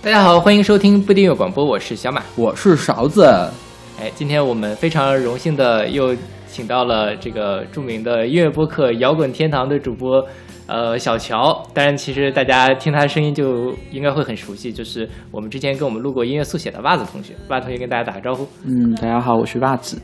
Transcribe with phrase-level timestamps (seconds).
[0.00, 3.24] 大家好，欢迎收听不订阅广播，我是小马，我是勺子。
[3.98, 6.14] 哎，今天我们非常荣幸的又
[6.46, 10.24] 请到了这个著名的音乐播客《摇滚天堂》的主播，
[10.68, 11.66] 呃，小乔。
[11.74, 17.34] 当然，其实大家听他的声音就应该会很熟悉，就是我们之前跟我们录过音乐速写的袜子同学。
[17.48, 18.46] 袜子同学跟大家打个招呼。
[18.64, 20.00] 嗯，大家好，我是袜子。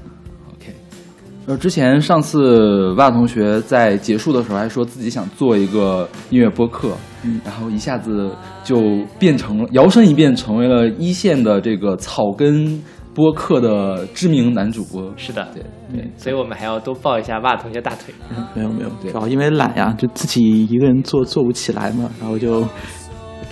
[1.47, 8.31] 呃，之前上次袜同学在结束的时候还说自己想做一个音乐播客，嗯，然后一下子
[8.63, 8.81] 就
[9.19, 12.83] 变成了摇身一变成为了一线的这个草根
[13.15, 15.13] 播客的知名男主播。
[15.19, 18.15] 是的，对对，所以我们还要多抱一下袜同学大腿。
[18.35, 22.67] 嗯没有没有，主要因为懒呀，就自己一个人做做不起来嘛，然后就。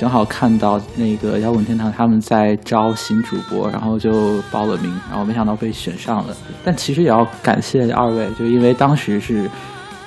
[0.03, 6.37] 正好看到那个摇滚天堂他们在招新主播，然后就报了名，然后没想到被选上了。
[6.65, 9.49] 但其实也要感谢二位，就因为当时是，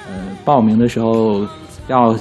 [0.09, 0.13] 呃，
[0.43, 1.47] 报名的时候
[1.87, 2.13] 要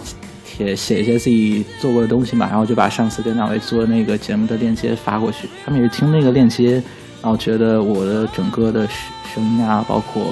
[0.44, 5.48] 写写一些自己做过的东西嘛，然后就把上次跟两位做那个节目的链接发过去。
[5.64, 6.74] 他们也是听那个链接，
[7.20, 8.86] 然后觉得我的整个的
[9.34, 10.26] 声音啊，包括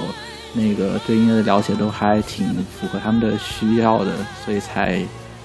[0.52, 4.12] 那个对音乐的了解都还挺符合他们的需要的，
[4.44, 5.04] 所以才。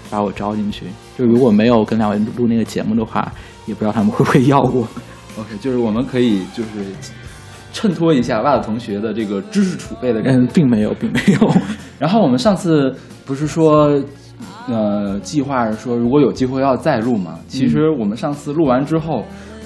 [0.09, 0.85] 把我招进去，
[1.17, 3.31] 就如果没有跟两位录那个节目的话，
[3.65, 4.87] 也不知道他们会不会要我。
[5.39, 6.69] OK，就是我们可以就是
[7.73, 10.39] 衬托一下袜子同学的这个知识储备的感觉。
[10.39, 11.51] 嗯，并没有，并没有。
[11.97, 12.95] 然后我们上次
[13.25, 13.99] 不是说，
[14.67, 17.39] 呃，计划说如果有机会要再录嘛？
[17.47, 19.23] 其实我们上次录完之后，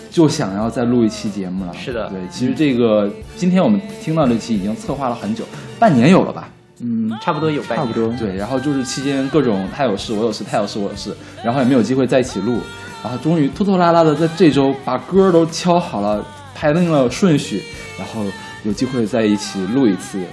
[0.10, 1.74] 就想要再录一期节目了。
[1.74, 5.44] 是的，对，其实这个今天我们听到这期已经策划了很久，
[5.80, 6.50] 半年有了吧？
[6.82, 8.36] 嗯，差不多有，差不多对。
[8.36, 12.60] 然后就是期间各种他有事，我有事，他有事，我有事，然后也没有机会在一起录。
[13.04, 17.64] 然后终于拖拖拉拉的在这周把歌都敲好了，排定了顺序，
[17.98, 18.24] 然后
[18.64, 20.24] 有机会在一起录一次。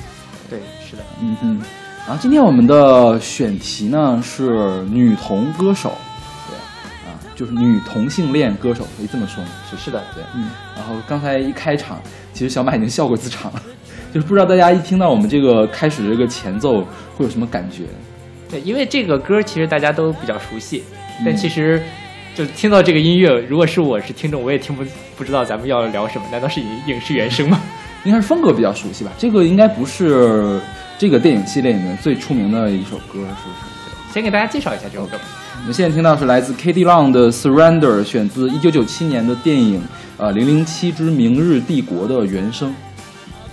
[0.51, 1.61] 对，是的，嗯嗯。
[2.07, 5.93] 然后今天我们的选题呢是女同歌手，
[6.49, 9.51] 对，啊，就是女同性恋歌手，可以这么说吗？
[9.71, 10.49] 是是的，对，嗯。
[10.77, 11.99] 然后刚才一开场，
[12.33, 13.63] 其实小马已经笑过自场了。
[14.13, 16.81] 就是不知道大家一听到我们这个开始这个前奏
[17.17, 17.85] 会有什么感觉？
[18.51, 20.83] 对，因为这个歌其实大家都比较熟悉，
[21.25, 21.83] 但其实
[22.35, 24.83] 就听到这个音乐，如果是我是听众，我也听不
[25.17, 26.25] 不知道咱们要聊什么？
[26.33, 27.61] 难道是影影视原声吗？
[28.05, 29.13] 应该是风格比较熟悉吧。
[29.19, 30.61] 这个应该不是
[30.97, 34.15] 这个电影系列里面最出名的一首歌，是不是？
[34.15, 35.19] 先给大家介绍一下这首歌。
[35.61, 39.81] 我们现在听到是来自 Katie Long 的《Surrender》，选自一九九七年的电影
[40.17, 42.73] 《呃零零七之明日帝国》的原声。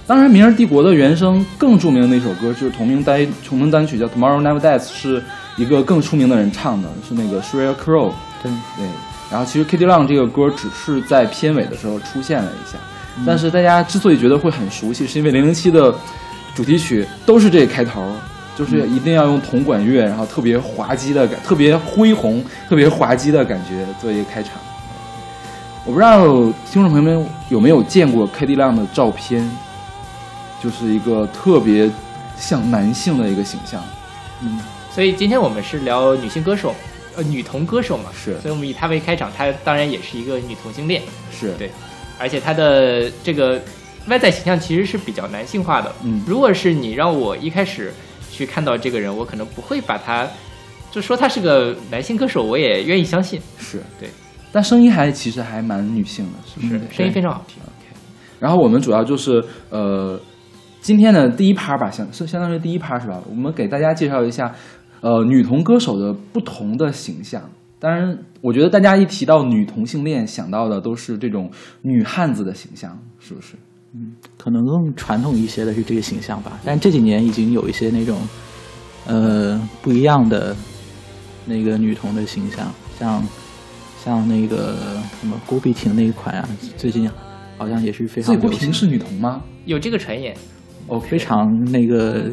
[0.07, 5.23] 当然，《明日帝国》的原声更著名的那首歌就是同名单同名单曲，叫《Tomorrow Never Dies》，是
[5.57, 8.11] 一个更出名的人唱的，是那个 Sheryl Crow。
[8.43, 8.87] 对对。
[9.31, 12.77] 然后，其实 Kitty Long 这个歌只是在片尾的时候出现了一下，
[13.25, 15.93] 但是大家之所以觉得会很熟悉，是因为《零零七》的
[16.53, 18.05] 主题曲都是这个开头，
[18.55, 24.53] 就是一定要用铜管乐，然后特别滑稽的感，特别恢宏、特别滑稽的感觉做一个开场。
[25.83, 26.23] 我不知道
[26.71, 29.49] 听众朋友们有没有见过 Katie Long 的照片。
[30.61, 31.89] 就是一个特别
[32.37, 33.83] 像男性的一个形象，
[34.41, 34.59] 嗯，
[34.91, 36.73] 所以今天我们是聊女性歌手，
[37.15, 41.01] 呃，女同歌手嘛，是，所以我们以她为开场，她当然也是一个女同性恋，
[41.31, 41.53] 是。
[41.57, 41.69] 对，
[42.17, 43.61] 而且她的这个
[44.07, 47.93] 外在形象其实是比较男性化的，嗯，如果是你让我一开始
[48.31, 50.27] 去看到这个人，我可能不会把他
[50.91, 53.81] 就说他是个男性歌手，我也愿意相信，是。
[53.99, 54.09] 对，
[54.51, 56.79] 但声音还其实还蛮女性的，是不是？
[56.91, 57.43] 声音非常好。
[57.47, 57.97] 听，OK，
[58.39, 60.19] 然后我们主要就是呃。
[60.85, 63.19] 今天的第一趴吧，相相相当于第一趴是吧？
[63.27, 64.53] 我们给大家介绍一下，
[65.01, 67.41] 呃，女同歌手的不同的形象。
[67.79, 71.49] 当然，我觉得大家一提到女同性恋，想到的都是这种
[71.81, 73.55] 女汉子的形象，是不是？
[73.95, 76.59] 嗯，可能更传统一些的是这个形象吧。
[76.63, 78.19] 但这几年已经有一些那种，
[79.07, 80.55] 呃，不一样的
[81.47, 83.23] 那个女童的形象，像
[84.03, 84.75] 像那个
[85.19, 86.47] 什么郭碧婷那一款啊，
[86.77, 87.09] 最近
[87.57, 88.39] 好像也是非常。
[88.39, 89.41] 郭碧婷是女同吗？
[89.65, 90.37] 有这个传言。
[90.87, 92.25] 哦，非常那个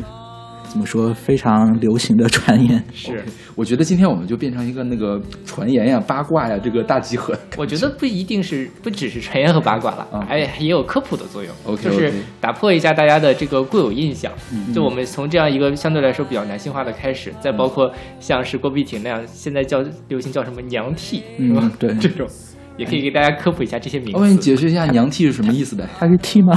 [0.69, 1.13] 怎么说？
[1.13, 3.23] 非常流行的传言是，
[3.55, 7.39] 我觉得今天我们就变成一个那个传言呀、八卦呀，这个大集合。
[7.59, 11.55] 我觉得不一定是，不只是传言和八卦了，还也有科普的作用。
[11.65, 14.33] OK，就是打破一下大家的这个固有印象。
[14.75, 21.71] 就我们从这样一个相对来说比较男性化的开始，再包括像是郭碧婷那样，现在叫流行叫什么娘 T，是吧？
[21.79, 22.27] 对，这种
[22.79, 24.17] 也可以给大家科普一下这些名字。
[24.17, 25.87] 我给你解释一下娘 T 是什么意思呗？
[25.99, 26.55] 它是 T 吗？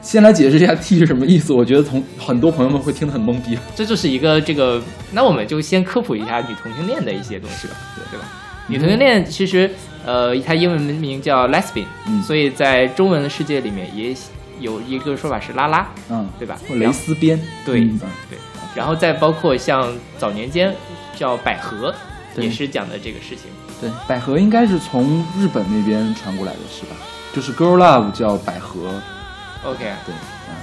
[0.00, 3.58] 先来解释一下 T 是什么意思，我觉得同很多朋友们会听得很懵逼。
[3.74, 4.80] 这就是一个这个，
[5.12, 7.74] 那我们就先科普一下女同性恋的一些东西吧，
[8.10, 8.24] 对吧？
[8.68, 9.70] 女同性恋其实，
[10.04, 11.86] 呃，它英文名叫 lesbian，
[12.22, 14.14] 所以在中文的世界里面也
[14.60, 16.58] 有一个说法是拉拉，嗯，对吧？
[16.70, 17.98] 蕾丝边，对，嗯
[18.30, 18.38] 对。
[18.74, 20.72] 然后再包括像早年间
[21.16, 21.92] 叫百合，
[22.36, 23.44] 也是讲的这个事情。
[23.80, 26.96] 对，百合应该是从日本那边传过来的，是吧？
[27.34, 29.00] 就是 Girl Love 叫百合，
[29.64, 30.14] OK，对，
[30.48, 30.54] 嗯，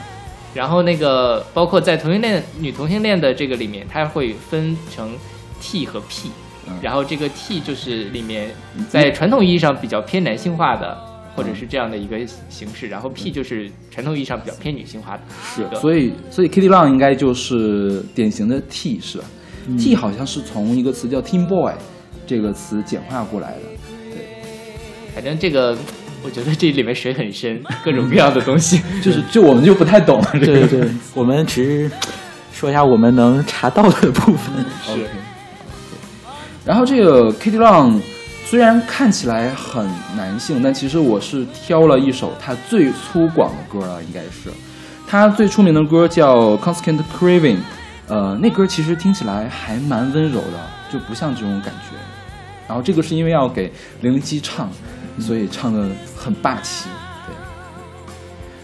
[0.54, 5.16] 然后那个包括在同性恋女同性恋的这个里面，它会分成
[5.60, 6.30] T 和 P，、
[6.68, 6.74] 嗯。
[6.82, 8.52] 然后这个 T 就是里面
[8.90, 10.98] 在传统意义上比较偏男性化的，
[11.36, 12.18] 或者是这样的一个
[12.50, 15.24] 形式，然后 P 就是传统意义上比较偏女性化的。
[15.44, 19.26] 是的，所以所以 Kitty Long 应该就是典型的 T 是吧、
[19.78, 21.74] t 好像是从一个词叫 Teen Boy
[22.26, 23.62] 这个词简化过来的。
[24.12, 24.26] 对。
[25.14, 25.76] 反正这个，
[26.26, 28.82] 我觉得这里面水很深， 各种各样的东西。
[29.00, 30.46] 就是就我们就不太懂了这个。
[30.46, 31.92] 对对对，我们只是
[32.52, 34.66] 说一下我们能查到的部分。
[34.84, 35.06] 是
[36.66, 38.02] 然后这个 Kitty Long
[38.48, 39.88] 虽然看起来很
[40.18, 44.50] 男性，但其实我是挑了一首他最粗犷的歌了，应该是
[45.08, 47.58] 他最出名的歌叫《Constant Craving》，
[48.08, 50.60] 呃，那歌其实听起来还蛮温柔的，
[50.92, 51.96] 就不像这种感觉。
[52.68, 53.72] 然后这个是因为要给
[54.02, 54.68] 零零七唱，
[55.20, 56.90] 所以唱的很霸气。
[57.26, 57.36] 对。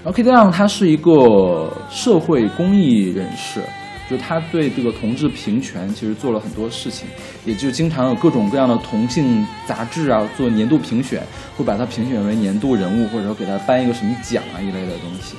[0.03, 3.61] 然后 Kitty Long 他是一个社会公益人士，
[4.09, 7.07] 就他对这个同志平权其实做了很多事情，
[7.45, 11.23] 也就经常有各种各样的同性杂志啊做年度评选，
[11.55, 15.35] 会把他评选为年度人物，或者说给他颁一个什么奖啊一类的东西。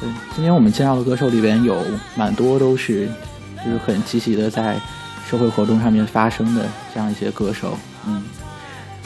[0.00, 1.84] 对，今天我们介绍的歌手里边有
[2.16, 3.08] 蛮多都是
[3.64, 4.76] 就是很积极的在
[5.30, 7.78] 社会活动上面发生的这样一些歌手。
[8.06, 8.22] 嗯，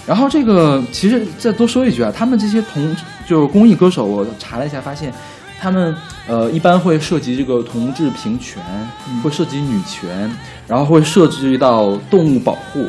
[0.09, 2.97] 然后这个其实再多说一句啊，他们这些同
[3.27, 5.13] 就是公益歌手，我查了一下，发现
[5.61, 5.95] 他们
[6.27, 8.63] 呃一般会涉及这个同志平权，
[9.23, 10.35] 会涉及女权，
[10.67, 12.87] 然后会涉及到动物保护。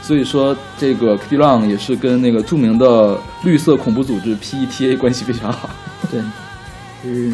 [0.00, 5.68] 所以说，这个 Kitty Long 也是跟那个著名的绿色恐怖组织 PETA 关系非常好。
[6.10, 6.20] 对，
[7.02, 7.30] 就是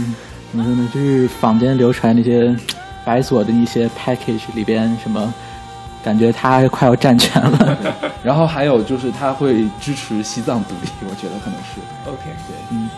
[0.50, 0.88] 怎么说呢？
[0.93, 2.56] 就是坊间流传那些
[3.05, 5.35] 白左的一些 package 里边什么，
[6.02, 7.79] 感觉他快要占全了。
[8.23, 12.56] 然后还有就是他会支持西藏独立，我觉得可能是 OK，对。
[12.70, 12.88] 嗯，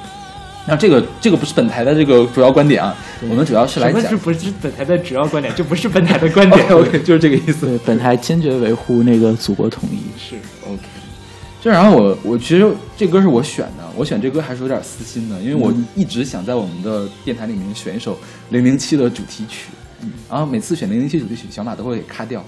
[0.67, 2.95] 那这个这个不是本台的这个主要观点啊，
[3.29, 4.17] 我们主要是来讲什么是。
[4.17, 5.55] 不是本台的主要观点？
[5.57, 6.67] 这不是本台的观点。
[6.71, 7.67] OK 就是这个意思。
[7.67, 9.99] 对，本台坚决维护那个祖国统一。
[10.19, 10.83] 是 OK，
[11.61, 18.19] 这然后我我其实这歌是我选的，我选这歌还是有点私心的，因为我嗯一直想在我们的电台里面选一首
[18.51, 19.71] 零零七的主题曲，
[20.29, 22.45] 然后每次选零零七主题曲，小马都会给卡掉，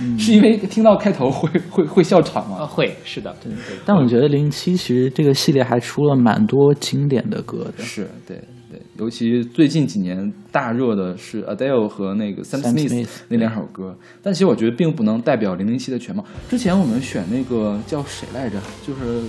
[0.00, 2.66] 嗯是因为听到开头会 会会笑场啊，吗？
[2.66, 7.82] 会是的，对对，但我觉得零七其实这个系列还出了蛮多经典的歌的。
[7.82, 8.36] 是对
[8.70, 16.24] 对，尤其最近几年大热的是 Adele 和那个 Sam Smith 那两首歌，但其实我觉得并不能代表零零七的全貌。
[16.50, 19.22] 之前我们选那个叫谁来着，就是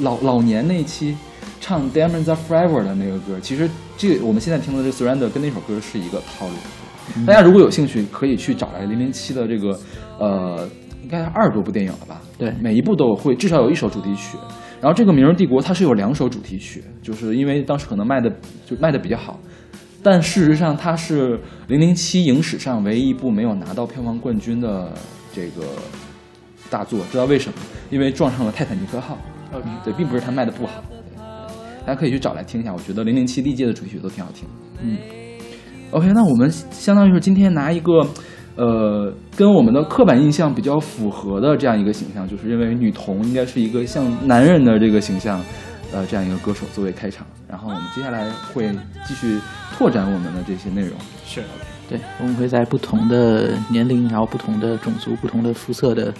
[0.00, 1.16] 老老年那一期
[1.60, 6.54] 唱 Diamonds Are Forever 的那个歌，其实这个我们现在听的这 Surrender 跟那首歌是一个套路。
[7.26, 9.78] 大家如果有兴趣，可以去找来零零七的这个
[10.18, 10.68] 呃，
[11.02, 12.20] 应该二十多部电影了吧？
[12.38, 14.36] 对每一部都有会至少有一首主题曲。
[14.80, 18.28] 然后这个《明日帝国》它是有两首主题曲，就是因为当时可能卖的
[18.66, 19.38] 就卖的比较好，
[20.02, 21.38] 但事实上它是
[21.68, 24.92] 零零七影史上唯一一部没有拿到票房冠军的
[25.32, 25.62] 这个
[26.68, 27.00] 大作。
[27.12, 27.58] 知道为什么？
[27.90, 29.16] 因为撞上了泰坦尼克号。
[29.84, 30.82] 对，并不是它卖的不好。
[30.90, 31.16] 对
[31.86, 34.48] 大家可以去找来听一下，我觉得零零七历届的主题曲都挺好听。
[34.80, 34.96] 嗯
[35.92, 38.04] ，OK，那我们相当于是今天拿一个，
[38.56, 45.40] 呃，跟我们的刻板印象比较符合的这样一个形象，就是认为女童应该是一个像男人的这个形象，
[45.92, 47.24] 呃，这样一个歌手作为开场。
[47.48, 48.70] 然后我们接下来会
[49.06, 49.38] 继续
[49.76, 50.98] 拓展我们的这些内容。
[51.24, 51.42] 是
[51.88, 56.14] 对，我们会在不同的年龄，然后不同的种族、不同的肤色的，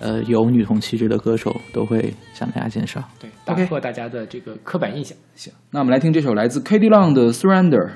[0.00, 3.00] 呃，有女同气质的歌手，都会向大家介绍。
[3.20, 5.16] 对，打破大家的这个刻板印象。
[5.36, 7.86] 行，那我们来听这首来自 Katie Long 的《Surrender》。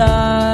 [0.00, 0.47] I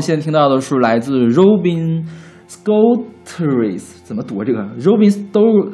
[0.00, 2.04] 现在听到的是来自 Robin
[2.48, 4.62] Scotteris，怎么读啊这个？
[4.80, 5.72] Robin Sto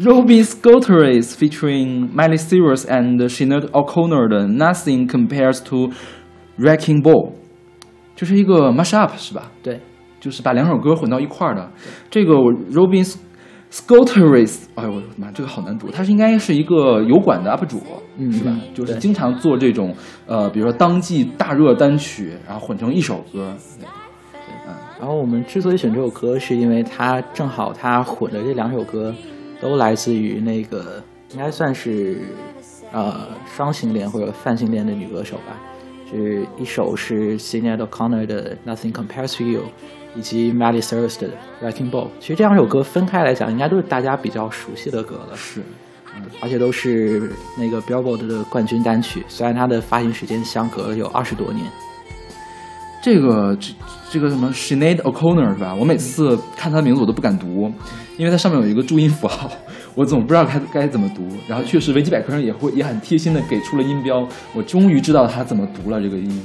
[0.00, 5.90] Robin Scotteris featuring Miley Cyrus and Sinead O'Connor 的 Nothing Compares to
[6.58, 7.32] Wrecking Ball，
[8.16, 9.50] 这是一个 mashup 是吧？
[9.62, 9.80] 对，
[10.20, 11.70] 就是把两首歌混到一块儿的。
[12.10, 13.04] 这个 Robin
[13.73, 15.89] Scotteris，哎呦我的妈，这个好难读。
[15.89, 17.81] 他是应该是一个油管的 UP 主，
[18.19, 19.95] 嗯是吧就是经常做这种
[20.27, 23.51] 呃，比如说当季大热单曲，然后混成一首歌。
[24.31, 29.11] 对嗯然后我们之所以选这首歌，是因为它正好它混的这两首歌
[29.59, 32.21] 都来自于那个应该算是
[32.91, 35.59] 呃双性恋或者泛性恋的女歌手吧。
[36.11, 39.63] 是一首是 Sinead O'Connor 的 Nothing Compares to You，
[40.15, 41.29] 以及 Miley Cyrus 的
[41.61, 42.07] Wrecking Ball。
[42.19, 45.61] 其实这两首歌分开来讲，应该都是大家比较熟悉的歌了，是，
[46.41, 49.23] 而且都是那个 Billboard 的冠军单曲。
[49.27, 51.65] 虽然它的发行时间相隔了有二十多年。
[53.01, 53.73] 这个这
[54.11, 55.75] 这个什么 Sinead O'Connor 是吧？
[55.75, 57.69] 我每次看他的名字我都不敢读，
[58.17, 59.51] 因为它上面有一个注音符号，
[59.93, 61.27] 我总不知道该该怎么读。
[61.45, 66.41] 然后确实维基百科上也会也很贴心的给出了音标，我终于知道它怎么读了这个音。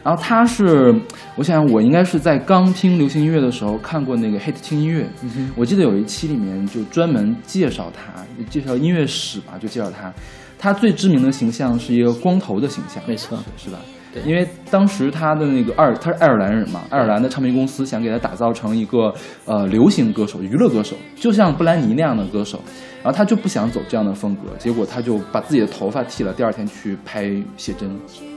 [0.00, 0.94] 对，然后他是，
[1.36, 5.06] 我想想，我应该是在刚听流行音乐的时候看过那个 Hit 听音乐，
[5.54, 10.12] 我记得有一期里面就专门介绍他，介绍音乐史嘛，就介绍他。
[10.58, 13.38] 他最知名的形象是一个光头的形象，没错。
[13.56, 13.78] 是是吧？
[14.12, 14.22] 对。
[14.24, 19.14] 因为当时他的那个爱他是爱尔兰人嘛，爱尔兰的唱片公司想给他打造成一个
[19.46, 22.60] 呃流行歌手、娱乐歌手，就像布兰妮那样的歌手，
[23.02, 27.22] 然后他就不想走这样的风格，结果他就把自己的头发剃了，第二天去拍
[27.56, 28.28] 写真，对，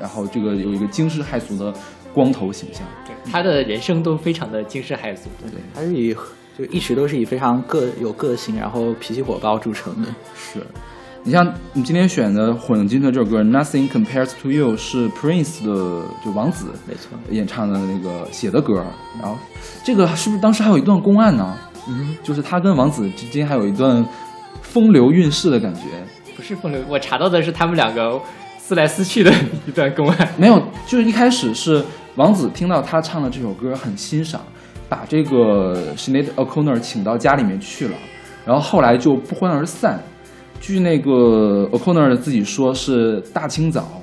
[0.00, 1.72] 然后这个有一个惊世骇俗的
[2.12, 5.28] 光头形象，对他的人生都非常的惊世骇俗。
[5.40, 6.14] 对，他是以
[6.58, 10.08] 就一直都是以非常个有个性，然后脾气火爆著称的。
[10.34, 10.60] 是。
[11.24, 18.86] 你像你今天选的混金的这首歌《Nothing Compares to You》是 Prince 的就王子没错，演唱的那个写的歌，
[19.20, 19.36] 然后
[19.84, 21.58] 这个是不是当时还有一段公案呢？
[21.88, 24.02] 嗯，就是他跟王子之间还有一段
[24.62, 25.82] 风流韵事的感觉。
[26.36, 28.18] 不是风流，我查到的是他们两个
[28.68, 29.32] 撕来撕去的
[29.66, 30.28] 一段公案。
[30.36, 31.82] 没有，就是一开始是
[32.16, 34.42] 王子听到他唱的这首歌很欣赏，
[34.90, 37.94] 把这个 Sinead O'Connor 请到家里面去了，
[38.44, 39.98] 然后后来就不欢而散。
[40.60, 44.02] 据那个 O'Connor 自己说，是大清早，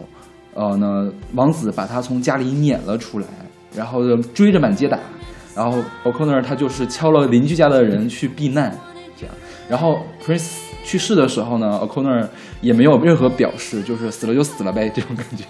[0.55, 3.27] 呃呢，王子把他从家里撵了出来，
[3.75, 4.03] 然后
[4.33, 4.97] 追着满街打，
[5.55, 8.75] 然后 O'Connor 他就是敲了邻居家的人去避难，
[9.15, 9.35] 这样。
[9.69, 10.53] 然后 Prince
[10.83, 12.27] 去世的时候呢，O'Connor
[12.65, 15.43] 也没有任何表示，就是死了就死了呗，这种感觉。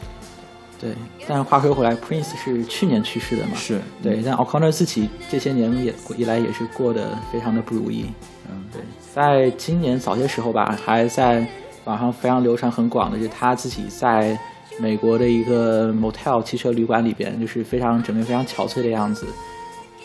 [0.79, 0.91] 对。
[1.27, 3.55] 但话说回来，Prince 是去年去世的嘛？
[3.55, 4.21] 是对。
[4.23, 8.05] 但 O'Connor 自己这些年也以来也是过得非常的不如意。
[8.49, 8.81] 嗯，对，
[9.13, 11.47] 在今年早些时候吧，还在
[11.85, 14.37] 网上非常流传很广的，就是他自己在
[14.77, 19.25] 美国的一个 motel 汽车旅馆里边，就是非常整个非常憔悴的样子，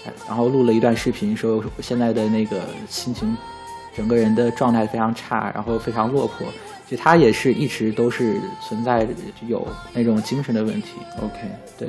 [0.06, 3.36] 哎然后录了一段视频，说现在的那个心情，
[3.94, 6.46] 整个人的状态非常差，然后非常落魄。
[6.90, 9.06] 其实他也是一直都是存在
[9.46, 11.34] 有那种精神的问题，OK，
[11.78, 11.88] 对。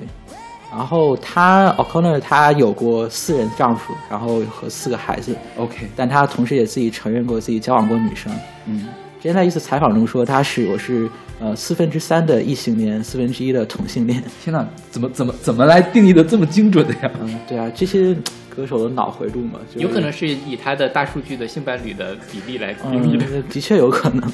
[0.69, 8.31] 然后他 O'Connor 他有过四任丈夫，然后和四个孩子，OK，但他同时也自己承认过自己交往过女生。
[8.67, 8.89] 嗯，
[9.19, 14.23] 之前在一次采访中说，他是我是呃四分之三的异性恋，四分之一的同性恋。
[14.43, 17.11] 天哪，怎么怎么怎么来定义的这么精准的呀？
[17.19, 18.15] 嗯，对啊，这些
[18.55, 23.25] 歌手的脑回路嘛，就是、有可能是以他的大数据的性伴侣的比例来定义的。
[23.33, 24.31] 嗯，的确有可能。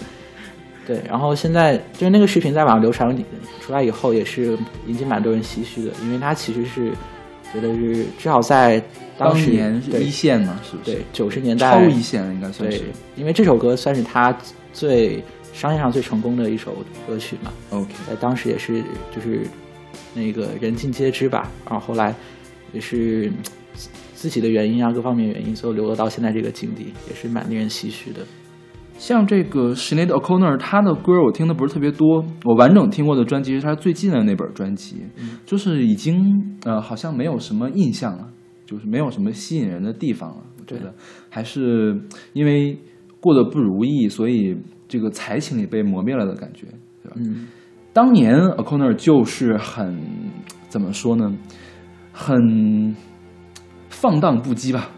[0.88, 3.16] 对，然后现在就是那个视频在网上流传
[3.60, 6.92] 出来以后，也是引起蛮多人唏嘘的，因为他其实是
[7.54, 8.84] 觉得是至少在时
[9.18, 10.92] 当年一线嘛，是不是？
[10.94, 12.86] 对九十年代超一线应该算对是。，
[13.18, 14.36] 因为这首歌算是他
[14.72, 15.22] 最
[15.54, 16.74] 商业上最成功的一首
[17.06, 18.82] 歌曲嘛，OK，在当时也是
[19.14, 19.42] 就是
[20.14, 22.16] 那个人尽皆知吧，然后后来
[22.72, 23.34] 也是嗯
[23.74, 28.22] 自自己的原因啊，各方面原因，最后流落到现在这个境地，也是蛮令人唏嘘的。
[28.98, 35.04] 像这个 Sinead O'Connor，她的歌我听的不是特别多，我完整听过的专辑是他最近的那本专辑，
[35.46, 38.28] 就是已经呃好像没有什么印象了，
[38.66, 40.44] 就是没有什么吸引人的地方了。
[40.60, 40.94] 我觉得
[41.30, 42.02] 还是
[42.34, 42.78] 因为
[43.22, 44.58] 过得不如意，所以
[44.88, 46.68] 这个才情也被磨灭了的感觉，
[47.02, 47.16] 对吧？
[47.18, 47.48] 嗯，
[47.94, 49.98] 当年 O'Connor 就是很
[50.68, 51.34] 怎么说呢，
[52.12, 52.96] 很
[53.90, 54.90] 放荡不羁吧，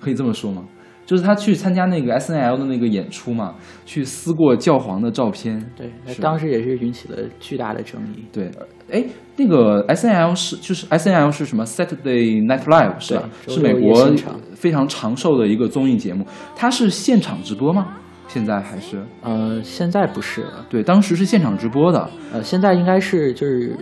[0.00, 0.64] 可以这么说吗？
[1.10, 5.60] 就是他去参加那个 S N L 的那个演出嘛，去撕过教皇的照片。
[5.76, 8.24] 对，当时也是引起了巨大的争议。
[8.32, 8.48] 对，
[8.88, 9.04] 哎，
[9.36, 13.28] 那个 S N L 是就是 S N L 是什么 Saturday Night Live 是吧？
[13.48, 14.08] 是美国
[14.54, 16.24] 非常长寿的一个综艺节目。
[16.54, 17.96] 它是现场直播吗？
[18.28, 19.04] 现在还是？
[19.22, 22.08] 呃，现在不是了，对，当时是现场直播的。
[22.32, 23.76] 呃，现在应该是就是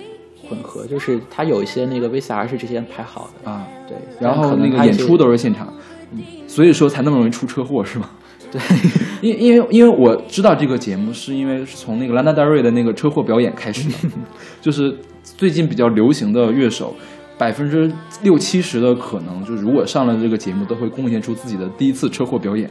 [0.49, 5.75] 混合，就是它有一些那个 VCR 是之前排好的，啊，对，然后那个演出都是现场，嗯
[6.49, 8.11] 所以说才那么容易出车祸是吗？
[8.51, 8.61] 对，
[9.21, 13.95] 因因为因为我知道这个节目，是因为是从那个兰达戴瑞的那个车祸表演开始的，
[14.63, 16.97] 就是最近比较流行的乐手，
[17.37, 22.69] 百分之六七十的可能，就是如果上了这个节目，都会贡献出自己的第一次车祸表演。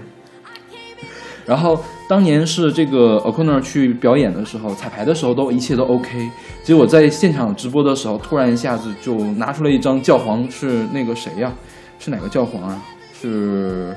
[1.46, 6.30] 然后当年是这个 O'Connor 去表演的时候，彩排的时候都一切都 OK，
[6.63, 11.54] 结果在现场直播的时候，突然一下子就拿出了一张教皇，是那个谁呀、
[12.00, 12.84] 是哪个教皇啊？
[13.20, 13.96] 是，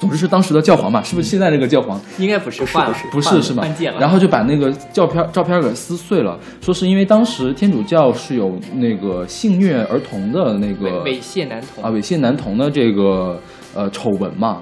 [0.00, 1.02] 总之是当时的教皇吧？
[1.02, 2.00] 是不是现在这个教皇？
[2.18, 3.90] 应该不是换了，不是是吗换届？
[3.90, 4.00] 了。
[4.00, 13.40] 然后就把那个照片照片给撕碎了，说是因为当时天主教是有那个性虐儿童的那个猥猥亵男童啊猥亵男童的这个
[13.74, 14.60] 呃丑闻嘛，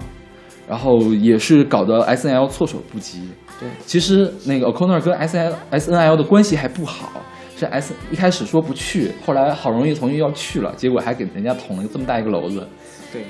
[0.68, 3.22] 然后也是搞得 S N L 措手不及。
[3.60, 7.20] 对，其实那个 O'Connor 跟 S N S N L 的关系还不好，
[7.56, 12.66] 是 S 一开始说不去，后来好容易同意要去了，结果还给人家捅了这么大一个篓子。
[13.12, 13.22] 对，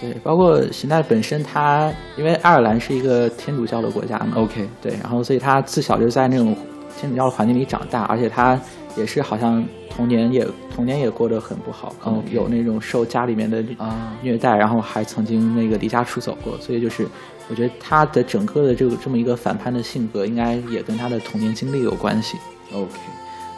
[0.00, 6.56] 对，包括现在本身他，因为爱尔兰是一个天主教的国家嘛 OK，对，然后所以他自小就在那种
[6.98, 8.60] 天主教的环境里长大，而且他
[8.96, 14.16] 也是好像童年也童年也过得很不好，可能有那种受家里面的啊。
[14.22, 17.06] 虐待，然后还曾经那个离家出走过，所以就是
[17.48, 22.36] 我觉得他的整个的这个这么一个反叛的性格，应该也跟他的童年经历有关系。
[22.72, 22.92] OK，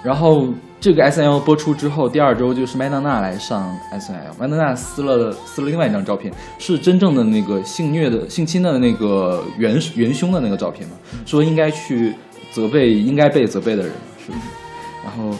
[0.02, 0.48] 然后
[0.80, 12.14] 这个 S N L 播出之后，第二周就是麦当娜来上 S N L，麦当娜撕了撕了另外一张照片，是真正的那个性虐的性侵的那个元元凶的那个照片嘛，说应该去
[12.50, 13.92] 责备应该被责备的人，
[14.24, 14.44] 是不是？
[15.04, 15.36] 然后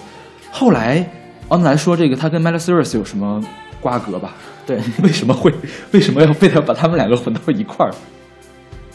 [0.51, 1.09] 后来
[1.49, 3.43] 安来说这个他跟 Miley Cyrus 有什么
[3.81, 4.35] 瓜葛吧？
[4.67, 5.53] 对 为什么会
[5.93, 7.93] 为什么要非得把他们两个混到一块儿？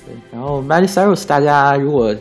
[0.05, 2.15] 对，然后 Miley Cyrus 大家如果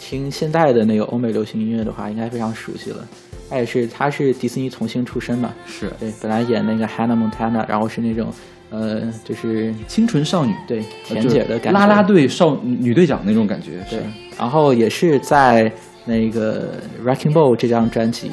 [0.00, 3.06] 听现代的那个欧美流行音乐的话，应该非常熟悉了。
[3.50, 5.92] 他也是他是迪士尼童星出身嘛，是。
[6.00, 8.32] 对，本来演那个 Hannah Montana，然后是那种
[8.70, 13.96] 呃，就是清纯少女，对甜姐的感觉，啦啦队少女队长那种感觉，是。
[13.96, 14.02] 对，
[14.38, 15.70] 然后也是在
[16.06, 16.72] 那个
[17.04, 18.30] 《Wrecking Ball》这张专辑，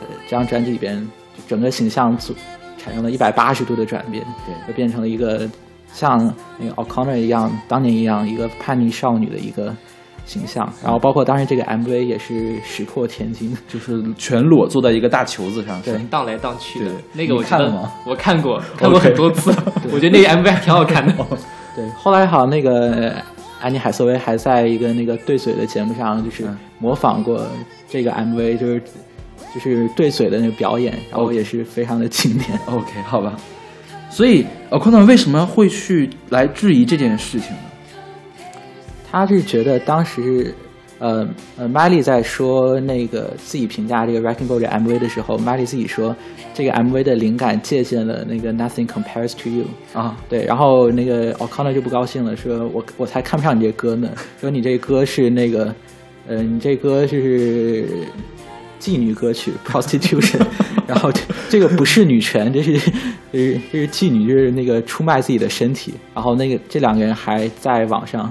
[0.00, 1.06] 呃，这张专辑里边，
[1.46, 2.34] 整个形象组
[2.78, 4.66] 产生了一百八十度的转变，对。
[4.66, 5.48] 就变成了一个
[5.92, 9.74] 像那个 O'Connor 一样，当年一样一个叛逆少女的一个
[10.26, 10.70] 形象。
[10.82, 19.50] 然后包括当时这个 MV 也是石破天惊， 就是全裸坐在一个大球子上，对荡来荡去的对那个，我看了吗我看过，看过很多次。
[19.90, 21.14] 我觉得那个 MV 还挺好看的。
[21.74, 23.14] 对，后来好像那个
[23.60, 27.46] 安妮海瑟薇还在一个那个对嘴的节目上，就是嗯模仿过
[27.88, 28.82] 这个 MV，就是
[29.54, 32.58] 就是对嘴的那个表演，然后也是非常的经典。
[32.66, 33.34] OK，好吧。
[34.10, 37.58] 所以 O'Connor 为什么会去来质疑这件事情呢？
[39.16, 40.54] 他是觉得当时，
[40.98, 41.26] 呃
[41.56, 46.14] 呃，Miley 在说那个自己评价这个《Wrecking Ball》这 MV 的时候，Miley 自己说
[46.52, 49.64] 这个 MV 的灵感借鉴了那个《Nothing Compares to You》。
[49.98, 55.74] 啊，对，然后那个 O'Connor 就不高兴了，说我我才看不上你这歌呢， 说你这歌是那个，
[56.28, 57.88] 呃，你这歌是
[58.78, 60.42] 妓女歌曲 prostitution，
[60.86, 62.78] 然后这这个不是女权，这是
[63.32, 68.30] 这是这是妓女，就是那个出卖自己的身体，然后那个这两个人还在网上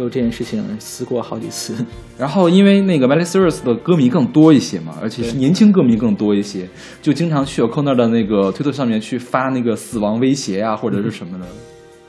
[0.00, 1.74] 就这件事情撕过好几次，
[2.16, 6.66] 然后因为那个 Miley Cyrus 的歌迷更多一些嘛，而且是年轻歌迷更多一些，
[7.02, 11.46] 就经常去 O'Connor 的那个推特上面去发那个死亡威胁啊，或者是什么的，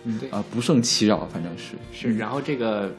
[0.05, 2.89] 嗯对啊，不胜其扰，反正是是，然后这个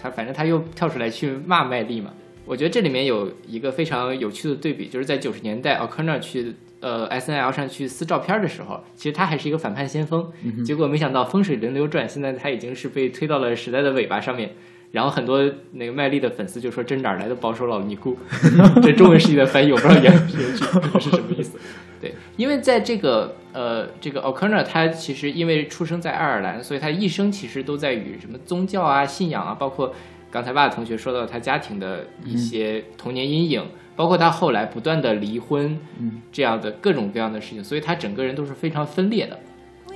[0.00, 2.10] 他反正他又跳出来去骂麦莉嘛。
[2.46, 10.30] 我觉得这里面有一个非常有趣的对比，就是在九十年代，O'Connor 去呃 S N L 上去撕照片的时候，其实他还是一个反叛先锋，
[10.64, 14.50] 结果没想到风水轮流转，现在他已经是被推到了时代的尾巴上面。
[14.92, 18.16] 然后很多那个麦莉的粉丝就说：“这哪儿来的保守老尼姑？
[18.80, 21.58] ”这中文世界的翻译，我不知道原 原句是什么意思。
[22.00, 29.92] 对，因为在这个呃这个 O'Connor 他其实因为出生在爱尔兰，所以他一生其实都在与什么宗教啊、信仰啊，包括
[30.30, 39.38] 刚才爸同学说到他家庭的一些童年阴影，包括他后来不断的离婚，嗯，这样的各种各样的事情，所以他整个人都是非常分裂的。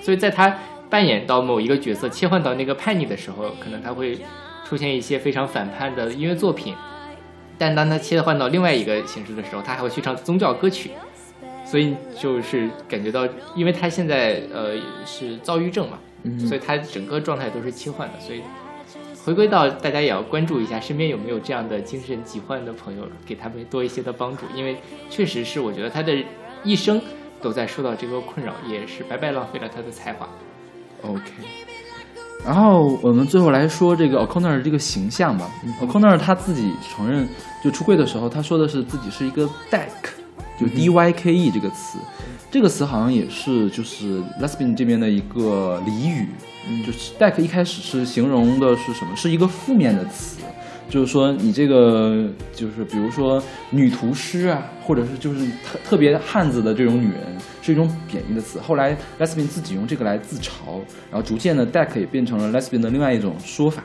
[0.00, 0.56] 所以在他
[0.88, 4.18] 扮演到某一个角色，切换到那个叛逆的时候，可能他会
[4.64, 6.74] 出现一些非常反叛的音乐作品。
[7.58, 10.92] 但当他切换到另外一个形式的时候，他还会去唱宗教歌曲，
[11.64, 18.42] 所以就是感觉到，因为他现在呃是躁郁症嘛，嗯所以他整个状态都是切换的，所以
[19.28, 24.74] 回归到大家也要关注一下身边有没有这样的精神疾患的朋友，给他们多一些的帮助，因为
[25.10, 26.16] 确实是我觉得他的
[26.64, 26.98] 一生
[27.42, 30.26] 都在受到这个困扰，也是白白浪费了他的才华。
[31.02, 31.20] OK。
[32.42, 35.50] 然后我们最后来说这个 O'Connor 这个形象吧。
[35.82, 37.28] O'Connor 他自己承认，
[37.62, 40.08] 就出柜的时候，他说的是自己是一个 dyke，
[40.58, 41.98] 就 D Y K E 这个词。
[42.50, 46.26] 这个词好像也是就是 lesbian 这边的一个俚语，
[46.68, 49.14] 嗯就是 deck 一开始是形容的是什么？
[49.14, 50.38] 是一个负面的词，
[50.88, 58.58] 就是说你这个就是比如说女屠师啊，或者是就是特特别汉子的这种女人，是一种贬义的词。
[58.58, 60.80] 后来 lesbian 自己用这个来自嘲，
[61.10, 63.82] 然后逐渐的 deck 也变成了 lesbian 的另外一种说法。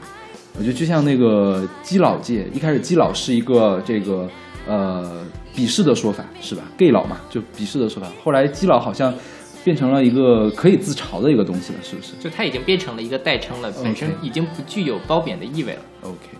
[0.57, 4.29] 我觉得就像那个基佬界，一开始基佬是一个这个
[4.67, 8.09] 呃鄙视的说法，是吧？gay 佬嘛，就鄙视的说法。
[8.23, 9.13] 后来基佬好像
[9.63, 15.81] 变成了一个可以自嘲的一个东西了，是不是就它已经变成了一个代称了，本身已经不具有褒贬的意味了。
[16.01, 16.37] ？OK，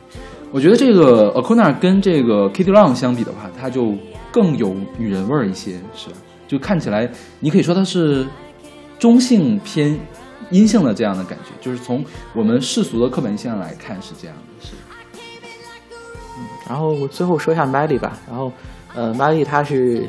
[0.51, 3.95] 我觉得这个 O'Connor 跟这个 Kitty Long 相比的话，它就
[4.31, 6.17] 更有女人味儿一些，是吧？
[6.47, 8.25] 就看起来，你可以说它是
[8.99, 9.97] 中性偏
[10.49, 12.03] 阴性的这样的感觉，就是从
[12.35, 14.73] 我们世俗的刻板印象来看是这样的，是。
[16.67, 18.17] 然后我最后说一下 Miley 吧。
[18.27, 18.51] 然后，
[18.95, 20.07] 呃玛丽她是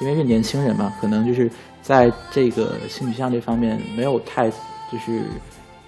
[0.00, 1.50] 因为是年轻人嘛，可能就是
[1.82, 5.22] 在这个性取向这方面没有太就是，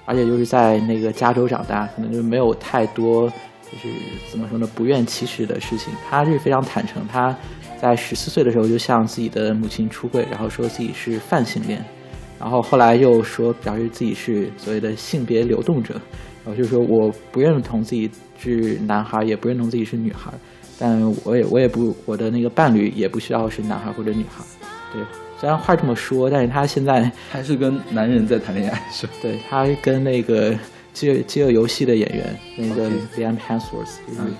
[0.04, 3.88] 而且就是在那个加州长大，可能就没有太多就是
[4.30, 5.92] 怎么说呢，不愿启齿的事情。
[6.08, 7.34] 她是非常坦诚，她
[7.80, 11.84] 在十四岁的时候就向自己的母亲出柜，然后说自己是泛性恋。
[12.38, 15.94] 然后后来又说表示自己是所谓的性别流动者，
[16.44, 20.32] 然后就说我不认同自己是男孩，也不认同自己是女孩，
[20.82, 24.44] 但我也我也不我的那个伴侣也不需要是男孩或者女孩。
[24.92, 25.00] 对，
[25.38, 29.12] 虽然话这么说，但是他现在 还是跟男人在谈恋爱，是吧？
[29.22, 30.52] 对他跟那个
[30.92, 34.34] 饥饿饥饿游戏的演员那个 Liam Hemsworth，就是嗯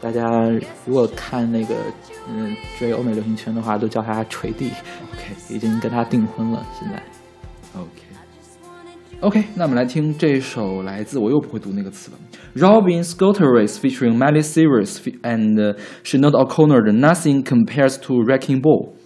[0.00, 0.48] 大家
[0.86, 1.74] 如果看那个
[2.28, 4.70] 嗯追欧美流行圈的话，都叫他锤弟
[5.12, 7.02] ，OK 已经跟他订婚了，现在。
[7.74, 7.88] OK
[9.20, 12.18] OK，那我们来听这首来自我又不会读那个词了
[12.56, 19.01] ，Robin Scotteris featuring Miley Cyrus and uh, Sinead O'Connor 的 Nothing Compares to Wrecking Ball。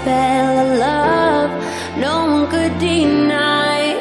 [0.00, 1.50] Spell of love.
[1.98, 4.00] No one could deny.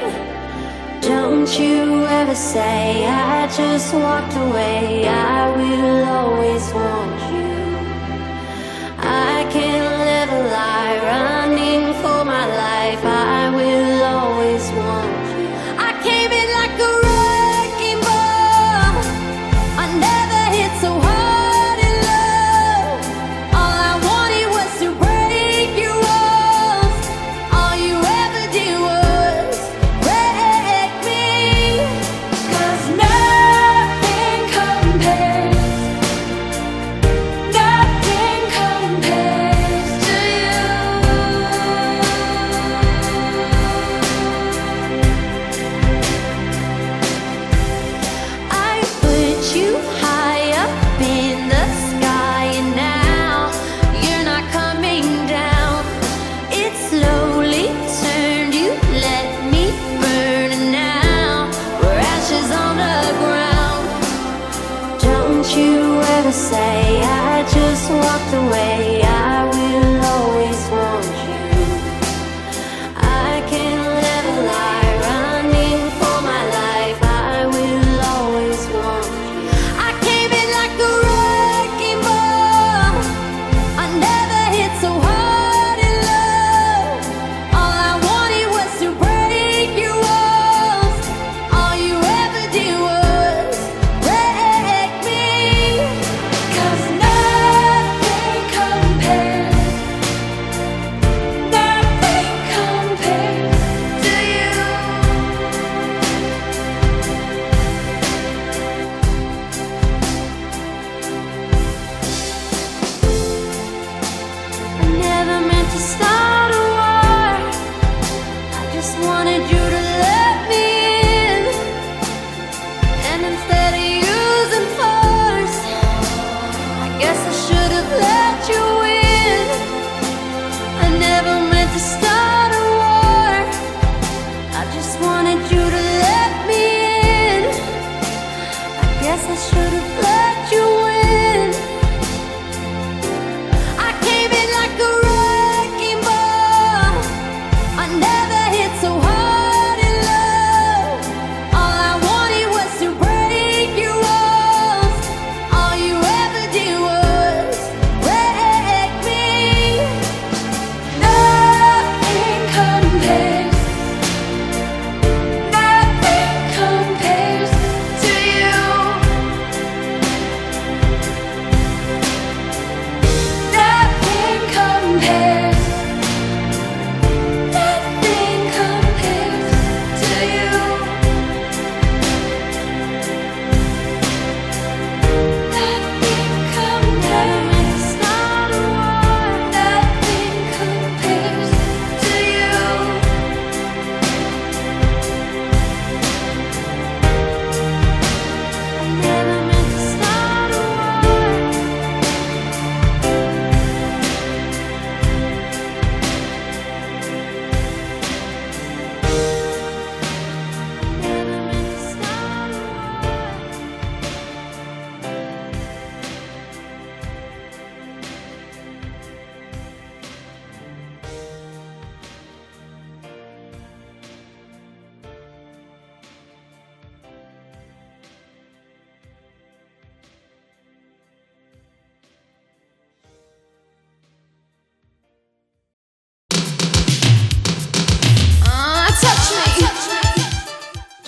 [1.02, 5.08] Don't you ever say I just walked away.
[5.08, 7.19] I will always want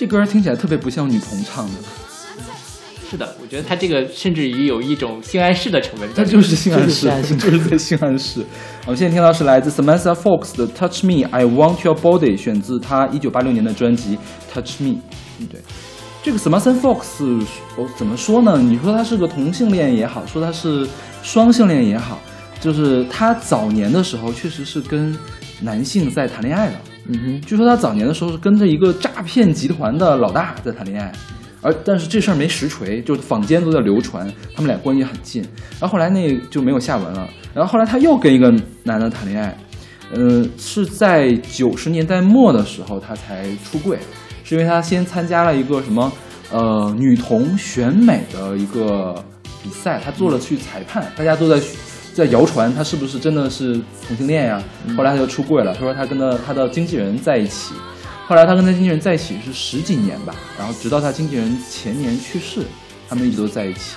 [0.02, 1.74] 这歌听起来特别不像女童唱的，
[3.08, 6.40] 是的，我觉得他这个甚至于有一种性暗示的成分在里面。
[6.40, 8.44] 它就是性暗示就是性暗，示 就是在性暗示。
[8.84, 14.16] 我们现在听到是来自 Samantha Fox 的《Touch Me, I Want Your Body》，选自他一九八六年的专辑
[14.52, 14.88] 《Touch Me》。
[15.38, 15.60] 嗯，对，
[16.20, 18.60] 这个 Samantha Fox，我怎么说呢？
[18.60, 20.84] 你说她是个同性恋也好，说她是
[21.22, 22.18] 双性恋也好，
[22.60, 25.16] 就是她早年的时候确实是跟
[25.60, 26.74] 男性在谈恋爱的。
[27.12, 31.12] 嗯，据说他早年的时候是跟着一个诈骗集团的老大在谈恋爱，
[31.60, 35.42] 而但是这事儿没实锤，就是坊间都在流传，他们俩关系很近。
[35.80, 37.28] 然后后来那就没有下文了。
[37.54, 39.56] 然后后来他又跟一个男的谈恋爱，
[40.14, 43.98] 嗯、是在九十年代末的时候他才出柜，
[44.44, 46.10] 是因为他先参加了一个什么
[46.50, 49.14] 呃女童选美的一个
[49.62, 51.60] 比赛，他做了去裁判，大家都在
[52.14, 54.62] 在谣传他是不是真的是同性恋呀、
[54.96, 57.74] 后来他就出柜了，他说他跟的他的经纪人在一起，
[58.26, 62.60] 后来他跟他经纪人在一起是十几年吧，然后直到他经纪人前年去世，
[63.08, 63.96] 他们一直都在一起。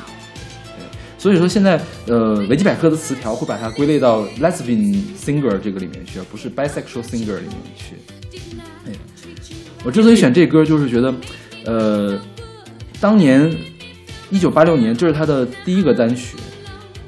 [0.78, 0.86] 对，
[1.17, 7.95] 所以说现在呃维基百科的词条会把它归类到 lesbian singer 这个里面去，而不是 bisexual singer 里面去。
[8.88, 8.91] 哎，
[9.84, 11.13] 我之所以选这歌，就是觉得，
[11.65, 12.19] 呃，
[13.01, 13.54] 当年
[14.30, 16.38] 一九八六年，这是他的第一个单曲。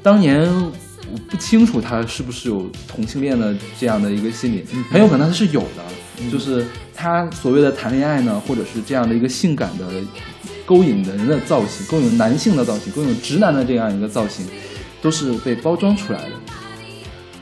[0.02, 0.48] 当年
[1.12, 9.86] 我不清楚他是不是有同性恋的这样的一个心理，很有可能他是有的，就是他所谓的谈恋爱呢，或者是这样的一个性感的
[10.66, 14.46] 勾引的人的造型，勾引男性的造型，勾引直男的这样一个造型，
[15.00, 16.32] 都是被包装出来的。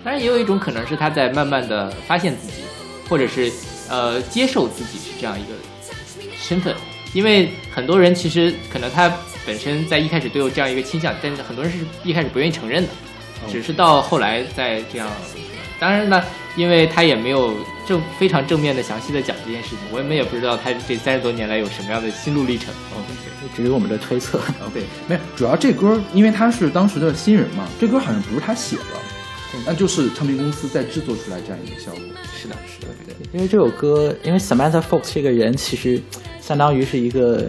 [0.05, 2.63] 当然，也有一种可能是他在慢慢的发现自己，
[3.09, 3.51] 或者是
[3.89, 5.51] 呃接受自己是这样一个
[6.37, 6.75] 身份。
[7.15, 9.11] 因为很多人其实可能他
[9.47, 12.89] 本身在一开始都有这样一个倾向，但是很多人是一开始不愿意承认的，
[13.49, 15.09] 只是到后来再这样。
[15.79, 16.23] 当然呢，
[16.57, 17.55] 因为他也没有
[17.87, 22.73] 正非常正面的详细的讲这件事情，我们也不知道他这三十多年来有什么样的心路历程。
[22.95, 23.15] 哦，对。
[23.49, 24.41] 这只是我们的推测。
[24.73, 28.83] 对，没有，主要这歌因为他是当时的新人嘛，这歌好像不是他写的，
[29.67, 32.01] 那就是唱片公司在制作出来这样一个效果。
[32.35, 33.15] 是的，是的，对。
[33.33, 36.01] 因为这首歌，因为 Samantha Fox 这个人其实
[36.41, 37.45] 相当于是一个，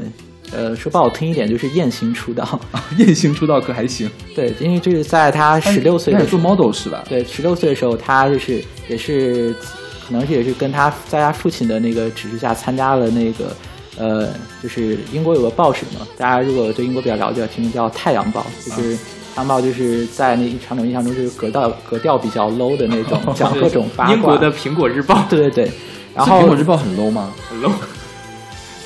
[0.52, 2.44] 呃，说不好听一点就是艳星出道。
[2.72, 7.04] 啊，艳星出道可还行，对，因为就是在他十六岁的时候，model 是吧？
[7.10, 9.54] 对，十六岁的时候，他就是也是，
[10.08, 13.56] 可能是也是跟他在他父亲的那个指示下参加了那个，
[13.98, 14.30] 呃，
[14.64, 18.96] 就是英国有个报纸嘛，大家如果对英国比较了解，听叫《太阳报》，就是
[19.36, 24.16] 《太阳报》就是在那一传统印象中就是格调格调比较 low 的那种，讲 各种八卦。
[24.16, 25.72] 英国的《苹果日报》对对对，
[26.16, 27.34] 然后苹果日报很 low 吗？
[27.50, 27.72] 很 low，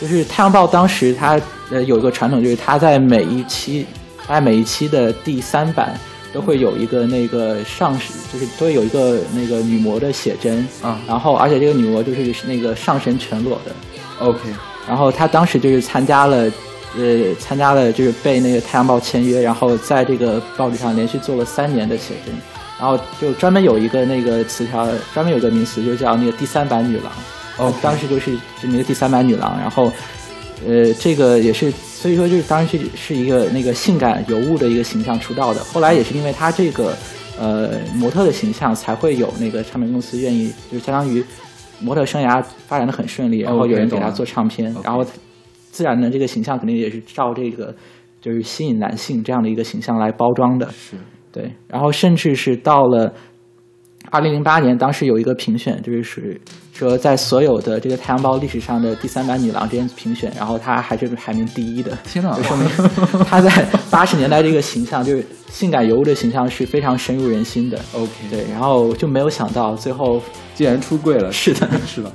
[0.02, 3.86] 就是《太阳报》当时它呃有一个传统，就是它在每一期，
[4.26, 5.94] 它在每一期的第三版
[6.34, 13.72] 都会有一个那个上神，就是都会有一个那个女魔的写真啊然后而且这个女魔就是那个上身全裸的
[14.20, 14.40] ，OK，
[14.88, 16.52] 然后她当时就是参加了。
[16.94, 22.36] 呃，参加了就是被那个《太阳报》签约，然后在这个报纸上连续做了三年的写真，
[22.78, 27.06] 然后就专门有一个那个词条，专门有一个名词，就叫那个第三版女郎。
[27.62, 29.91] 哦当时就是就那个第三版女郎，然后，
[30.67, 35.63] 呃，这个也是，所以说就是当时是是一个那个性感尤物的一个形象出道的。
[35.63, 36.95] 后来也是因为她这个
[37.39, 41.24] 呃模特的形象，才会有那个唱片公司愿意，就是相当于
[41.80, 45.06] 模特生涯发展的很顺利，然后有人给她做唱片然后
[45.71, 47.74] 自然的这个形象肯定也是照这个
[48.19, 50.67] 就是吸引男性这样的一个形象来包装的。
[50.71, 50.97] 是
[51.32, 53.13] 对，然后甚至是到了
[54.12, 56.39] 二零零八年，当时有一个评选，就是
[56.74, 62.67] 说在所有的这个《太阳报》历史上的第三版女郎之间评选，然后她还是排名第一的，天哪就说明
[63.24, 63.50] 她在
[63.89, 67.80] 八十年代这个形象，就是性感尤物的形象是非常深入人心的。
[67.93, 70.21] OK，对，然后就没有想到最后，
[70.54, 72.12] 竟然出柜了，是的， 是吧？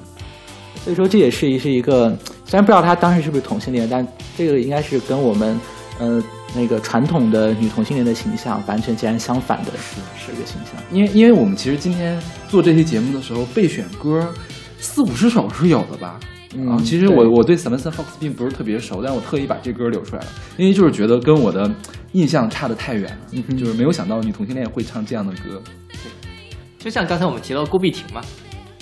[0.85, 4.06] 所以说这也是一是一个，虽然不知道她当时是不是同性恋，但
[4.37, 5.59] 这个应该是跟我们
[5.98, 6.22] 呃
[6.57, 10.83] 那个传统的女同性恋的形象完全截然相反的，是是一个形象。
[10.90, 14.33] 因为因为我们其实今天做这期节目的时候，备选歌
[14.79, 16.19] 四五十首是有的吧？
[16.55, 21.71] 嗯啊，其实对我我对 Samantha Fox 并不是特别熟，但我特意把这歌留出来了，因为就是觉得跟我的
[22.12, 25.61] 印象差的太远了，嗯哼就是没有想到女同性恋会唱这样的歌。
[25.90, 26.11] 对
[26.79, 28.23] 就像刚才我们提到郭碧婷嘛，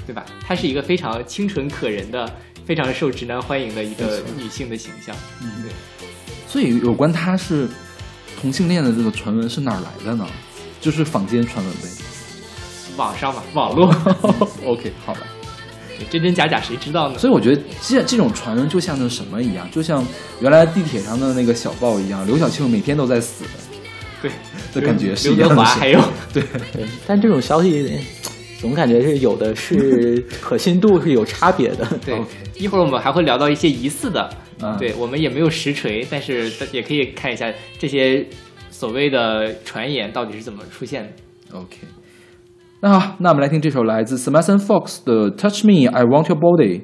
[0.07, 0.25] 对吧？
[0.41, 2.31] 她是一个非常清纯可人的、
[2.65, 5.17] 非常受直男欢迎的一个女性的形象。
[5.43, 5.73] 嗯，对。
[6.55, 7.67] 所以有关他是
[8.40, 10.24] 同性恋的这个传闻是哪儿来的呢？
[10.81, 11.89] 就是坊间传闻呗。
[12.97, 13.93] 网上吧，网络
[14.64, 15.22] OK，好吧。
[16.09, 17.18] 真真假假谁知道呢？
[17.18, 20.07] 所以我觉得这这种传闻就像那什么一样，就像
[20.39, 23.45] 原来地铁上的那个小报一样，刘晓庆每天都在死
[24.22, 24.31] 对
[24.72, 25.57] 的感觉是刘一样的事。
[25.57, 26.01] 德华还有
[26.33, 26.41] 对，
[26.72, 27.99] 对，但这种消息，
[28.61, 31.85] 总感觉是有的是 可信度是有差别的。
[32.07, 32.16] 对
[32.57, 34.31] 一会儿我们还会聊到一些疑似的，
[34.65, 38.27] 嗯对我们也没有实锤，但是也可以看一下这些
[38.71, 41.59] 所谓的传言到底是怎么出现的。
[41.59, 41.77] OK，
[42.81, 46.81] 那好，那我们来听这首来自 Samantha Fox 的《Touch Me, I Want Your Body》。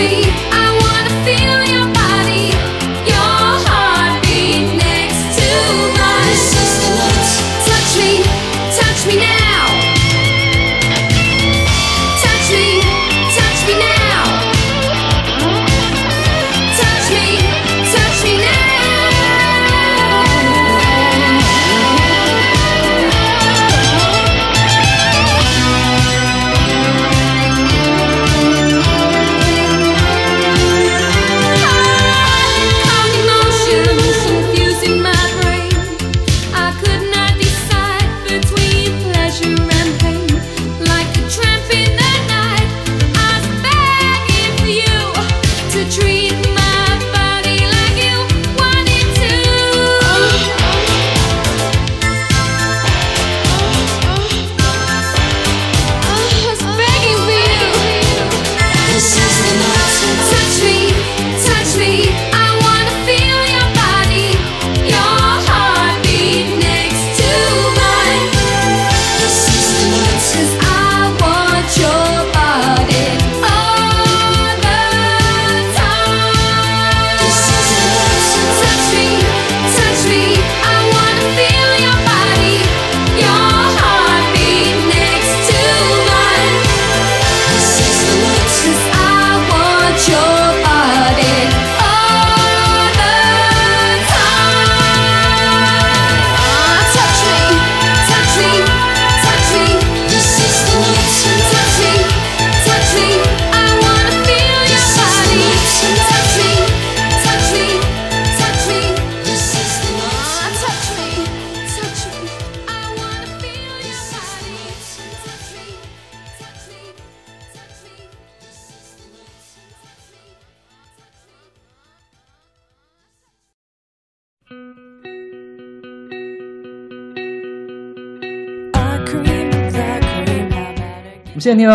[0.00, 0.29] see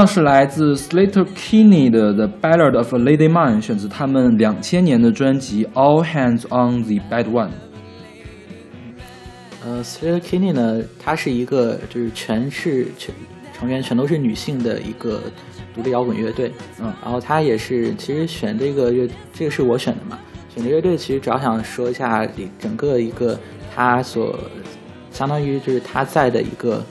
[0.05, 7.47] 是来自 Slater Kinney 的《The Ballad of a Lady Man》，选自他们两千年的专辑《All Hands on the Bad One》。
[9.65, 13.13] 呃 s l a r Kinney 呢，她是一个就是全是全
[13.51, 15.23] 成员全都是女性的一个
[15.73, 16.93] 独立摇滚乐队，嗯。
[17.01, 20.19] 然后她也是其实选这个乐，这个是我选的嘛，
[20.53, 22.27] 选这乐队其实主要想说一下
[22.59, 23.39] 整个一个
[23.73, 24.37] 她所
[25.09, 26.83] 相当于就是她在的一个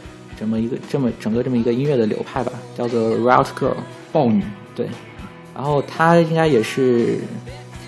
[0.44, 3.72] 这么一个这么整个这么一个音乐的流派吧，叫做 Riot Girl。
[4.12, 4.44] 豹女，
[4.76, 4.86] 对，
[5.54, 7.18] 然后她应该也是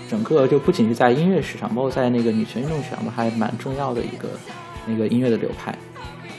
[0.09, 4.29] 整个就不仅是在音乐史上，包括在那个女权运动史上都还蛮重要的一个
[4.87, 5.73] 那个音乐的流派。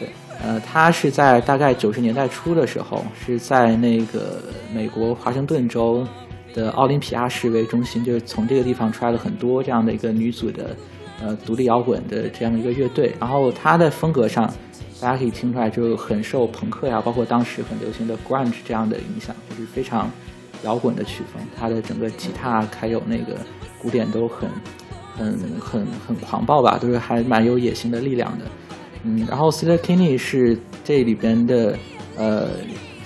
[0.00, 0.08] 对，
[0.42, 4.42] 呃，她是在大概九十年代初的时候，是在那个
[4.74, 6.04] 美国华盛顿州
[6.52, 10.76] 的奥林匹亚市为中心，就是从这个地方出来了很多这样的一个女组的
[11.22, 13.14] 呃独立摇滚的这样的一个乐队。
[13.20, 14.52] 然后它的风格上，
[15.00, 20.10] 大家可以听出来就很受朋克呀，包括当时很流行的 grunge 这样的影响，就是非常
[20.64, 21.40] 摇滚的曲风。
[21.56, 23.36] 它的整个吉他还有那个
[23.80, 24.48] 鼓点都很
[25.16, 28.44] 很很很狂暴吧，都是还蛮有野心的力量的。
[29.04, 31.78] 嗯，然后 Sister k i n y 是这里边的
[32.16, 32.48] 呃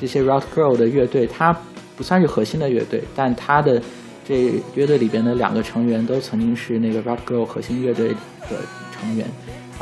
[0.01, 1.55] 这些 Rock Girl 的乐队，它
[1.95, 3.83] 不算是核心的乐队，但它的
[4.25, 8.09] 这乐队里边的两个成员都曾经是那个 Rock Girl 核心乐队
[8.49, 8.57] 的
[8.91, 9.27] 成员，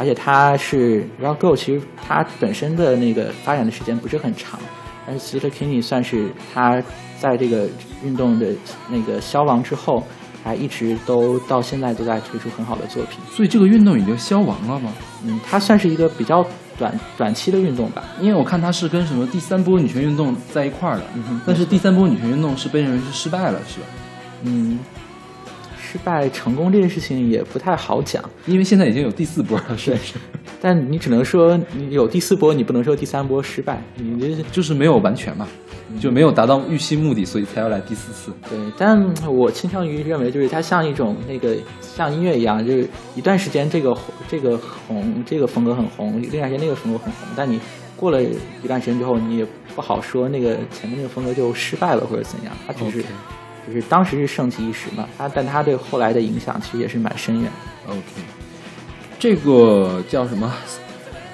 [0.01, 4.59] 而且它是 Rock Girl，其实它本身的那个发展的时间不是很长，
[5.07, 6.83] 但是 s l e k i n y 算是它
[7.21, 7.69] 在这个
[8.03, 8.47] 运动的
[8.89, 10.03] 那个消亡之后，
[10.43, 13.21] 还一直都到现在都在推出很好的作品。
[13.31, 14.91] 所以这个运动已经消亡了吗？
[15.23, 16.43] 嗯，它算是一个比较
[16.79, 18.03] 短短期的运动吧。
[18.23, 21.05] 因为我看它是跟什么第三波女权运动在一块儿的，
[21.47, 23.87] 但是第三波女权运动是被认为是失败了，是吧？
[24.45, 24.79] 嗯，
[25.91, 30.15] 失败成功这件事情也不太好讲，因为现在已经有第四波了，是是，
[30.61, 33.83] 但你只能说你有第四波，你不能说第三波失败。
[33.97, 35.49] 你这就是没有完全嘛，
[35.99, 38.33] 就没有达到预期目的，所以才要来第四次。
[38.49, 47.59] 对，但我倾向于认为，就是它像一种那个像音乐一样，就是一段时间这个红这个红这个风格很红，另一段时间那个风格很红，但你
[47.97, 53.05] 过了一段时间之后，你也不好说那个前面那个风格就失败了或者怎样，它只是
[53.67, 57.51] 就是当时是盛极一时嘛，他但他对后来的影响其实也是蛮深远。
[57.87, 58.01] OK，
[59.19, 60.53] 这个叫什么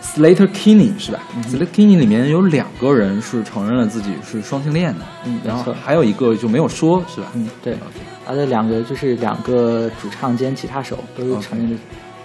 [0.02, 7.28] ？Slater Kinney 是吧、s l a t e r Kinney 里面有两个人是承认了自己是双性恋的，嗯然后还有一个就没有说，是吧？
[7.34, 11.78] 嗯，对，OK，他的两个就是两个主唱兼吉他手都是承认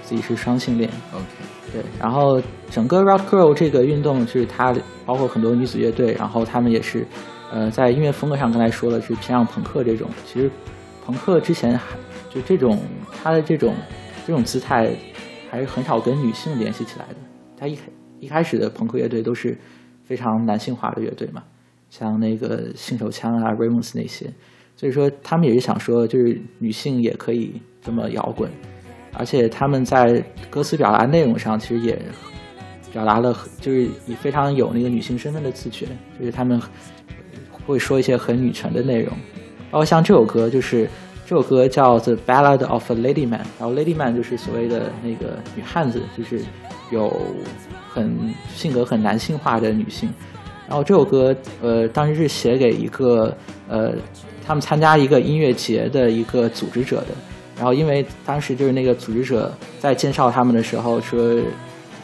[0.04, 0.90] 自己是双性恋。
[1.14, 1.26] OK，
[1.74, 4.74] 对，然后整个 Rock Girl 这个运动就是它
[5.06, 7.06] 包括很多女子乐队，然后他们也是，
[7.52, 10.10] 呃，在音乐风格上刚才说了是偏向朋克这种。
[10.26, 10.50] 其实
[11.06, 11.98] 朋克之前还
[12.30, 12.80] 就这种
[13.22, 13.76] 他的这种
[14.26, 14.90] 这种姿态
[15.50, 17.16] 还是很少跟女性联系起来的。
[17.58, 17.82] 他一开
[18.22, 19.58] 一开始的朋克乐队都是
[20.06, 21.44] 非常男性化的乐队嘛，
[21.90, 24.32] 像那个性手枪啊、Ramones 那些。
[24.78, 28.50] 所以说他们也是想说，就是女性也可以这么摇滚。
[29.14, 32.02] 而且他们在歌词表达内容上，其实也
[32.94, 35.86] 表达了，就是以非常有那个女性身份的自觉，
[36.18, 36.60] 就是他们
[37.72, 39.12] 会说一些很女权的内容，
[39.70, 40.88] 包括像这首歌，就是
[41.26, 46.42] 这首歌叫《The Ballad of a Lady Man》，然后 Lady Man 就是所谓的那个女汉子，就是
[46.92, 47.12] 有
[47.90, 50.10] 很性格很男性化的女性。
[50.68, 53.36] 然后这首歌，呃，当时是写给一个
[53.68, 53.94] 呃，
[54.46, 57.08] 他们参加一个音乐节的一个组织者的。
[57.58, 61.42] 然后因为当时就是那个组织者在介绍他们的时候说，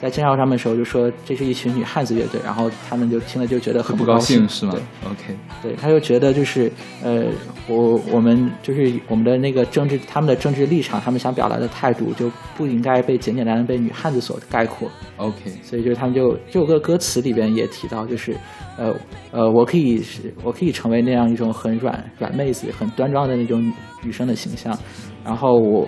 [0.02, 6.72] 在介绍他们的时候就说这是一群女汉子乐队，然后他们就听了就觉得很不高高兴是吗对？OK，对，他就觉得就是
[7.04, 7.26] 呃，
[7.68, 14.90] 我我们就是我们的那个政治，他们的政治立场，他们想表达的态度就不应该被简简单单被女汉子所概括。
[15.18, 18.36] OK，所以就是他们就这首歌歌词里边也提到，就是
[18.78, 18.94] 呃
[19.32, 23.74] 呃，我可以是我可以成为那样一种很软软妹子、很端庄的那种女
[24.04, 24.78] 女生的形象，
[25.26, 25.88] 然后我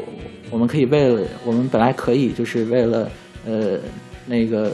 [0.49, 3.09] 我们可以为了我们本来可以就是为了
[3.45, 3.79] 呃
[4.25, 4.71] 那个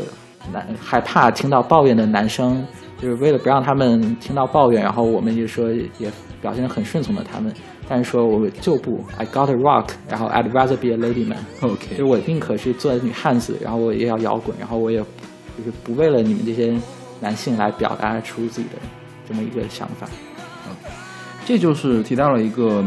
[0.51, 2.65] 男害怕听到抱怨的男生，
[3.01, 6.11] 就是为了不让他们听到抱怨，然后我们就说也
[6.41, 7.53] 表现得很顺从的他们，
[7.87, 11.39] 但是说我就不，I got a rock，然后 I'd rather be a lady man。
[11.59, 16.77] 就 OK，是我宁可是做女汉子，然后我也要摇滚，然后我也就是不为了你们这些
[17.21, 18.75] 男性来表达出自己的
[19.27, 20.07] 这么一个想法。
[21.45, 22.83] 这就是提到了一个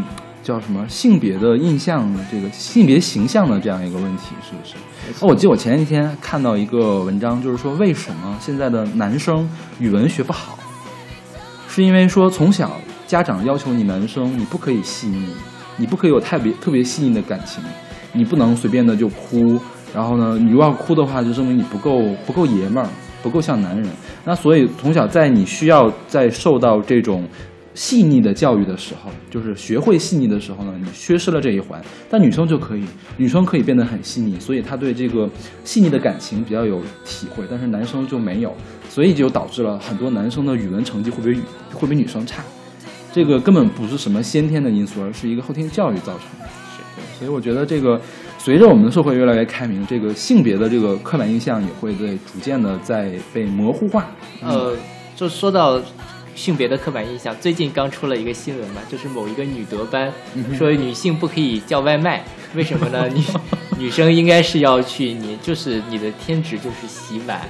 [0.48, 5.22] 叫什么性别的印象，这个性别形象的这样一个问题，是不是？
[5.22, 9.46] 哦，我记得我前几天看到一个文章，就是说为什么现在的男生
[9.78, 10.58] 语文学不好，
[11.68, 15.28] 是因为说从小家长要求你男生你不可以细腻，
[15.76, 17.62] 你不可以有特别特别细腻的感情，
[18.14, 19.60] 你不能随便的就哭，
[19.94, 22.88] 然后呢，你如果要哭的话，就证明你不够不够爷们儿，
[23.22, 23.86] 不够像男人。
[24.24, 27.28] 那所以从小在你需要在受到这种
[27.78, 31.80] 细腻的教育的时候，就是学会细腻的时候呢，你缺失了这一环。
[32.10, 32.84] 但女生就可以，
[33.18, 35.30] 女生可以变得很细腻，所以她对这个
[35.62, 38.52] 细腻的感情比较有体会，但是男生就没有，
[38.88, 41.40] 所以就导致了很多男生的语文成绩会比
[41.72, 42.42] 会比女生差。
[43.12, 46.48] 这个根本不是什么先天的因素，而是一个后天教育造成的。
[47.16, 48.00] 所以我觉得这个
[48.38, 54.08] 随着我们的社会越来越开明，这个性别的这个刻板印象也会在逐渐的在被模糊化。
[54.42, 54.76] 呃，
[55.14, 55.80] 就说到
[56.38, 60.12] 性别的刻板印象，最近刚出了一个新闻嘛，就是某一个女德班
[60.56, 62.24] 说女性不可以叫外卖，
[62.54, 63.08] 为什么呢？
[63.12, 63.20] 女
[63.78, 67.40] 女生应该是要去，你就是你的天职就是洗碗、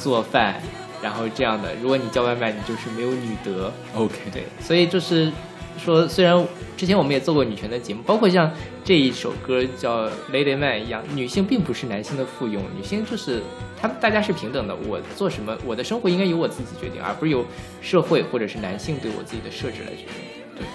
[0.00, 0.60] 做饭，
[1.00, 1.72] 然后这样的。
[1.80, 3.72] 如果你叫外卖，你就是没有女德。
[3.94, 5.30] OK，对，所以就是
[5.78, 6.46] 说，虽然
[6.76, 8.50] 之前我们也做过女权的节目，包括像
[8.84, 13.40] 这一首歌叫《Lady Man》一样，女性并不是男性的附庸，女性就是
[13.80, 17.44] 她们大家是平等的，我做什么，我的生活应该由我自己决定，而不是由
[17.80, 20.14] 社会或者是男性对我自己的设置来决定。
[20.56, 20.66] 对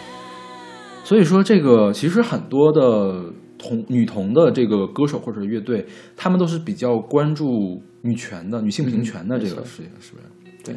[1.04, 5.86] 所以说，这个其实很多的同女同的这个歌手或者乐队，
[6.16, 10.24] 他们都是比较关注女权的、女性平权的这个事情，是不是？
[10.64, 10.76] 对，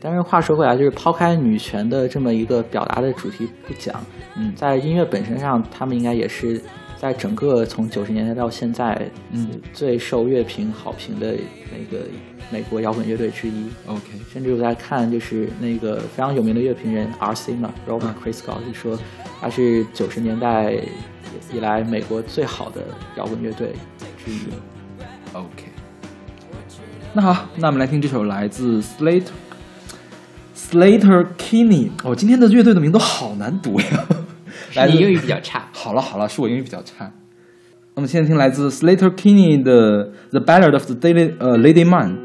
[0.00, 3.94] 但是话说回来，就是抛开女权的这么一个表达的主题不讲，
[4.36, 6.60] 嗯在音乐本身上，他们应该也是
[6.96, 11.34] 在整个从九十年代到现在，嗯，最受乐评好评的
[11.70, 12.04] 那个
[12.50, 13.66] 美国摇滚乐队之一。
[13.86, 17.54] OK，甚至我在看，就是那个非常有名的乐评人 R.C.
[17.54, 18.98] 嘛，Robert 嗯 Christgau 就说
[19.40, 20.74] 他是九十年代
[21.52, 22.82] 以来美国最好的
[23.16, 23.72] 摇滚乐队
[24.24, 24.38] 之一。
[25.32, 25.64] OK，
[27.12, 29.24] 那好，那我们来听这首来自 Slater
[30.70, 31.90] Slater Kinney。
[32.02, 33.86] 哦，今天的乐队的名都好难读呀。
[34.74, 35.68] 来你英语比较差。
[35.72, 37.12] 好了好了，是我英语比较差。
[37.94, 42.18] 那么现在听来自 Slater Kinney 的《The Ballad of the Daily 呃 Lady Man》。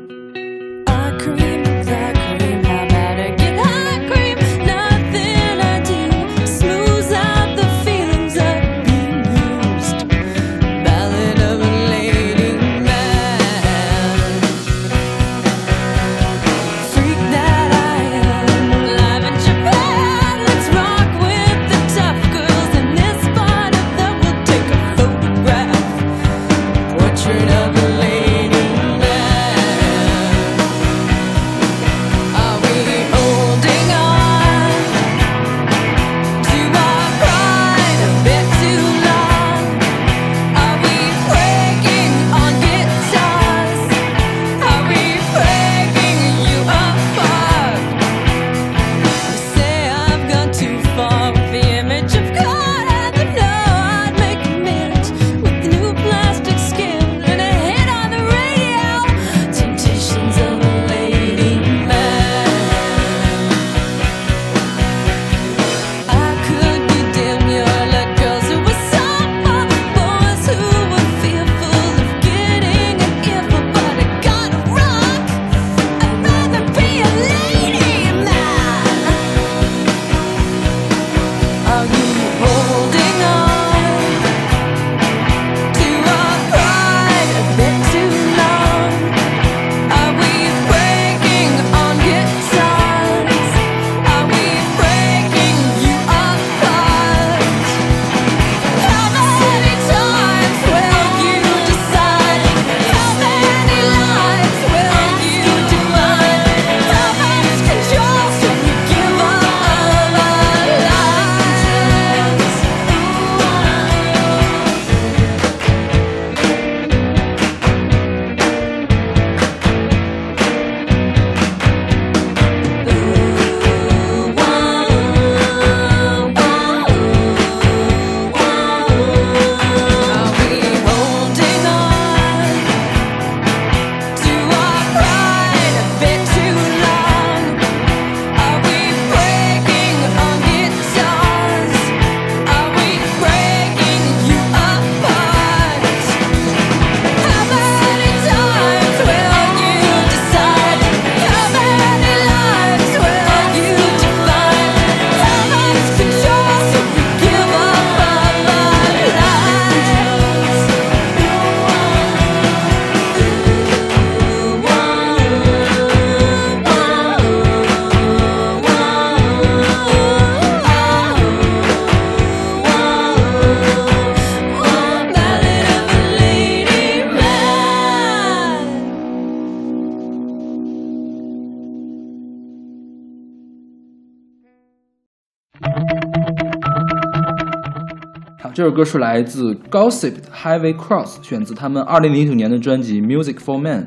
[188.62, 193.80] 这首歌是来自 Gossip 的 Highway Cross，选自他们二零零九年的专辑《Music for Men》。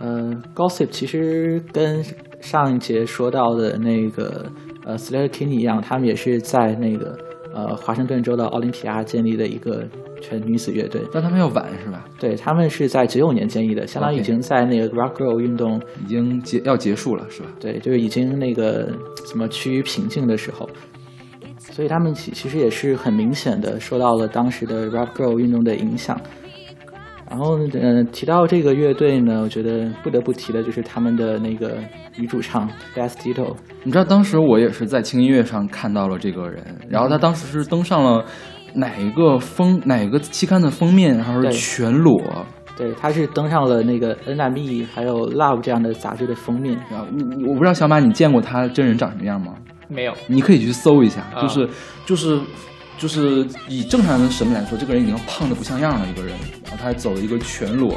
[0.00, 2.04] 呃，Gossip 其实跟
[2.40, 4.44] 上一节说到的那个
[4.84, 7.16] 呃 Slater Kinney 一样，他们也是在那个
[7.54, 9.86] 呃华盛顿州的奥林匹亚建立的一个
[10.20, 11.00] 全女子乐队。
[11.12, 12.04] 但他们要晚是吧？
[12.18, 17.50] 对他们是在九九年建立的，相当于已经在那个 Rock Girl 运动，已经结要结束了是吧？
[17.60, 18.88] 对，就是已经那个
[19.26, 20.68] 什么趋于平静的时候，
[21.70, 26.20] 所以他们其其实也是很明显的受到了当时的 Rock Girl 运动的影响。
[27.30, 31.78] 然后呃，提到这个乐队呢，我觉得不得不提的就是他们的那个
[32.16, 33.54] 女主唱 Ditto。
[33.84, 38.24] 你知道当时我也是在轻音乐上看到了这个人，然后他当时是登上了
[38.74, 42.20] 哪一个封哪个期刊的封面，然后是全裸。
[42.76, 46.76] 对，他是登上了那个 NME 还有 Love 这样的杂志的封面。
[46.90, 49.54] 然后你你我不知道小马你见过他真人长什么样吗？
[49.90, 51.68] 没有，你可以去搜一下，啊就是
[52.06, 52.40] 就是
[52.96, 56.30] 就是以正常人的审美来说，这个人已经胖的不像样了一个人，
[56.64, 57.96] 然后他还走了一个全裸，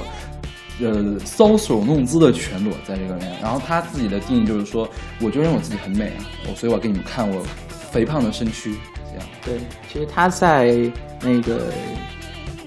[0.79, 4.89] 呃，搔首弄姿的全裸在这个面，然后他自己的定义就是说，
[5.21, 8.75] 我就认为我自己很美啊，我所以我给你们看我肥胖的身躯，
[9.11, 9.27] 这样。
[9.45, 9.59] 对，
[9.91, 10.73] 其实他在
[11.21, 11.71] 那个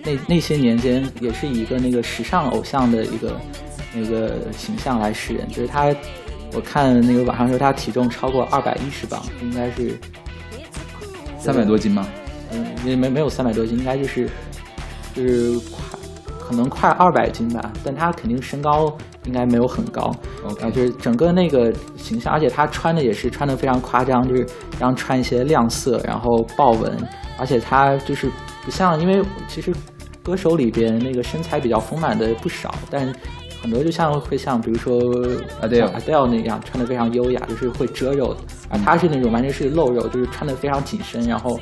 [0.04, 3.40] 那那些年间，也是以一个那个时尚偶像的一个
[3.92, 5.48] 那个形象来示人。
[5.48, 5.92] 就是她，
[6.52, 9.98] 我看那个网上说他体重超过二百一十磅，应该是
[11.38, 12.06] 三百多斤吗？
[12.52, 14.28] 嗯，没没没有三百多斤，应该就是
[15.14, 15.98] 就是快
[16.38, 20.14] 可能快二百斤吧，但他肯定身高应该没有很高。
[20.44, 24.46] 后就是整个那个形象，而且他穿的也是穿的非常夸张，就是
[24.78, 26.96] 然后穿一些亮色，然后豹纹，
[27.36, 28.30] 而且他就是
[28.64, 29.74] 不像，因为其实
[30.22, 33.12] 歌手里边那个身材比较丰满的不少，但
[33.66, 34.96] 很多就像会像比如说
[35.60, 41.58] Adele Adele 那样穿的非常优雅，就是会遮肉的，而她是那种完全是露肉，就是穿的非常紧身，然后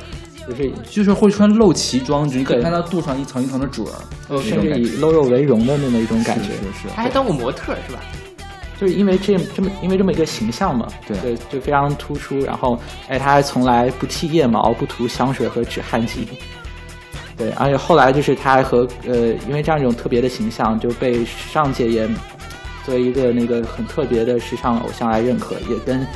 [0.47, 3.85] 就是就是会穿露脐装，就你可以看到肚上一层一层的褶
[4.29, 6.51] 儿，甚至以露肉为荣的那么一种感觉。
[6.51, 8.01] 是是是他还当过模特是吧？
[8.79, 12.39] 就是因为这这么因为这么一个形象嘛，对就就非常突出。
[12.41, 12.79] 然后，
[13.09, 16.29] 哎，他还从来不剃腋毛，不涂香水和止汗剂。
[17.37, 22.09] 对，而且后来就是他还和呃，因为这样一种特别的形象，就被时尚界也
[22.85, 26.07] 作为一个那个很特别的时尚偶像来认可，也跟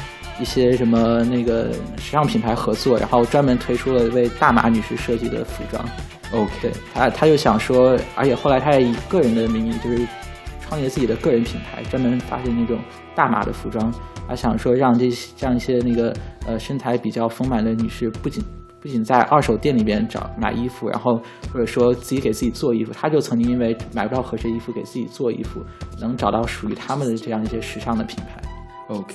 [0.41, 5.85] 一些什么那个时尚品牌合作，然后专门推出了为大码女士设计的服装。
[6.31, 10.07] OK，对他，他就想说，而且后来他也以个人的名义，就是
[10.61, 12.79] 创业自己的个人品牌，专门发行那种
[13.14, 13.93] 大码的服装。
[14.29, 16.14] 他想说，让这些这样一些那个
[16.47, 18.45] 呃身材比较丰满的女士，不仅
[18.89, 21.20] 不仅在二手店里边找买衣服，然后
[21.53, 25.62] 或者说自己给自己做衣服，他就曾经因为买不到合适衣服，给自己做衣服，
[26.01, 28.41] 能找到属于他们的这样一些时尚的品牌。
[28.89, 29.14] OK，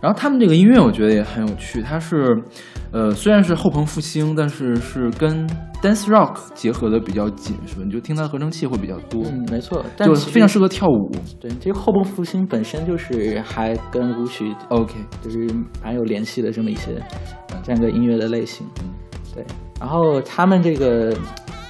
[0.00, 2.42] 然后他们这个音乐我觉得也很有趣，它是，
[2.90, 5.46] 呃，虽然是后朋复兴，但是是跟
[5.82, 7.82] dance rock 结合的比较紧，是吧？
[7.84, 11.10] 你就听它的合成器会比较多，嗯，没错，但就非常适合跳舞。
[11.38, 15.48] 对这个后朋复兴本身就是还跟舞曲 OK，就是
[15.82, 16.92] 蛮有联系的这么一些
[17.62, 18.66] 这样一个音乐的类型。
[18.82, 18.88] 嗯
[19.34, 19.44] 对，
[19.78, 21.14] 然后他们这个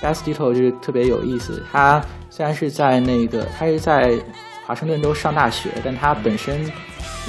[0.01, 2.01] Bass Ditto 就是特别有意思，他
[2.31, 4.19] 虽然是在那个他是在
[4.65, 6.71] 华盛顿州上大学，但他本身那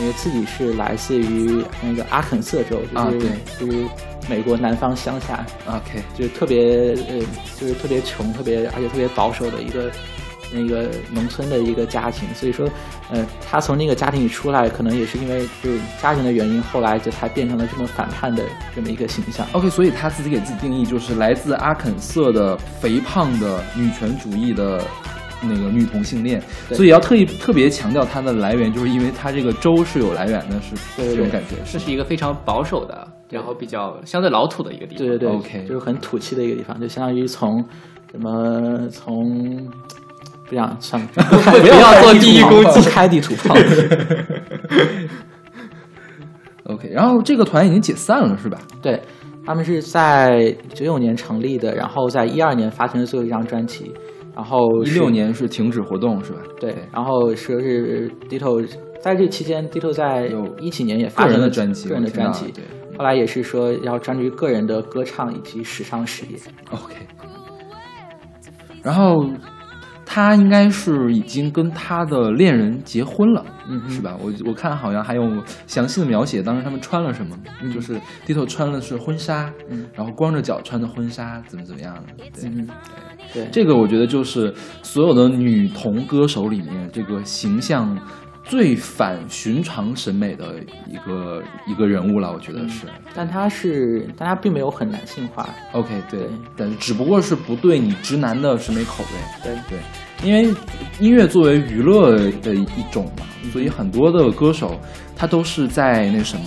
[0.06, 3.30] 个自己是来自于那个阿肯色州，就是、啊对。
[3.60, 3.86] 就是
[4.30, 7.20] 美国南方乡下，OK，就是特别呃，
[7.60, 9.92] 就是特别穷，特别而且特别保守的一个
[10.54, 12.70] 那个农村的一个家庭，所以说，
[13.10, 18.44] 呃，他从那个家庭里出来，可能也是因为就是家庭的原因，后来就才变成了这么反叛的
[18.76, 19.46] 这么一个形象。
[19.54, 24.86] OK，所以他自己给自己定义就是来自阿肯色的肥胖的女权主义的
[25.42, 31.56] 那个女同性恋，所以要特意特别强调它的来源，就是因为它这个州是有来源的，是这种感觉。
[31.66, 35.06] 这是一个非常保守的，然后比较相对老土的一个地方。
[35.06, 37.64] 对对对 OK 就是很土气的一个地方，就相当于从
[38.12, 39.70] 什么从。
[40.48, 41.08] 不想算了，
[41.62, 43.56] 不要做第一攻击开地图炮。
[46.66, 48.60] OK，然后这个团已经解散了，是吧？
[48.82, 49.02] 对，
[49.46, 53.94] 他们是在九九年成立的，然后在一二年发行的最后一张专辑，
[54.42, 56.40] 然后是一六年是停止活动，是吧？
[56.60, 58.68] 对，然后说是 Ditto
[59.00, 62.64] 在这期间，Ditto 在有一几年也发个行了人的专辑，个人的专辑，对
[62.98, 66.40] 后来也是说要专注于个人的歌唱以及时尚事业。
[66.72, 66.96] OK，
[68.82, 69.24] 然后
[70.14, 74.18] 他应该是已经跟他的恋人结婚了，嗯是吧？
[74.20, 77.34] 我我看好像还有详细的描写，当时他们穿了什么，
[77.74, 77.98] 就是
[78.28, 79.88] Dito 穿的是婚纱，嗯。
[79.96, 82.26] 然后光着脚穿的婚纱，怎么怎么样的？
[82.34, 82.68] 对，嗯，
[83.34, 84.54] 对，这个我觉得就是
[84.84, 87.98] 所有的女童歌手里面这个形象
[88.52, 92.86] 最反寻常审美的一个一个人物了，我觉得是。
[93.16, 95.48] 但他是，但他并没有很男性化。
[95.72, 99.10] OK，对对，但是只不过是不对你直男的审美口味。
[99.42, 99.80] 对对，
[100.28, 100.54] 因为
[101.00, 104.78] 音乐作为娱乐的一种嘛，所以很多的歌手
[105.16, 106.46] 他都是在那什么，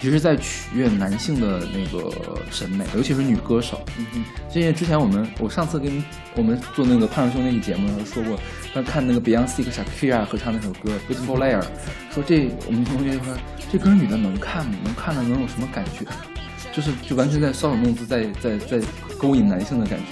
[0.00, 2.10] 其实在取悦男性的那个
[2.50, 3.80] 审美，尤其是女歌手。
[3.98, 6.02] 嗯哼，这些之前我们我上次跟
[6.36, 8.40] 我们做那个胖师兄那期节目的时候说过，
[8.72, 11.60] 他看那个 Beyonce 和 Shakira 合唱那首歌《Beautiful Layer》，
[12.14, 13.36] 说这我们同学就说
[13.72, 14.76] 这歌女的能看吗？
[14.84, 16.06] 能看了能有什么感觉？
[16.72, 18.80] 就是就完全在搔首弄姿，在在在
[19.18, 20.04] 勾引男性的感觉。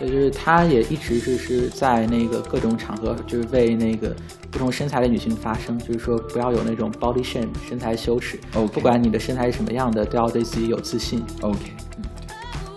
[0.00, 4.16] 对，就是他也一直就是在那个各种场合，就是为那个
[4.50, 11.22] 不同身材的女性发声，就是说不要有那种 body shame 身材羞耻 OK 不管你的身材是什么样的，都要对自己有自信。
[11.40, 11.58] OK，
[11.98, 12.04] 嗯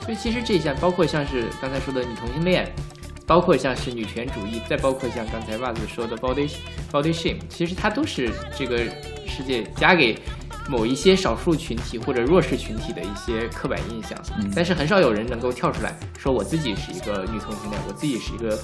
[0.02, 2.70] 所以其实这一项包括像是刚才说的女同性恋，
[3.26, 6.52] 包括像是女权主义，再包括像刚才袜子说的 body
[6.92, 8.80] body shame，其实它都是这个
[9.26, 10.20] 世界加给
[10.70, 14.18] 某一些少数群体或者弱势群体的一些刻板印象。
[14.40, 18.60] 嗯但是很少有人能够跳出来说我自己是一个女同性恋，我自己是一个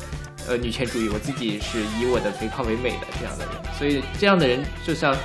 [0.49, 3.53] 呃女权主义，我自己是以我的肥胖为美的这样的人。
[3.77, 5.15] 所以这样的人就像，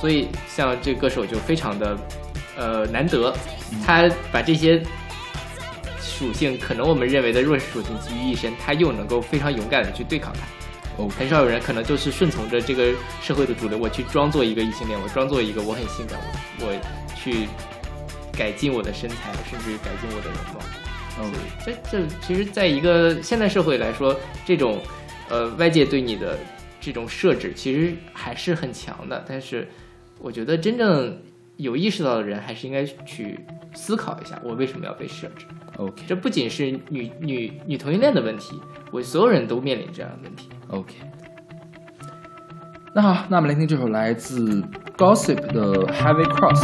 [0.00, 1.98] 所以像这个歌手就非常的
[2.56, 3.34] 呃难得，
[3.84, 4.82] 他把这些
[6.00, 10.46] 属性，可能我们认为的弱势属性集于一身，他又能够非常勇敢的去对抗它。
[11.16, 12.92] 很少有人可能就是顺从着这个
[13.22, 16.18] 社会的主流，我去装作一个异性恋，我装作一个我很性感，
[16.60, 17.48] 我我去
[18.32, 19.16] 改进我的身材，
[19.48, 20.87] 甚至改进我的容貌。
[21.20, 24.14] OK，这这其实，在一个现代社会来说，
[24.46, 24.78] 这种
[25.28, 26.38] 呃外界对你的
[26.80, 29.24] 这种设置，其实还是很强的。
[29.28, 29.66] 但是，
[30.20, 31.18] 我觉得真正
[31.56, 33.38] 有意识到的人，还是应该去
[33.74, 35.44] 思考一下，我为什么要被设置。
[35.76, 38.60] OK 这不仅是女女女同性恋的问题，
[38.92, 40.48] 我所有人都面临这样的问题。
[40.68, 40.94] OK。
[42.94, 44.60] 那好，那我们来听这首来自
[44.96, 46.62] Gossip 的 Heavy Cross。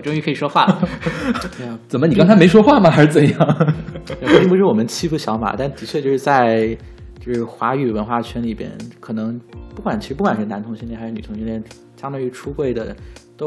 [0.00, 0.88] 我终于可以说话了。
[1.58, 2.06] 对啊，怎么？
[2.06, 2.88] 你刚才没说话吗？
[2.90, 3.68] 还是怎样？
[4.20, 6.74] 并不是我们欺负小马，但的确就是在
[7.24, 9.38] 就是华语文化圈里边，可能
[9.76, 11.62] 不管其实不管是男同性恋还是女同性恋，
[12.00, 12.96] 相对于出柜的
[13.36, 13.46] 都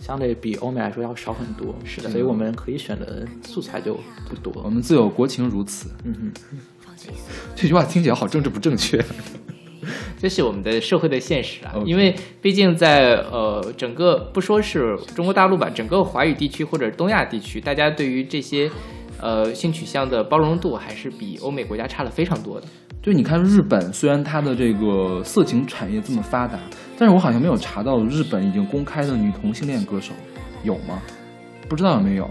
[0.00, 1.74] 相对比欧美来说要少很多。
[1.84, 3.94] 是的所以我们可以选的素材就
[4.30, 4.62] 不多。
[4.64, 5.90] 我们自有国情如此。
[6.04, 6.32] 嗯哼，
[7.54, 8.98] 这句话听起来好政治不正确。
[10.18, 18.70] 这是我们的社会的现实啊因为毕竟在呃整个不说是中国大陆吧，整个华语地区或者东亚地区，大家对于这些
[19.20, 22.66] 呃性取向的包容度还是比欧美国家差了非常多的。
[23.02, 26.56] 就你看日本，虽然它的这个色情产业这么发达，
[26.96, 30.12] 但是我好像没有查到日本已经公开的女同性恋歌手，
[30.62, 31.02] 有吗？
[31.68, 32.30] 不知道有没有。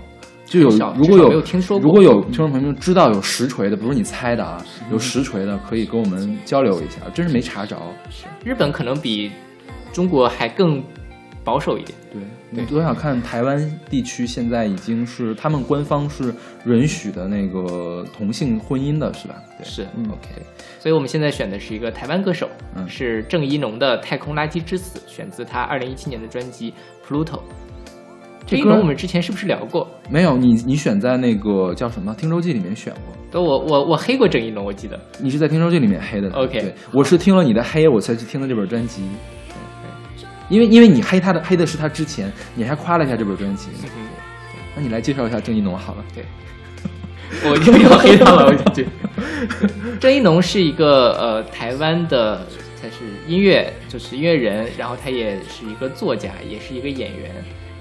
[0.52, 7.78] 就有，如果有听说过如果有听众朋友们知道有实锤的，不是你猜的啊，有实锤的可以跟我们交流一下，真是没查着。
[8.43, 9.32] 日本可能比
[9.93, 10.84] 中国还更
[11.41, 11.97] 保守一点。
[12.12, 16.36] 对，你多想看台湾地区现在已经是他们官方是
[16.66, 19.36] 允许的那个同性婚姻的，是吧？
[19.58, 20.41] 对，是嗯，OK，
[20.80, 26.74] 所以我们现在选的是一个台湾歌手，嗯是郑怡农的《太空垃圾之死》，选自他二零一七年的专辑
[27.08, 27.38] 《Pluto》。
[28.46, 29.88] 郑怡歌我们之前是不是聊过？
[30.10, 35.00] 没有你，你选在那个叫什么《听周记》里面选过，都我我我黑过郑一农，我记得。
[35.20, 36.30] 你是在《听周记》里面黑的。
[36.32, 39.04] OK 对，我是听了你的黑，我才去听的这本专辑。
[40.50, 43.70] 因为因为你黑他的黑的是他之前，你还夸了一下这本专辑。
[43.96, 44.08] 嗯
[44.76, 46.06] 那你来介绍一下郑一农好了。
[46.16, 46.24] 对，
[47.44, 48.86] 我又要黑他了，我就觉。
[50.00, 52.48] 郑一农是一个呃台湾的，
[52.82, 57.32] 他是音乐就是音乐人，然后他也是一个作家，也是一个演员。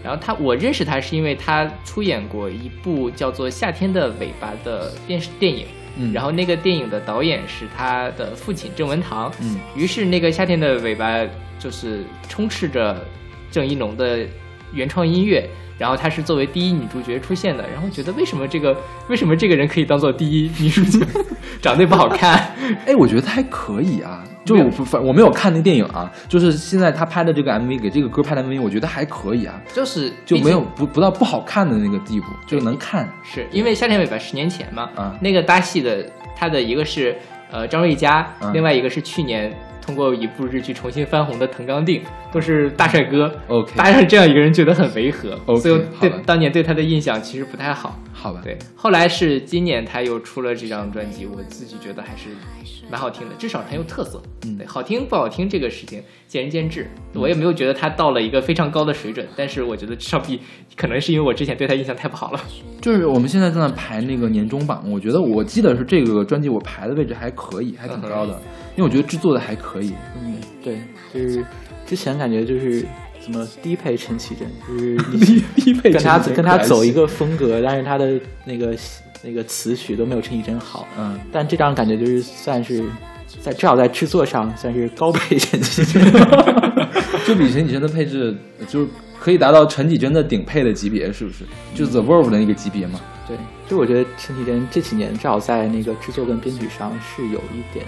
[0.03, 5.67] 然后他我认识他是因为他出演过一部叫做《夏天的尾巴》的电视电影。
[5.97, 11.19] 嗯然后那个电影的导演是他的父亲郑文堂，嗯，于是那个《夏天的尾巴》
[11.59, 13.05] 就是充斥着
[13.51, 14.25] 郑一农的
[14.73, 15.47] 原创音乐，
[15.77, 18.75] 然后她是作为第一女主角出现的，然后觉得为什么这个
[19.09, 21.05] 为什么这个人可以当做第一女主角，
[21.61, 22.55] 长得也不好看，
[22.87, 24.25] 哎，我觉得还可以啊。
[24.45, 33.09] 就是我反我没有看那电影啊，就是现在他拍的这个 MV，给这个歌拍的 MV，我觉得还可以啊，就是就没有不不到不好看的那个地步，就能看。
[33.23, 35.17] 是因为《夏天尾巴》十年前嘛，啊。
[35.21, 37.17] 那个搭戏的他的一个是
[37.51, 39.53] 呃张瑞佳，嗯另外一个是去年
[39.91, 42.01] 通过一部日剧重新翻红的藤冈定，
[42.33, 43.29] 都是大帅哥。
[43.49, 47.99] OK 搭上这样一个人觉得很违和所以对当年对他的印象其实不太好。
[48.13, 52.29] 好吧，对，后来是今年他又出了这张专辑，我自己觉得还是
[52.91, 54.21] 蛮好听的，至少很有特色。
[54.45, 60.39] 嗯对，好听不好听这个事情见仁见智，我也没有觉得他到了一个非常高的水准，但是我觉得至少比
[60.77, 62.41] 可能是因为我之前对他印象太不好了。
[62.83, 68.39] 就是我们现在正在排那个年终榜，我觉得我记得是这个专辑我排的位置还可以，还挺高的，
[68.81, 69.93] 因为我觉得制作的还可以。
[70.25, 70.79] 嗯，对，
[71.13, 71.45] 就是
[71.87, 72.83] 之前感觉就是
[73.23, 78.75] 怎么低配陈绮贞，就是 你低低配跟他陈跟他走一个风格，但是他的那个
[79.23, 80.89] 那个词曲都没有陈绮贞好。
[80.99, 82.83] 嗯，但这张感觉就是算是
[83.43, 86.03] 在至少在制作上算是高配陈绮贞。
[87.29, 88.35] 就比陈绮贞的配置，
[88.67, 88.89] 就是
[89.21, 91.45] 可以达到陈绮贞的顶配的级别，是不是？
[91.75, 92.99] 就 The Verve 的那个级别嘛。
[93.29, 93.37] 对，
[93.69, 97.85] 就我觉得陈绮贞这几年至少在那个制作跟编曲上是有一点，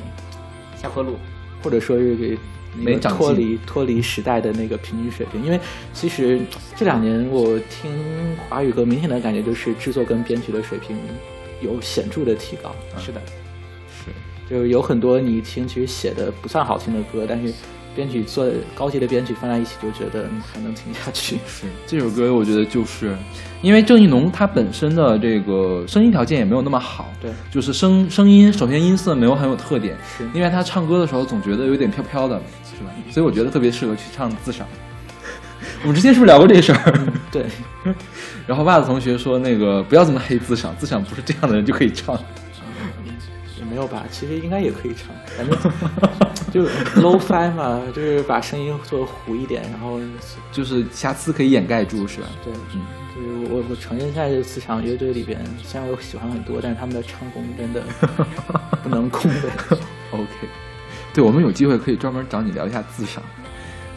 [0.82, 1.16] 下坡路，
[1.62, 2.36] 或者说是给
[2.76, 5.44] 没脱离脱离时代的那个平均水平。
[5.44, 5.60] 因为
[5.92, 6.40] 其实
[6.76, 7.90] 这两年我听
[8.48, 10.96] 华语歌，明显的感觉就是制作跟编曲的水平
[11.60, 12.74] 有显著的提高。
[12.98, 13.20] 是的，
[13.88, 14.10] 是，
[14.50, 17.52] 就是有很多你听其实写的不算好听的歌，但是
[17.94, 21.36] 编曲做高级的编曲放在一起，就觉得嗯还能听下去。
[21.46, 23.14] 是这首歌，我觉得就是
[23.62, 32.90] 因为郑义农他本身的这个声音条件也没有那么好，对，就是声声音首先音色没有很有特点，是因为他唱歌的时候总觉得有点飘飘的，是吧？
[33.10, 34.66] 所以我觉得特别适合去唱自赏。
[35.82, 37.08] 我们之前是不是聊过这事儿？
[37.30, 37.46] 对，
[38.46, 42.18] 然后袜子同学说那个不要这么黑自赏，自赏不是这样的人就可以唱。
[43.58, 45.56] 也没有吧，其实应该也可以唱，反正
[46.52, 46.64] 就
[47.00, 50.00] low fi 嘛，就是把声音做糊一点，然后
[50.50, 52.26] 就是瑕疵可以掩盖住，是吧？
[52.44, 52.80] 对，嗯，
[53.14, 57.82] 就是我我承认，在这磁场乐队里边，虽然我喜欢很多，但是他们的唱功真的
[58.82, 59.76] 不能恭维。
[60.12, 60.48] OK，
[61.12, 63.22] 对，我们有机会可以专门找你聊一下自赏。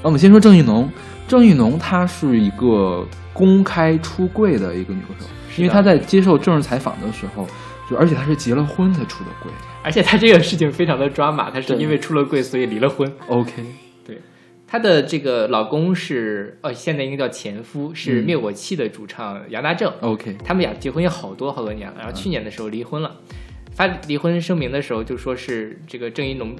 [0.03, 0.89] 那我们先说郑义农，
[1.27, 5.25] 郑义农她是一个公开出柜的一个女歌手，
[5.57, 7.47] 因为她在接受正式采访的时候，
[7.89, 9.51] 就而且她是结了婚才出的柜。
[9.81, 13.11] 而且她这个事情非常的抓马，她是因为出了柜所以离了婚。
[13.27, 13.65] OK，对，
[14.67, 19.93] 她的这个老公是呃，现在应该叫前夫，是嗯灭火器的主唱杨大正。
[20.01, 23.15] OK，他们俩结婚也好多好多年了，然后去年的时候离婚了。
[23.73, 26.55] 发离婚声明的时候就说是这个郑一农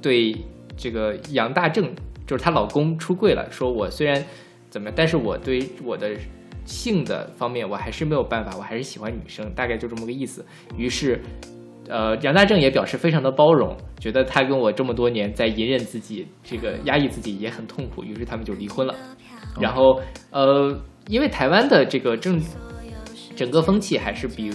[0.00, 0.36] 对
[0.76, 1.92] 这个杨大正
[2.26, 4.24] 就是她老公出柜了，说我虽然
[4.70, 6.10] 怎么样，但是我对我的
[6.64, 10.44] 性的方面我还是没有办法，我还是喜欢女生，大概就这么个意思。
[10.76, 11.20] 于是。
[11.90, 18.94] 呃，杨大正也表示非常的包容，觉得他跟我这么多年在隐忍自己，这个压抑自己也很痛苦，于是他们就离婚了。
[19.60, 20.72] 然后，呃，
[21.08, 22.40] 因为台湾的这个政
[23.34, 24.50] 整个风气还是比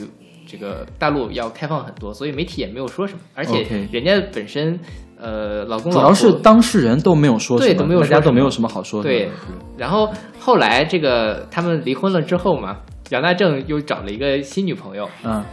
[0.47, 3.19] 这个大陆要开放很多，所以媒体也没有说什么。
[3.33, 4.79] 而且人家本身，
[5.19, 9.09] 呃，老公主要是当事人都没有说什么，对都没有说什么大家都没有什么好说的。
[9.09, 9.29] 对，
[9.77, 10.09] 然后
[10.39, 12.77] 后来这个他们离婚了之后嘛，
[13.09, 15.43] 杨大正又找了一个新女朋友，嗯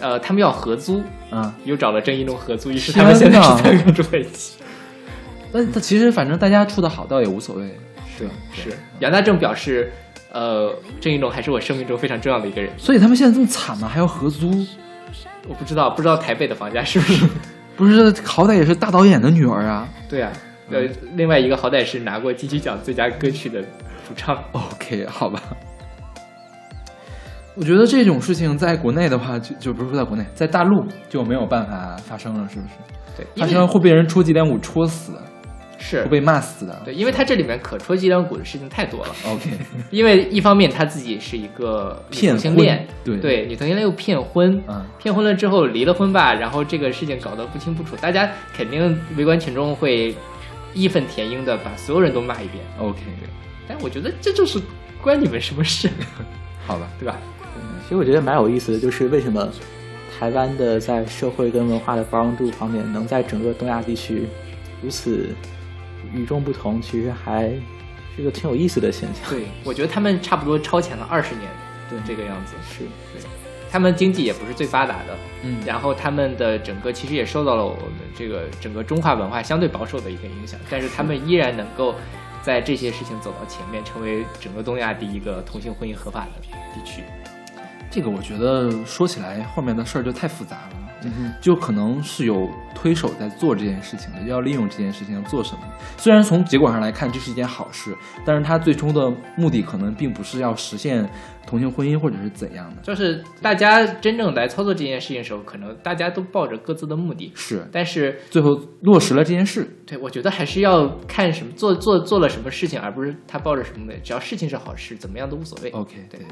[0.00, 4.58] 呃，他们要合租，嗯，又找了郑一龙合租，于是他们现在是三个住在一起。
[5.52, 7.78] 那他其实反正大家处的好倒也无所谓。
[8.18, 9.92] 对，是杨大正表示，
[10.32, 12.70] 呃，郑一龙还是我生命中非常重要的一个人。
[12.78, 13.88] 所以他们现在这么惨吗？
[13.88, 14.66] 还要合租？
[15.48, 17.26] 我不知道，不知道台北的房价是不是？
[17.76, 19.86] 不是，好歹也是大导演的女儿啊。
[20.08, 20.32] 对啊，
[20.70, 20.82] 呃，
[21.14, 24.42] 另外一个好歹是拿过金曲奖最佳歌曲的主唱。
[24.52, 25.42] OK，好吧。
[27.56, 32.74] 我觉得这种事情在国内的话，就就不是说在国内，在大陆就没有办法发生了，是不是？
[33.16, 35.12] 对，发生会被人戳脊梁骨戳死，
[35.78, 36.82] 是会被骂死的。
[36.84, 39.14] 对，因为他这里面可戳脊梁骨的事情太多了。
[39.26, 39.50] OK，
[39.90, 50.14] 因为一方面他自己是一个女骗婚同性恋，对对，女同性恋又骗婚，嗯，骗婚了之后离了婚吧，然后这个事情搞得不清不楚，大家肯定围观群众会
[50.74, 52.62] 义愤填膺的把所有人都骂一遍。
[52.78, 53.28] OK，对
[53.66, 54.60] 但我觉得这就是
[55.00, 55.88] 关你们什么事，
[56.66, 56.86] 好吧。
[57.00, 57.18] 对吧？
[57.86, 59.48] 其实我觉得蛮有意思的，就是为什么
[60.18, 64.26] 台湾的在社会跟文化的包容度方面，能在整个东亚地区
[64.82, 65.28] 如此
[66.12, 67.48] 与众不同，其实还
[68.16, 69.30] 是个挺有意思的现象。
[69.30, 71.48] 对，我觉得他们差不多超前了二十年，
[71.88, 72.54] 对这个样子。
[72.68, 72.80] 是，
[73.12, 73.22] 对，
[73.70, 81.94] 他们经济也不是最发达的，嗯然后他们的整个其实也受到了我们这个整个中华文化相对保守的一个影响，但是他们依然能够
[82.42, 86.40] 在这些事情走到前面，成为整个东亚第一个同性婚姻合法的
[86.74, 87.02] 地区。
[87.90, 90.70] 这个我觉得说起来后面的事儿就太复杂了，
[91.02, 95.60] 嗯就可能是有推手在做这件事情的，要利用这件事情做什么。
[95.96, 101.08] 虽然从结果上来看这是一件好事，但是他最终的目的可能并不是要实现
[101.46, 102.82] 同性婚姻或者是怎样的。
[102.82, 109.66] 就是大家真正来操作这件事情的时候，可能大家都抱着各自的目的，是，但是最后落实了这件事。
[109.86, 115.70] 对我觉得还是要看什么做做做了什么事情，而不是他抱着什么的，只要事情是好事，怎么样都无所谓。
[115.70, 116.26] OK，对对，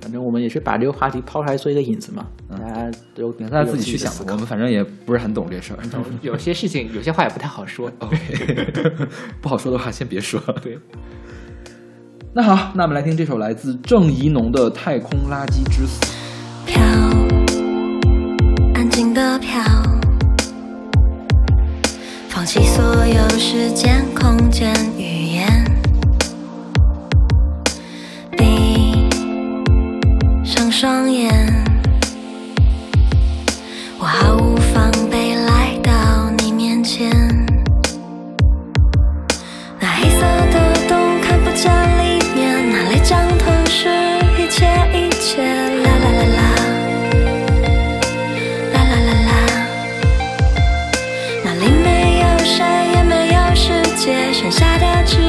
[0.00, 4.32] 反正我们也是把这个话题抛出来做一个引子嘛，嗯大家都让大家自己去想吧。
[4.32, 5.78] 我们反正也不是很懂这事儿。
[6.22, 7.90] 有些事情，有些话也不太好说。
[7.98, 8.16] OK，
[9.40, 10.40] 不好说的话先别说。
[10.62, 10.78] 对，
[12.38, 15.98] 那好，那我们来听这首来自郑怡农的《太空垃圾之死》。
[16.66, 16.82] 飘，
[18.74, 19.62] 安静的飘，
[22.28, 25.64] 放弃所有时间、空间、语言，
[28.32, 29.08] 闭
[30.44, 31.32] 上双眼，
[33.98, 34.45] 我毫无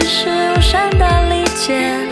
[0.09, 2.06] 是无声的理解，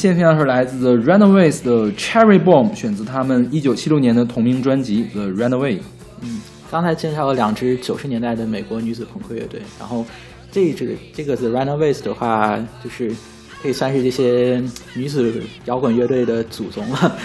[0.00, 5.76] 现在听到是来自 The Runaways 的 Cherry Bomb，选自他们一九七六年的同名专辑《The Runaway》。
[6.22, 6.40] 嗯
[6.70, 10.02] 刚才介绍了两支九十年代的美国女子朋克乐队，然后
[10.50, 13.14] 这一支这个 The Runaways 的话，就是
[13.60, 14.62] 可以算是这些
[14.94, 17.18] 女子摇滚乐队的祖宗了。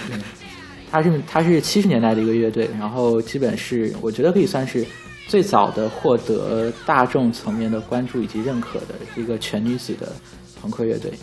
[0.92, 4.86] 它是它是七十年代的一个乐队，然后基本是我觉得可以算是
[5.30, 10.12] 最早的获得大众层面的关注以及认可的一个全女子的
[10.60, 11.14] 朋克乐队。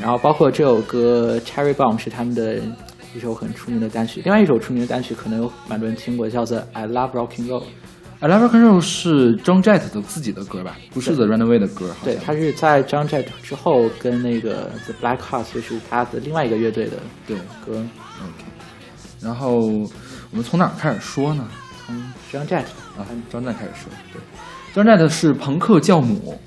[0.00, 2.56] 对，然后包括这首歌《Cherry Bomb》是他们的
[3.14, 7.60] 一首很出名的单曲，另外一首出名的单曲可能有蛮多人听过，叫做《I Love Rocking Roll》。
[8.20, 10.76] I Love Rock and Roll 是 John Jett 的自己的歌吧？
[10.92, 11.90] 不是 The Runaway 的歌。
[12.04, 17.78] 对，他是在 John Jett 之后跟那个 The Black Hearts，就是他的另外一个乐队的对歌
[18.20, 18.44] ，OK。
[19.22, 21.48] 然后我们从哪儿开始说呢？
[21.86, 21.96] 从
[22.30, 22.64] John Jett
[22.98, 24.20] 啊，，John Jett 开始说，对，
[24.74, 26.38] 张战的是朋克教母，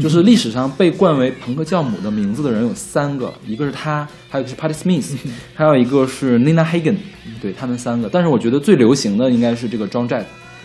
[0.00, 5.16] 就是历史上被冠为朋克教母的名字的人有三个，一个是他，还有一个是 Patti Smith，
[5.54, 6.96] 还有一个是 Nina Hagen，
[7.40, 8.08] 对他们三个。
[8.08, 10.20] 但是我觉得最流行的应该是这个 John Jett，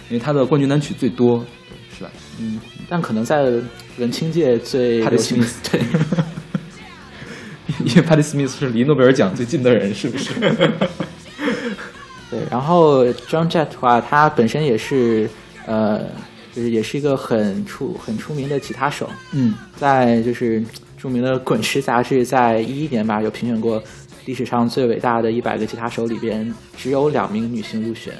[0.09, 1.43] 因为他的冠军单曲最多，
[1.97, 2.11] 是吧？
[2.39, 3.51] 嗯，但可能在
[3.97, 5.81] 文青界最行 Smith 对，
[7.83, 10.33] 因为 Patti Smith 是离诺贝尔奖最近的人，是不是？
[12.29, 15.27] 对，然后 John Jett 的话，他本身也是
[15.65, 16.01] 呃，
[16.57, 20.63] 就是也是一个很出很出名的吉他手，嗯，在就是
[20.97, 23.81] 著名的《滚石》杂志在一一年吧，有评选过
[24.25, 28.11] 历史上最伟大的一百个吉他手里边，只有两名女性入选，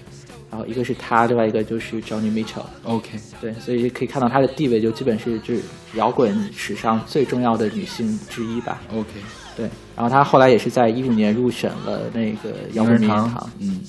[0.51, 2.61] 然后一个是他，另外一个就是 Johnny Mitchell。
[2.84, 5.61] OK，对，所以可以看到她的地位就基本是就是
[5.95, 8.84] 摇滚史上最重要的女性之一吧。
[8.93, 9.09] OK，
[9.55, 13.49] 对，然后她后来也是在一五年入选了那个摇滚名人堂。
[13.57, 13.81] 嗯。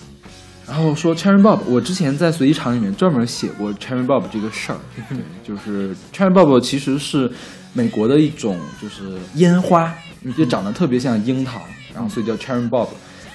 [0.69, 4.78] 然后说 Cherry Bob，我之前在随机场里面专门写过 Cherry Bob 这个事儿，
[5.09, 7.31] 对， 就是 Cherry Bob 其实是
[7.73, 9.93] 美国的一种就是烟花，
[10.36, 11.62] 就长得特别像樱桃，
[11.95, 12.89] 然后所以叫 Cherry Bob。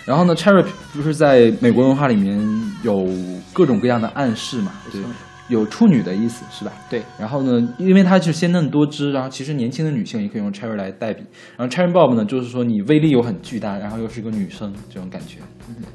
[0.05, 2.37] 然后呢，Cherry 不是在美国文化里面
[2.83, 3.07] 有
[3.51, 5.01] 各种各样的暗示嘛，对，
[5.47, 6.71] 有处女的意思是吧？
[6.89, 11.23] 对，然后呢，因为它是鲜嫩多汁，然后其实年轻的女性也可以用 cherry 来代笔。
[11.57, 15.37] 然后 cherry bob 呢，就是说你威力又很巨大，然后又是一个女生这种感觉。
[15.67, 15.85] 对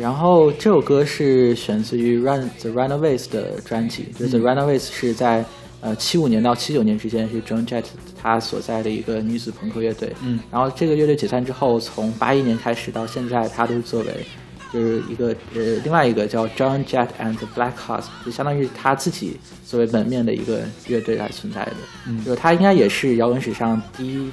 [0.00, 5.44] 然后这首歌是选自于 Run The Runaways 的专辑，就是 The Runaways 是在
[5.80, 7.84] 呃七五年到七九年之间是 John Jett
[8.20, 10.12] 他所在的一个女子朋克乐队。
[10.22, 14.26] 嗯，然后这个乐队解散之后，从八一年开始到现在，他都是作为
[14.72, 21.76] 就是一个呃另外一个叫 John Jett and the Black Hearts，就相当于他自己作为门面的一个乐队来存在的。
[22.08, 24.32] 嗯就是他应该也是摇滚史上第一。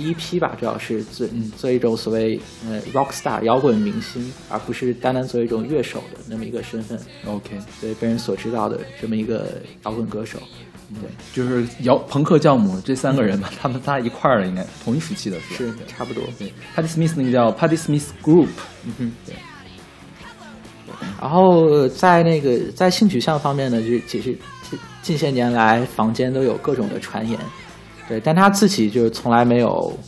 [0.00, 1.28] 第第一批吧，主要是做
[1.58, 10.38] 做一种所谓呃 rock star 摇滚明星，而不是单单作为一种乐手的那么一个身份，OK，对被人所知道的这么一个摇滚歌手。
[10.94, 15.68] 对，就是摇朋克教母这三个人吧，他们仨一块儿的，应该同一时期的是？
[15.68, 16.24] 是差不多。
[16.38, 18.48] 对，Patti Smith 那个叫 Patti Smith Group，
[18.86, 19.34] 嗯哼，对。
[21.20, 27.38] 然后在那个在性取向方面呢，就是其实近近些年来坊间都有各种的传言，
[28.10, 29.98] 对，但他自己就是从来没有，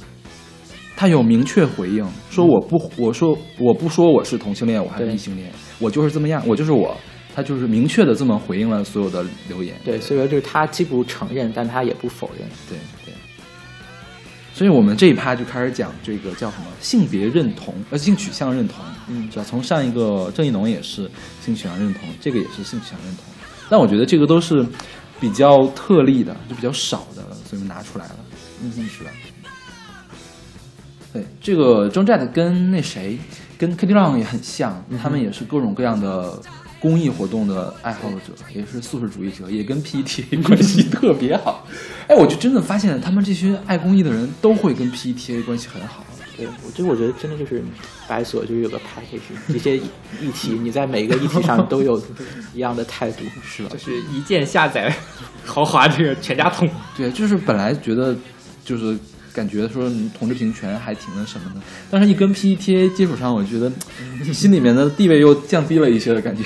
[0.95, 6.95] 他有明确回应，说我不，我说我不说我是同性恋，我还是异性恋，我就是这么样，我就是我。
[7.35, 9.75] 他就是明确的这么回应了所有的留言。
[9.83, 12.47] 对，所以说就是他既不承认，但他也不否认。
[12.69, 12.77] 对
[13.07, 13.15] 对。
[14.53, 19.45] 所以我们这一趴就开始讲这个叫什么性别认同，呃，性取向认同，嗯是吧？
[19.49, 21.11] 从上一个郑义农也是
[21.41, 23.25] 性取向认同，这个也是性取向认同。
[23.71, 24.63] 但我觉得这个都是
[25.23, 28.17] 比较特例的，就比较少的，所以拿出来了，
[28.61, 29.11] 嗯，是吧？
[31.13, 33.17] 对，这个 John Jett 跟那谁，
[33.57, 36.43] 跟 Katy Long 也很像，他们也是各种各样的
[36.81, 41.69] 公益活动的爱好者，也是素食主义者，也跟 PETA 关系特别好。
[42.09, 46.05] 哎，我就真的发现他们这些爱公益的人都会跟 PETA 关系很好。
[46.37, 47.63] 对，我就我觉得真的就是
[48.09, 49.21] 白所就是有个 package，
[49.53, 52.03] 这些议题你在每一个议题上都有
[52.55, 54.95] 一样的态度，是吧就是一键下载
[55.45, 56.69] 豪华这个全家桶。
[56.97, 58.17] 对，就是本来觉得
[58.65, 58.97] 就是
[59.33, 61.61] 感觉说嗯同志平权还挺那什么的，
[61.91, 63.71] 但是一跟 PETA 接触上，我觉得
[64.33, 66.43] 心里面的地位又降低了一些的感觉。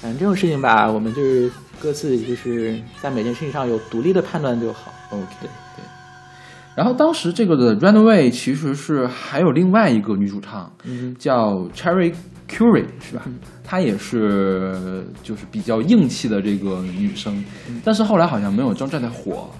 [0.00, 4.94] 反正这种事情吧，我们就是各自就是在每件事情上有独立的判断就好。
[5.10, 5.50] OK，对。
[6.80, 11.14] 然后当时这个的 Runaway 其实是还有另外一个女主唱，嗯。
[11.18, 12.14] 叫 Cherry
[12.48, 13.22] Curry 是吧？
[13.62, 17.44] 她也是就是比较硬气的这个女生，
[17.84, 19.50] 但是后来好像没有张震的火，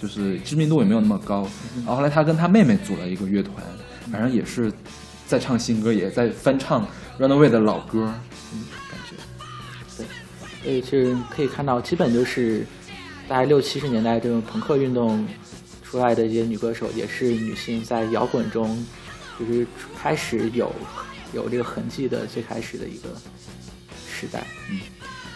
[0.00, 1.46] 就是知名度也没有那么高。
[1.80, 3.56] 然后后来她跟她妹妹组了一个乐团，
[4.10, 4.72] 反正也是
[5.26, 6.88] 在唱新歌，也在翻唱
[7.18, 8.10] Runaway 的老歌，
[8.54, 9.16] 嗯，感觉。
[9.98, 10.06] 对。
[10.62, 12.64] 所以是可以看到，基本就是
[13.28, 15.26] 大概六七十年代这种朋克运动
[15.90, 18.86] 出来的一些女歌手，也是女性在摇滚中
[19.38, 19.66] 就是
[19.98, 20.72] 开始有
[21.32, 23.08] 有这个痕迹的最开始的一个
[24.08, 24.44] 时代。
[24.70, 24.78] 嗯。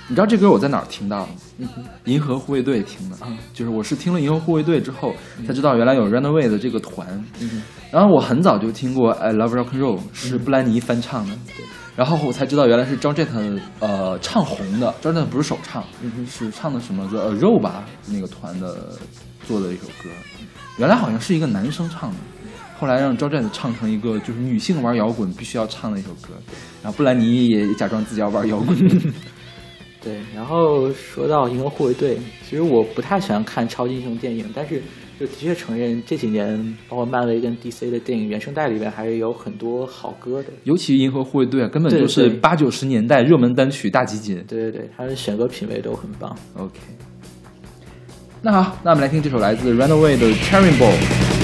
[0.07, 1.27] 你知道这歌我在哪儿听到
[1.59, 1.69] 的吗？
[2.05, 3.17] 银河护卫队听的。
[3.25, 5.15] 啊，就是我是听了银河护卫队之后
[5.47, 7.09] 才知道原来有 Runaway 的这个团。
[7.41, 7.63] 嗯。
[7.91, 11.35] 然后我很早就听过《I Love Rock and Roll》，是布兰妮翻唱的。
[11.57, 11.65] 对，
[11.97, 13.27] 然后我才知道原来是张震
[13.81, 15.83] 呃唱红的，张震不是首唱，
[16.29, 18.99] 是唱的什么的呃肉吧那个团的
[19.47, 20.11] 做的一首歌，
[20.79, 22.17] 原来好像是一个男生唱的。
[22.77, 26.35] 后来让张震唱成一个就是女性玩摇滚必须要唱的一首歌，
[26.83, 28.77] 然后布兰妮也假装自己要玩摇滚。
[30.03, 34.83] 对，然后说到银河护卫队，其实我不太喜欢看超级英雄电影，但是
[35.19, 40.51] 就的确承认这几年包括漫威跟 DC 的电影原声带里边还是有很多好歌的。
[40.65, 44.45] 尤其银河护卫队啊，根本就是八九十年代热门单曲大集锦。
[44.47, 46.37] 对对对，他的选歌品味都很棒。
[46.59, 46.79] OK，
[48.47, 51.44] 那好，那我们来听这首来自 Runaway 的 Cherry Ball。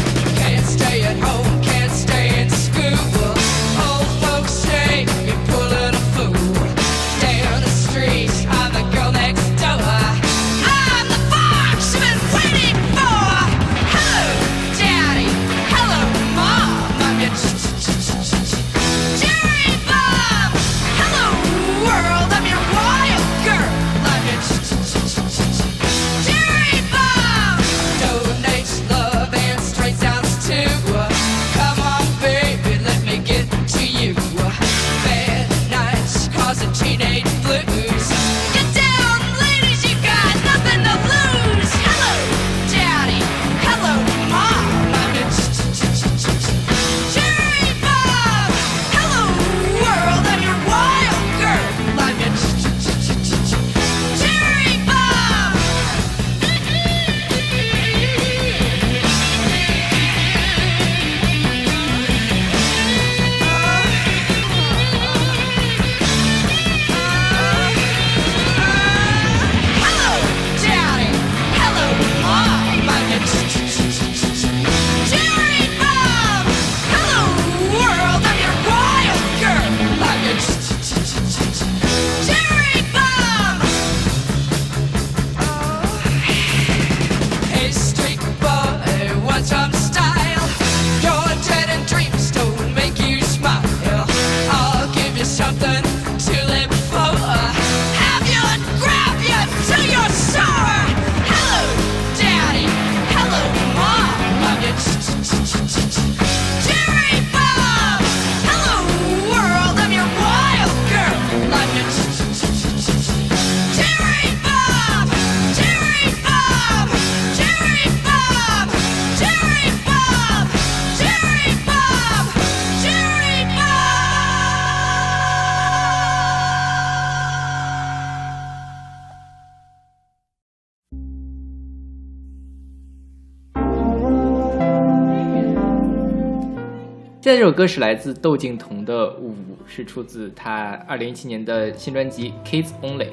[137.23, 139.33] 现在这首歌是来自窦靖童的《舞》，
[139.67, 143.05] 是出自他二零一七年的新专辑《Kids Only》。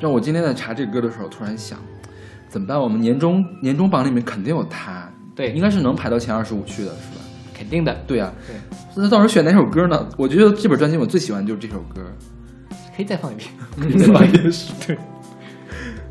[0.00, 1.78] 让我今天在查这个歌的时候，突然想，
[2.48, 2.80] 怎么办？
[2.80, 7.20] 我们年终年终榜里面肯定有他，对应该是能排到前二十五去的，是吧？
[7.52, 8.56] 肯定的，对啊，对，
[8.96, 10.08] 那到时候选哪首歌呢？
[10.16, 12.10] 我觉得这本专辑我最喜欢就是这首歌，
[12.96, 13.50] 可以再放一遍。
[13.78, 14.96] 可以再放一遍是 对。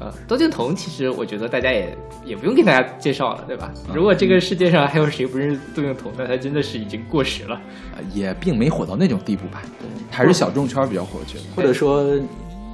[0.06, 3.72] 呃，窦靖童其实我觉得大家也也不用给大家介绍了，对吧？
[3.90, 7.60] 嗯如果这个世界上还有谁不认识窦靖童，那他真的是已经过时了。
[7.98, 9.64] 呃也并没火到那种地步吧，
[10.11, 11.44] 还是小众圈比较火，我觉得。
[11.56, 12.03] 或者说，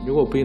[0.05, 0.37] 如果不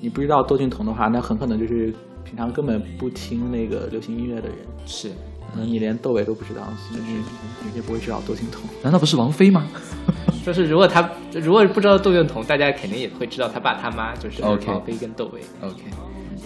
[0.00, 5.08] 你不知道窦靖童的话，那很可能就是平常根本不听那个流行音乐的人，是，
[5.52, 8.62] 可能你连窦唯都不知道，就是你也不会知道窦靖童。
[8.82, 9.66] 难道不是王菲吗？
[10.44, 15.40] 就是如果他如果不知道窦靖童，大家肯定也会知道他爸他妈，就是 OK 王菲跟窦唯。
[15.60, 15.82] OK，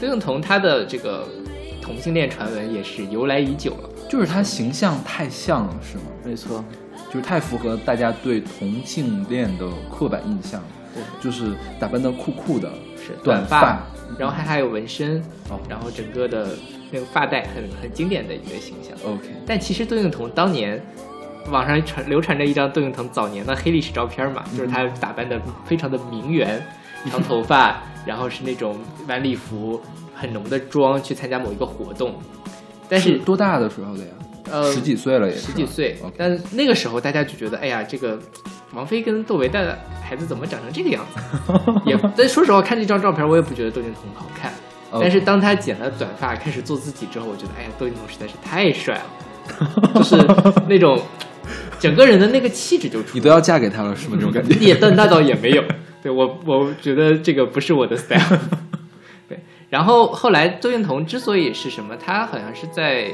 [0.00, 1.28] 窦靖童他的这个
[1.82, 3.90] 同性恋传闻也是由来已久了。
[4.08, 6.04] 就是他形象太像了，是吗？
[6.24, 6.64] 没错，
[7.08, 10.60] 就是太符合大家对同性恋的刻板印象，
[10.92, 13.86] 对，就是打扮的酷酷的，是短发，发
[14.18, 16.48] 然后还还有纹身，哦然后整个的
[16.90, 18.96] 那个发带很很经典的一个形象。
[19.04, 20.82] OK，但其实窦靖童当年
[21.50, 26.60] 网上传流传着一张窦靖童早年的黑历史照片嘛，就是他打扮的非常的名媛，
[27.12, 28.76] 长头发，然后是那种
[29.08, 29.80] 晚礼服，
[30.14, 32.14] 很浓的妆去参加某一个活动，
[32.88, 34.10] 但是多大的时候的呀？
[34.50, 38.18] 呃十几岁了也是十几岁但那个时候大家就觉得，哎呀，这个
[38.72, 41.20] 王菲跟窦唯的孩子怎么长成这个样子？
[41.86, 44.52] 也，但说实话，看这张照片，我也不觉得窦靖童好看。
[44.92, 50.16] 但是当他剪了短发，开始做自己之后，我觉得，哎呀，窦靖童实在是太帅了，就是
[50.68, 51.00] 那种
[51.78, 54.16] 整个人的那个气质就出你都要嫁给他了是吗？
[54.18, 54.52] 这种感觉。
[54.58, 55.62] 也但那倒也没有。
[56.02, 58.38] 对我，我觉得这个不是我的 style。
[59.28, 63.10] 对，然后后来窦靖童之所以是什么，他好像是在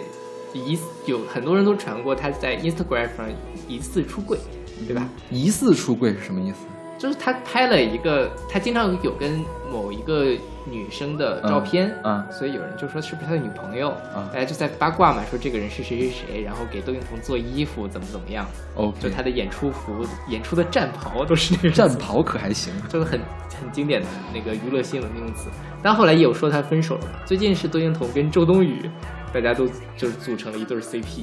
[0.53, 3.27] 疑有很多人都传过他在 Instagram 上
[3.69, 4.39] 疑似出柜，
[4.87, 5.09] 对吧？
[5.31, 6.59] 疑似出柜是什么意思？
[6.99, 10.27] 就是他拍了一个，他经常有跟某一个
[10.65, 22.73] 女生的照片，嗯嗯所以有人就说是不是他的女朋友，嗯大家就在八卦嘛，说这个人是谁谁谁，然后给窦靖童做衣服怎么怎么样，OK，就他的演出服、演出的战袍都是那个 战袍可还行？
[22.89, 23.21] 就是很
[23.61, 25.49] 很经典的那个娱乐新闻用词。
[25.83, 28.91] 但后来也有说他分手了嘛，最近是窦靖童跟周冬雨，
[29.33, 29.67] 大家都
[29.97, 31.23] 就是组成了一对儿 CP，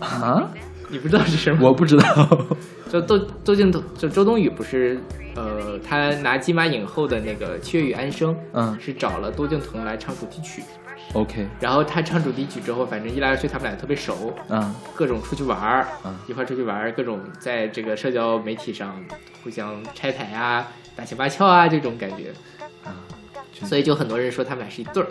[0.00, 0.48] 啊？
[0.88, 1.68] 你不知道是什么？
[1.68, 2.28] 我不知道。
[2.94, 5.00] 就窦窦靖童，就周冬雨不是，
[5.34, 10.62] 呃，他拿金马影后的那个《七月与安生》，嗯是找了窦靖童来唱主题曲
[11.12, 14.72] ，OK，然后他唱主题曲之后，反正一来二去他们俩特别熟，嗯。
[14.94, 16.16] 各种出去玩儿，嗯。
[16.28, 18.94] 一块儿出去玩儿，各种在这个社交媒体上
[19.42, 22.32] 互相拆台啊、打情骂俏啊这种感觉，
[22.84, 22.94] 啊
[23.64, 25.08] 所以就很多人说他们俩是一对儿。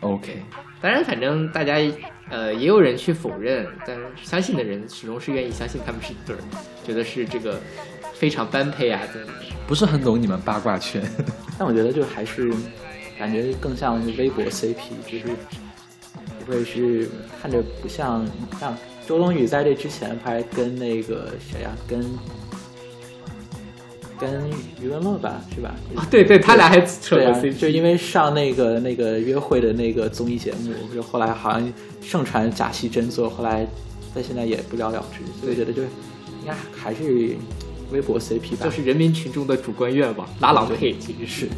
[0.00, 0.42] ，OK，
[0.80, 1.74] 当然，反正大家
[2.30, 6.38] 呃也有人去否认，但是相信的人始终是愿意相信他们是一对儿，
[6.84, 7.60] 觉得是这个
[8.14, 9.00] 非常般配啊，
[9.66, 11.02] 不是很懂你们八卦圈。
[11.58, 12.52] 但我觉得就还是
[13.18, 14.74] 感觉更像是微博 CP，
[15.06, 15.24] 就是
[16.44, 17.08] 不会是
[17.40, 18.26] 看着不像
[18.60, 18.76] 像
[19.06, 22.04] 周冬雨在这之前不还跟那个谁呀、跟
[24.18, 24.42] 跟
[24.80, 25.74] 余文乐吧，是吧？
[25.94, 33.66] 哦，对对，他俩还扯，CP，就因为上那个那个约会的那个综艺节目，就后来好像盛传假戏真做，后来
[34.14, 35.88] 但现在也不了了之，所以觉得就应
[36.46, 37.36] 该还是
[37.92, 38.64] 微博 CP 吧。
[38.64, 41.48] 就是人民群众的主观愿望，拉郎配其实是。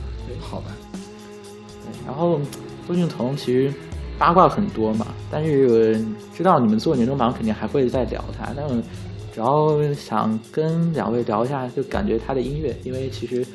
[0.41, 2.41] 好吧，对然后
[2.87, 3.73] 窦靖童其实
[4.19, 6.03] 八卦很多嘛，但是
[6.35, 8.67] 知道你们做年终榜肯定还会再聊他，但
[9.41, 13.47] 我主要想跟两位聊一下，就感觉他的音乐，因为其实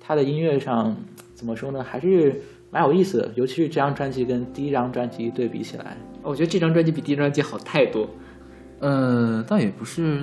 [0.00, 0.96] 他的音乐上
[1.34, 2.40] 怎么说呢，还是
[2.70, 8.08] 蛮有意思的，尤其是这张专辑跟第一张专辑对比起来，我觉得这张专辑比第一张专辑好太多。
[8.80, 10.22] 嗯，倒也不是。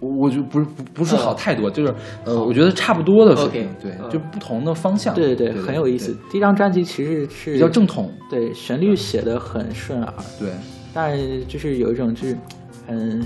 [0.00, 1.92] 我我就不是不不是好太多，就是
[2.24, 6.16] 呃，我觉得差不多的水平对，嗯就不同的方向，对对对，很有意思。
[6.30, 10.50] 第一张专辑其实是比较正统，对旋律写的很顺耳，对，
[10.94, 11.18] 但
[11.48, 12.38] 就是有一种就是
[12.86, 13.20] 很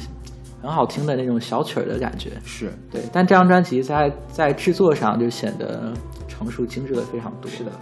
[0.62, 2.30] 很好听的那种小曲儿的感觉。
[2.44, 5.92] 是对，但这张专辑在在制作上就显得
[6.28, 7.50] 成熟精致了非常多。
[7.50, 7.72] 是的，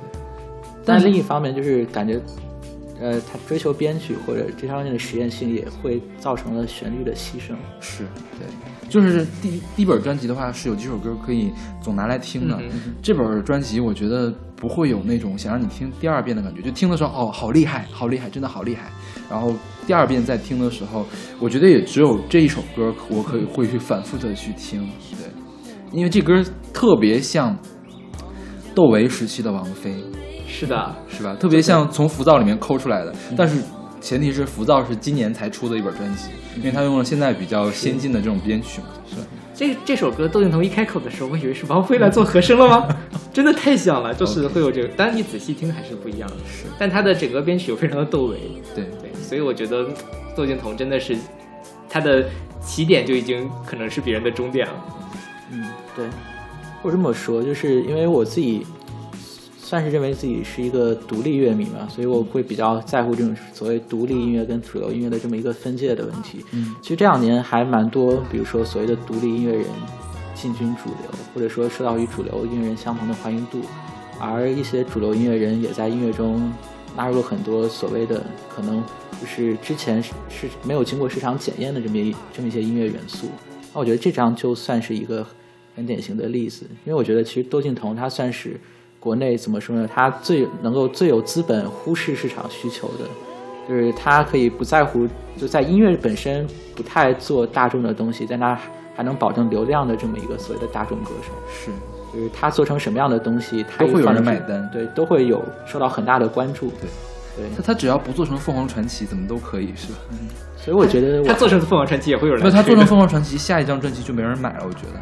[0.85, 2.19] 但另一方面就是感觉，
[2.99, 7.55] 呃，他追求编曲或者这方面的实验性也会造成了旋律的牺牲。
[7.81, 8.05] 是，
[8.39, 8.47] 对，
[8.89, 11.53] 就是第第一本专辑的话是有几首歌可以
[11.83, 18.91] 总拿来听的，嗯这本专辑我觉得不会有那种想让你听第二遍的感觉，就听的时候哦，好厉害，好厉害，真的好厉害。
[19.31, 19.53] 然后
[19.87, 21.05] 第二遍再听的时候，
[21.41, 25.27] 我觉得也只有这一首歌我可以会去反复的去听，对，
[25.93, 27.57] 因为这歌特别像
[28.75, 29.93] 窦唯时期的王菲，
[30.47, 31.35] 是的，是吧？
[31.41, 33.61] 特别像从浮躁里面抠出来的，但是
[34.01, 39.23] 前提是浮躁是今年才出的一本专辑，因为他用了现在比较先进的这种编曲嘛，是吧？
[39.61, 42.89] 这这首歌窦靖童一开口的时候，我以为是王菲来做和声了吗？
[43.31, 44.89] 真的太像了，就是会有这个。
[44.89, 48.39] 当然你仔细听还是不一样的，是但他的整个编曲又非常的窦唯，
[48.75, 49.87] 对，对，所以我觉得
[50.35, 51.15] 窦靖童真的是
[51.91, 52.25] 他的
[52.63, 54.73] 起点就已经可能是别人的终点了。
[55.53, 56.07] 嗯，对，
[56.81, 58.67] 我这么说，就是因为我自己
[59.71, 66.45] 算是认为自己是一个独立乐迷嘛，所以我会比较在乎这种所谓独立音乐跟主流音乐的这么一个分界的问题。
[66.51, 69.65] 嗯，其实这两年还蛮多，比如说所谓的独立音乐人
[70.35, 73.61] 进军主流，或者说受到与主流音乐人相同的欢迎度，
[74.19, 76.53] 而一些主流音乐人也在音乐中
[76.97, 78.83] 纳入了很多所谓的可能
[79.21, 83.29] 就是之前是是没有经过市场检验的这么一这么一些音乐元素。
[83.73, 85.25] 那我觉得这张就算是一个
[85.77, 88.59] 很典型的例子，因为我觉得其实窦靖童他算是
[89.01, 89.89] 国内怎么说呢？
[89.93, 93.05] 他最能够最有资本忽视市场需求的，
[93.67, 95.09] 就是他可以不在乎，
[95.39, 96.47] 就在音乐本身
[96.77, 98.57] 不太做大众的东西，但它
[98.95, 101.33] 还能保证流量的这么一个所谓的大众歌手。
[101.51, 101.71] 是，
[102.13, 106.69] 就是他做成什么样的东西，他都会有人买单对，都会有受到很大的关注。
[106.69, 106.89] 对，
[107.39, 109.99] 对，他他只要不做成凤凰传奇，怎么都可以，是吧？
[110.13, 110.29] 嗯
[110.63, 115.01] 所以我觉得我他做成凤凰传奇也会有人那来吹的他做成凤凰传奇，下一张专辑就没人买了，我觉得。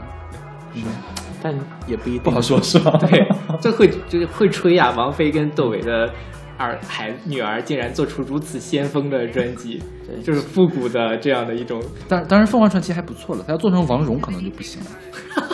[1.42, 1.54] 但
[1.86, 2.90] 也不一定不好说，是吧？
[3.00, 3.28] 对，
[3.60, 6.12] 这会就是会吹呀、王菲跟窦唯的
[6.56, 14.86] 儿孩女儿竟然做出如此先锋的专辑，对就是复古的这样的一种，但当然凤凰传奇还不错了，他要做成王蓉可能就不行了。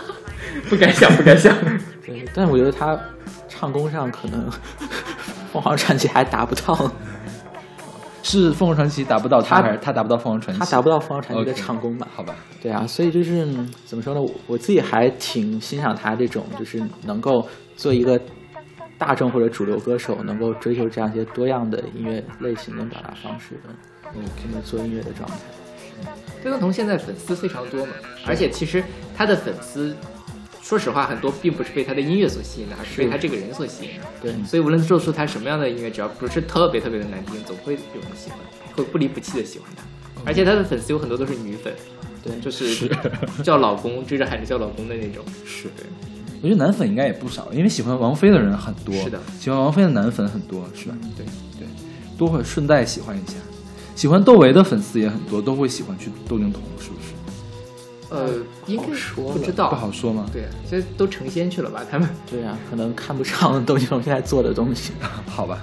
[0.70, 1.54] 不敢想，不敢想。
[2.06, 2.98] 对，但我觉得他
[3.48, 4.48] 唱功上可能
[5.52, 6.90] 凤凰传奇还达不到，
[8.24, 10.58] 是凤凰传奇达不到他，他还是他达不到凤凰传奇？
[10.58, 12.08] 他达不到凤凰传奇的唱功吧？
[12.16, 14.20] 好吧，对啊，所以就是嗯怎么说呢？
[14.20, 17.46] 我我自己还挺欣赏他这种，就是能够
[17.76, 18.18] 做一个
[18.96, 23.68] 大众或者主流歌手，能够追求这样一些多样的音乐类型跟表达方式的，
[24.16, 25.36] 嗯，这么做音乐的状态。
[26.42, 27.92] 窦靖童现在粉丝非常多嘛，
[28.26, 28.82] 而且其实
[29.14, 29.94] 他的粉丝，
[30.64, 34.06] 说实话，很多并不是被他的音乐所吸引的，而是被他这个人所吸引的。
[34.22, 38.38] 对，所以无论做出他什么样的音乐，只要不是特别特别的难听，总会有人喜欢，
[38.74, 39.82] 会不离不弃的喜欢他。
[40.24, 41.70] 而且他的粉丝有很多都是女粉，
[42.22, 42.88] 对，就是
[43.42, 45.22] 叫老公追着喊着叫老公的那种。
[45.44, 45.68] 是
[46.40, 48.94] 我觉得男粉应该也不少，因为喜欢王菲的人很多。
[48.94, 50.96] 是的，喜欢王菲的男粉很多，是吧？
[51.14, 51.26] 对
[51.58, 51.68] 对，
[52.18, 53.34] 都会顺带喜欢一下。
[53.94, 57.13] 喜欢窦唯的粉丝也很多，都会喜欢去窦靖童，是不是？
[58.14, 58.34] 呃，
[58.66, 60.26] 应该说不知道，不好说吗？
[60.32, 61.82] 对啊，这都成仙去了吧？
[61.90, 64.92] 他们 对啊，可能看不上窦靖童现在做的东西，
[65.26, 65.60] 好吧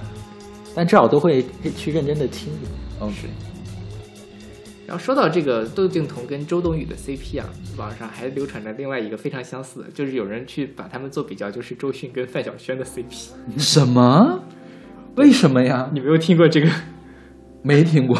[0.74, 1.44] 但至少都会
[1.76, 2.52] 去认真的听。
[2.98, 3.26] 哦，是。
[4.86, 7.48] 然后说到这个窦靖童跟周冬雨的 CP 啊，
[7.78, 13.30] 网上还流传着另外一个非常相似的，就是有人去把他们做比较，就是周迅跟范晓萱的 CP。
[13.58, 14.40] 什么？
[15.16, 15.90] 为什么呀？
[15.92, 16.68] 你没有听过这个？
[17.62, 18.16] 没听过。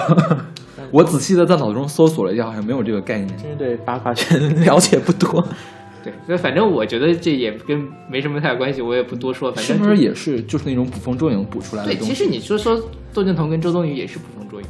[0.92, 3.28] 我仔细的在脑中搜索了一下，好像没有这个概念。
[3.36, 5.44] 真是对八卦圈 了解不多。
[6.04, 9.50] 对，所以反正我觉得这也跟没什么太大关系，我也不多说。
[9.52, 11.96] 反是不是也是就是那种捕风捉影捕出来的对？
[11.96, 12.12] 东西？
[12.12, 12.78] 其实你说说
[13.14, 14.66] 窦靖童跟周冬雨也是捕风捉影，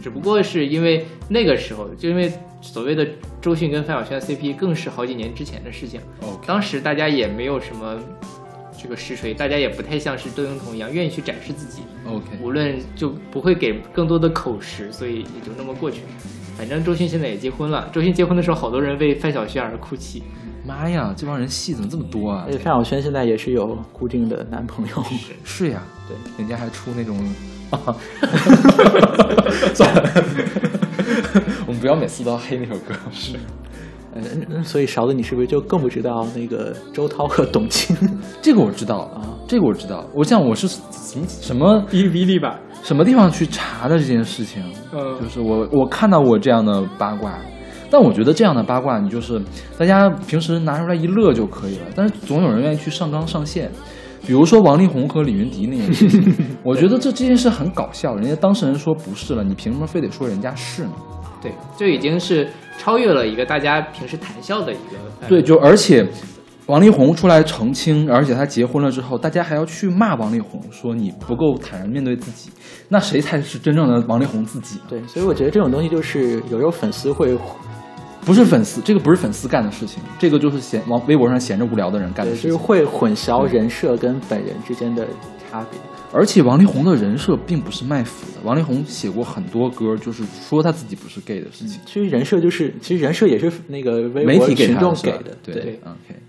[0.00, 3.04] 只不过是因为那个时候，就因为所谓的
[3.40, 6.00] 周迅跟范晓萱的 CP 更是好几年之前的事情。
[6.46, 7.98] 当时大家也没有什么
[8.82, 16.00] 这个实锤，大家也不太像是窦靖童一样愿意去展示自己，OK，无论就不会给更多的口实，所以也就那么过去。
[16.58, 20.24] 反正周迅现在也结婚了，周迅结婚的时候，好多人为范晓萱而哭泣。
[20.66, 22.52] 妈呀，这帮人戏怎么这么多啊而？
[22.52, 25.04] 且范晓萱现在也是有固定的男朋友，
[25.44, 27.16] 是呀，对，人家还出那种
[29.74, 30.02] 算了，
[31.66, 32.94] 我们不要每次都要黑那首歌。
[33.10, 33.32] 是，
[34.14, 34.20] 呃，
[34.50, 37.96] 嗯所以勺子你是不是就更不知道那个周涛和董卿？
[38.42, 40.04] 这个我知道啊，这个我知道。
[40.14, 44.62] 我想我是什么什么哔哩哔哩吧，什么地方去查的这件事情？
[44.92, 47.38] 嗯就是我我看到过这样的八卦，
[47.90, 49.40] 但我觉得这样的八卦，你就是
[49.78, 53.70] 大家平时拿出来一乐就可以了，但是总有人愿意去上纲上线。
[54.24, 60.92] 比如说王力宏和李云迪那件事情， 我觉得这这件事很搞笑，人家当事人说不是了，你凭什么非得说人家是呢？
[61.42, 62.48] 对，就已经是
[62.82, 65.28] 超越了一个大家平时谈笑的一个。
[65.28, 66.04] 对，就而且
[66.66, 72.50] 王力宏出来澄清，而且他结婚了之后，大家还要去骂王力宏，说你不够坦然面对自己，
[72.88, 74.82] 那谁才是真正的王力宏自己呢？
[74.88, 77.38] 对，所以我觉得这种东西就是有时候粉丝会，
[78.24, 82.50] 不是粉丝，这个不是粉丝干的事情，这个就是闲往微博上闲着无聊的人干的对，事情。
[82.50, 85.06] 就是会混淆人设跟本人之间的
[85.48, 85.78] 差别。
[86.12, 96.20] 而且王力宏的人设并不是卖腐的，王力宏写过很多歌，就是说他自己不是 gay 的事情，其实人设就是，其实人设也是那个微媒体给众给的，对对，，OK。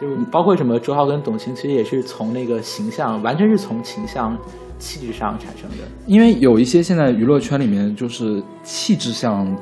[0.00, 4.38] 就包括什么周浩跟董卿，其实也是从那个形象，完全是从形象、
[4.78, 5.76] 气质上产生的。
[6.06, 9.54] 因为有一些现在娱乐圈里面就是气质上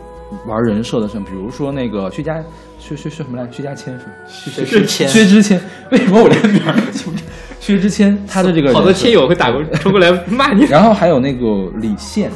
[0.47, 2.41] 玩人设的，像比如说那个薛家
[2.79, 4.13] 薛薛薛什么来，薛家谦是吧？
[4.29, 5.61] 薛薛之谦薛之谦，
[5.91, 7.23] 为什么我这个名儿记不住？
[7.69, 10.65] 薛之谦，他的这个好多亲友会打过冲过来骂你。
[10.71, 12.31] 然后还有那个李现，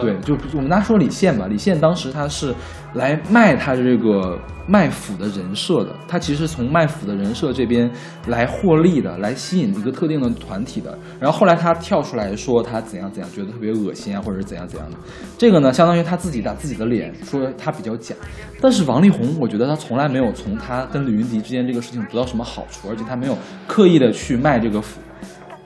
[0.00, 2.54] 对，就我们拿说李现吧，李现当时他是
[2.94, 7.90] 来卖他这个卖腐的人设的，他其实从卖腐的人设这边
[8.26, 10.96] 来获利的，来吸引一个特定的团体的。
[11.18, 14.96] 然后后来他跳出来说他怎样怎样，觉得特别恶心啊，或者是怎样怎样的。
[15.38, 18.14] 这个呢，相当于他自己打自己的脸，说他比较假。
[18.60, 23.36] 但是王力宏，我觉得他从来没有从他跟李云迪之间这个事情得到什么好处，而且他没有
[23.66, 25.00] 刻意的去卖这个腐。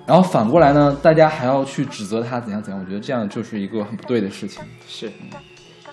[0.07, 4.63] 然后反过来呢，大家还要去指责他怎样怎样，我觉得这样就是一个很不对的事情。
[4.87, 5.11] 是，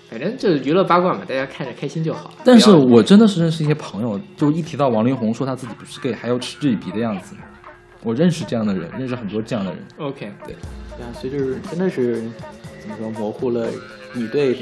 [0.10, 2.32] 反正就是娱乐八卦嘛，大家看着开心就好。
[2.44, 7.36] 但是我真的是认识一些朋友，就一提到王力宏说他自己不是 gay，还要嗤之以鼻的样子。
[8.04, 9.84] 我认识这样的人，认识很多这样的人。
[9.98, 10.56] OK，对，
[10.98, 12.22] 对啊，所以就是真的是
[12.82, 13.68] 怎么说，模糊了
[14.14, 14.56] 你对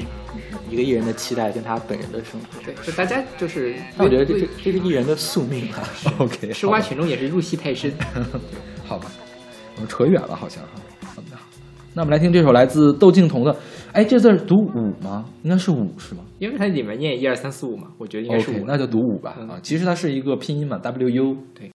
[0.70, 2.46] 一个艺人的期待跟他本人的生活。
[2.64, 5.84] 对，就大家就是，但我觉得这这这是艺人的宿命吧。
[6.20, 7.92] OK，吃瓜群众也是入戏太深。
[8.88, 9.12] 好吧，
[9.82, 10.70] 我扯远了，好像哈。
[11.16, 11.38] 好的，
[11.94, 13.56] 那我们来听这首来自窦靖童的，
[13.92, 15.26] 哎，这字儿读五吗？
[15.44, 18.66] 应该是五是吗因为它里面念一二三四五嘛，我觉得应该是五。
[18.66, 19.36] 那就读五吧。
[19.40, 21.38] 嗯啊，其实它是一个拼音嘛，W U。
[21.54, 21.71] 对。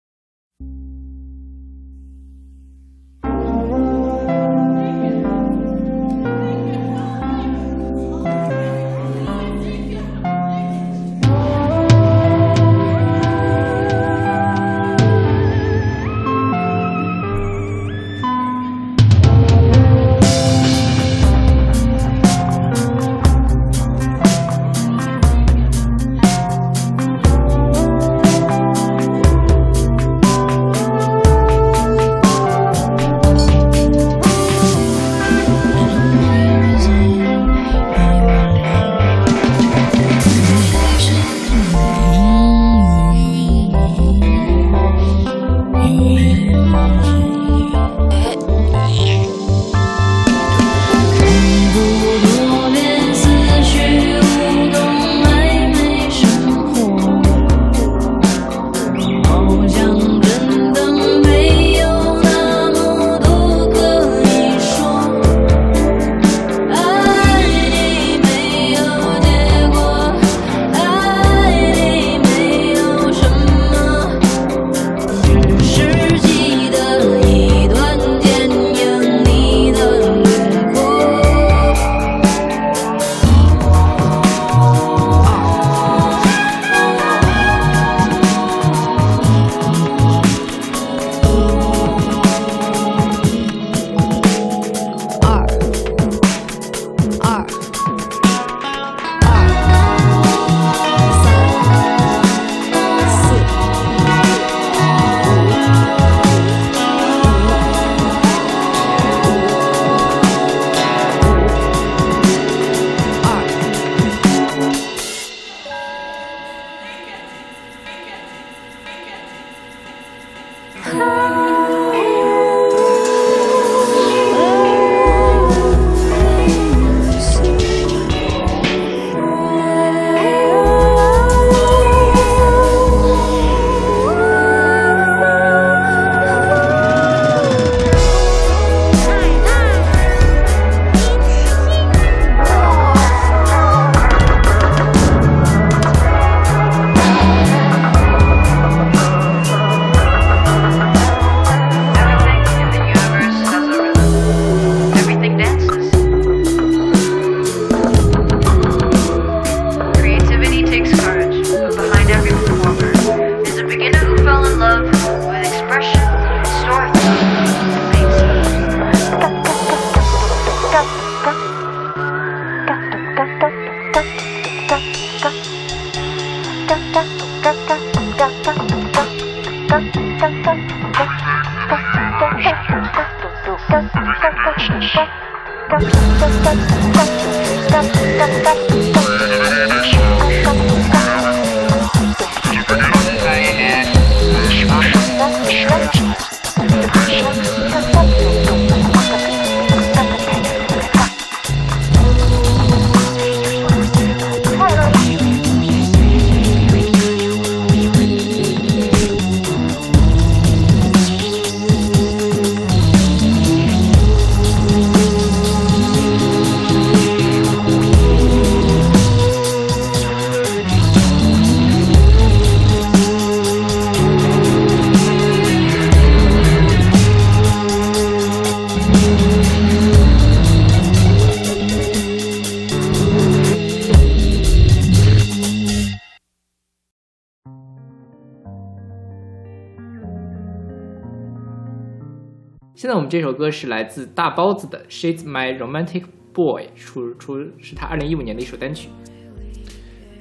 [243.16, 246.02] 这首歌是来自大包子的《She's My Romantic
[246.34, 248.90] Boy》，出出是他二零一五年的一首单曲。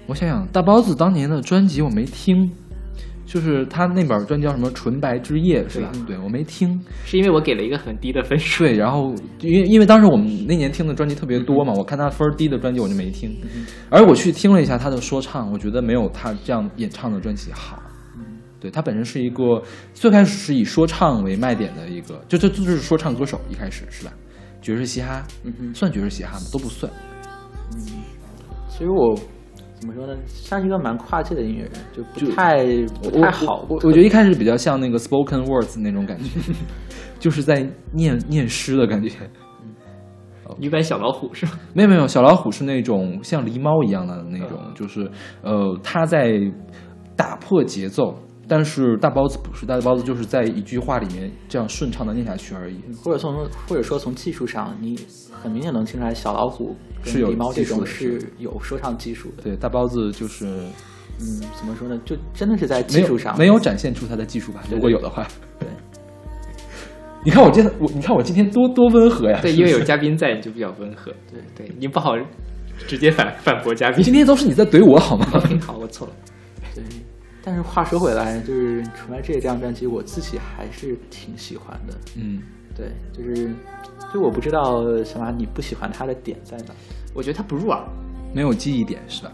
[0.07, 2.49] 我想想，大包子当年的专辑我没听，
[3.26, 5.91] 就是他那本专辑叫什么《纯白之夜》是吧？
[6.07, 6.80] 对我没听。
[7.03, 8.63] 是因为我给了一个很低的分数。
[8.63, 13.30] 对，然后因为因为当时我们那年听的专辑特别多嘛，我看他分儿低的专辑我就没听，
[13.89, 17.77] 而我去听了一下他的说唱，我觉得没有他这样演唱的专辑好。
[18.60, 19.61] 对他本身是一个
[19.94, 24.14] 最开始是以说唱为卖点的一个，就这这就是说唱歌手一开始是吧？
[24.61, 26.45] 爵士嘻哈，嗯哼算爵士嘻哈吗？
[26.52, 26.91] 都不算。
[27.76, 27.82] 嗯
[28.68, 29.15] 其实我
[29.80, 32.65] 怎么说呢，像是一个蛮跨界的音乐人，就就不太
[33.02, 33.65] 不太好。
[33.69, 36.30] 我我觉得一开始比较像那个 spoken words 那种感觉，
[37.19, 39.10] 就是在念念诗的感觉。
[40.60, 41.53] 女版小老虎是吗？
[41.73, 45.10] 没有没有，小老虎是那种像狸猫一样的那种，就是
[45.41, 46.40] 呃，他在
[47.15, 48.14] 打破节奏，
[48.47, 52.80] 但是大包子不是，大包子就是在一句话里面这样顺畅的念下去而已。
[53.03, 53.34] 或者从
[53.67, 54.99] 或者说从技术上，你
[55.41, 59.43] 很明显能听出来小老虎跟是有这种是有说唱技术的。
[59.43, 60.45] 对，大包子就是
[61.19, 61.99] 嗯，怎么说呢？
[62.05, 64.63] 就真的是在技术上没有展现出他的技术吧？
[64.69, 65.27] 如果有的话，
[65.59, 65.67] 对。
[67.23, 69.39] 你看我今天我你看我今天多多温和呀！
[69.41, 71.11] 对，是是因为有嘉宾在，你就比较温和。
[71.31, 72.11] 对对，你不好
[72.85, 74.03] 直接反反驳嘉宾。
[74.03, 75.26] 今天都是你在怼我好吗？
[75.65, 76.13] 好，我错了。
[77.45, 81.93] 对，但是话说回来，就是《纯白之夜》这张专辑，我自己还是挺喜欢的。
[82.15, 82.41] 嗯，
[82.76, 83.53] 对，就是
[84.11, 86.73] 就我不知道小马你不喜欢他的点在哪？
[87.13, 87.80] 我觉得他不入耳。
[88.34, 89.31] 没有记忆点是吧？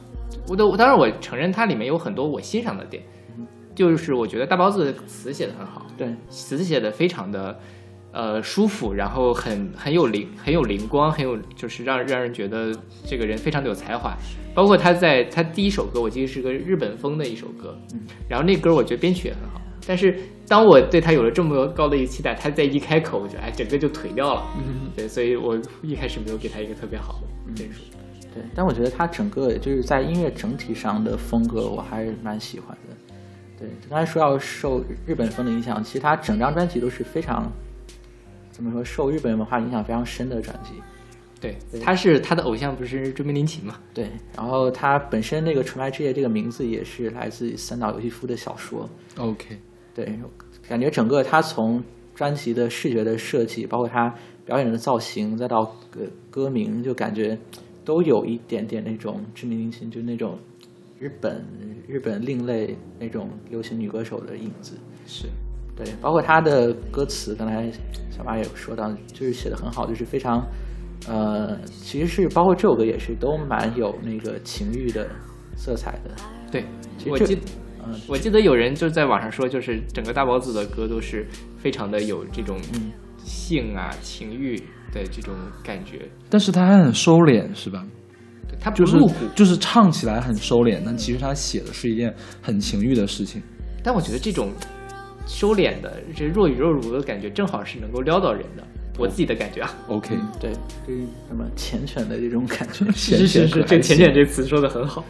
[0.47, 3.01] 我都，当然我承认它里面有很多我欣赏的点，
[3.73, 7.57] 就是我觉得大包子的词写的很好，对，词写的非常的
[8.11, 12.75] 呃舒服，然后很很有灵很有灵光，很有就是让让人觉得
[13.05, 14.15] 这个人非常的有才华。
[14.53, 17.77] 包括他在他第一首歌，我记得是个日本风的一首歌，
[18.27, 19.61] 然后那歌我觉得编曲也很好。
[19.87, 20.15] 但是
[20.47, 24.43] 当我对他有了这么高的一个期待，他在一开口，我觉得哎整个就颓掉了。
[24.57, 27.81] 嗯，对，所以我一开始没有给他一个特别好的分数。
[28.33, 32.95] 对，但我觉得他整个就是在音乐整体上的风格，我还是蛮喜欢的。
[33.57, 37.51] 对，刚才说要受日本风的影响，其实他整张专辑都是非常
[38.61, 40.73] 怎么说受日本文化影响非常深的专辑。
[41.39, 43.79] 对对，他是他的偶像不是追名林檎嘛？
[43.95, 44.07] 对，
[44.37, 48.87] 然后他本身那个《纯白之夜》这个名字也是来自三岛由纪夫的小说。
[49.17, 49.57] OK，
[49.95, 50.19] 对，
[50.69, 51.83] 感觉整个他从
[52.13, 54.13] 专辑的视觉的设计，包括他
[54.45, 57.35] 表演的造型，再到歌歌名，就感觉
[57.83, 60.37] 都有一点点那种知名林檎，就那种
[60.99, 61.43] 日本
[61.87, 64.77] 日本另类那种流行女歌手的影子。
[65.07, 65.25] 是，
[65.83, 67.71] 对，包括他的歌词，刚才
[68.09, 70.45] 小马也有说到，就是写的很好，就是非常，
[71.07, 75.09] 呃，其实是包括这首歌也是都蛮有那个情欲的
[75.55, 76.11] 色彩的。
[76.51, 76.65] 对
[77.09, 77.35] 我记
[77.83, 81.25] 嗯，我记得有人就在网上说，就是整个大包子的歌都是
[81.57, 82.91] 非常的有这种嗯
[83.23, 84.55] 性啊、情欲
[84.93, 85.33] 的这种
[85.63, 87.83] 感觉，但是他还很收敛是吧？
[88.47, 93.41] 对它不就是露骨，就是唱起来很收敛，但其实他写的是一件很情欲的事情。
[93.83, 94.51] 但我觉得这种
[95.27, 98.63] 收敛的、这若有若如的感觉，正好是能够撩到人的。
[98.97, 100.51] 我自己的感觉啊，OK，对，
[100.85, 102.85] 就是什么缱绻的这种感觉。
[102.91, 105.03] 是是是这“缱绻”这词说的很好。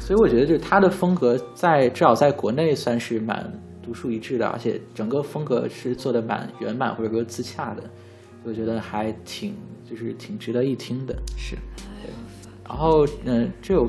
[0.00, 3.50] 所以我觉得就是他的风格在至少在国内算是蛮
[3.80, 7.82] 独树一帜的，而且整个风格是做的蛮圆满或者说自洽的，
[8.42, 9.54] 我觉得还挺
[9.88, 11.14] 就是挺值得一听的。
[11.38, 11.54] 是，
[12.02, 12.10] 对
[12.68, 13.88] 然后嗯，这有，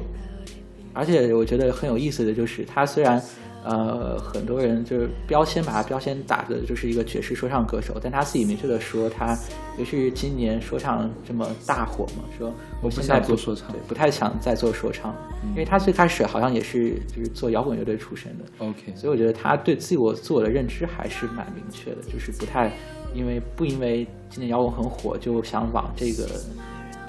[0.94, 3.22] 而且我觉得很有意思的就是，他虽然
[3.64, 9.38] 呃很多人就是标签把他标签打的就是一个爵士说唱歌手，但他自己明确的说，他
[9.77, 15.15] 尤其是今年说唱这么大火嘛，说我不现在想做说唱对，不太想再做说唱，
[15.52, 22.72] 因为他最开始好像也是就是做摇滚乐队出身的，OK，所以我觉得他对自我自我的认知还是蛮明确的，就是不太
[23.14, 26.27] 因为不因为今年摇滚很火就想往这个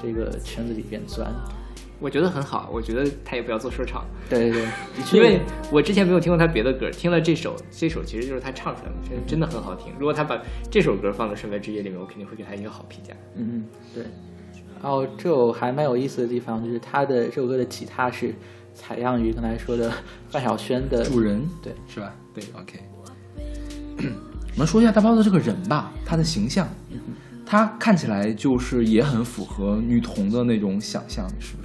[0.01, 1.31] 这个圈子里边钻。
[2.01, 2.69] 我觉得很好。
[2.73, 4.65] 我觉得他也不要做说唱，对对对，
[4.97, 5.41] 的确 因为
[5.73, 9.93] 我之前没有听过他别的歌，听了这首，这首其实就是他唱出来的，真真的很好听。
[9.99, 10.41] 如果他把
[10.71, 13.15] 这首歌放到《深白之夜》里面，我肯定会给他一个好评价。
[13.37, 13.65] 嗯嗯
[13.95, 14.05] 对。
[14.83, 18.35] 然后这首还蛮有意思的地方，就是他的这首歌的吉他是
[18.75, 19.91] 采样于刚才说的
[20.29, 22.15] 范晓萱的主人对是吧？
[22.35, 22.79] 对，OK。
[24.55, 26.69] 我们说一下大包子这个人吧，他的形象，
[27.47, 31.64] 他看起来就是也很符合女童的那种想象，是不是？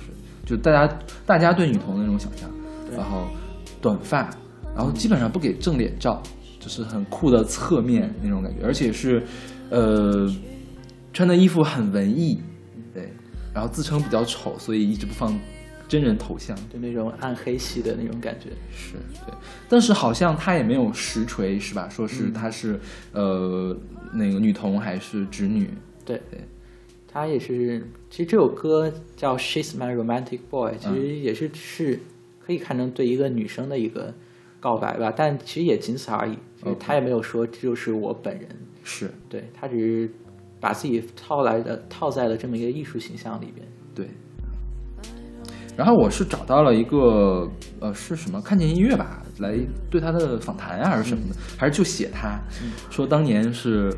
[0.50, 2.50] 就大家大家对女童的那种想象，
[2.98, 3.28] 然后
[3.80, 4.28] 短发，
[4.76, 6.20] 然后基本上不给正脸照，
[6.60, 9.22] 就是很酷的侧面那种感觉，而且是，
[9.70, 10.28] 呃，
[11.14, 12.42] 穿的衣服很文艺，
[12.92, 13.14] 对，
[13.54, 15.40] 然后自称比较丑，所以一直不放
[15.88, 18.50] 真人头像，就那种暗黑系的那种感觉。
[18.72, 18.94] 是
[19.28, 19.34] 对，
[19.70, 21.88] 但是好像他也没有实锤是吧？
[21.88, 22.80] 说是嗯他是、
[23.12, 23.78] 呃
[24.12, 25.70] 那个女童还是直女？
[26.04, 26.40] 对对，
[27.12, 32.00] 他也是，其实这首歌叫《She's My Romantic Boy》，其实也是是
[32.40, 34.14] 可以看成对一个女生的一个
[34.60, 36.38] 告白吧，但其实也仅此而已。
[36.80, 38.48] 他也没有说这就是我本人，
[38.84, 40.12] 是对他只是
[40.60, 43.66] 把自己套来的套在了这么一个艺术形象里边。
[43.96, 44.08] 对。
[45.78, 47.50] 然后我是找到了一个
[47.80, 49.58] 呃是什么看见音乐吧，来
[49.90, 52.38] 对他的访谈啊还是什么的，还是就写他，
[52.90, 53.90] 说当年是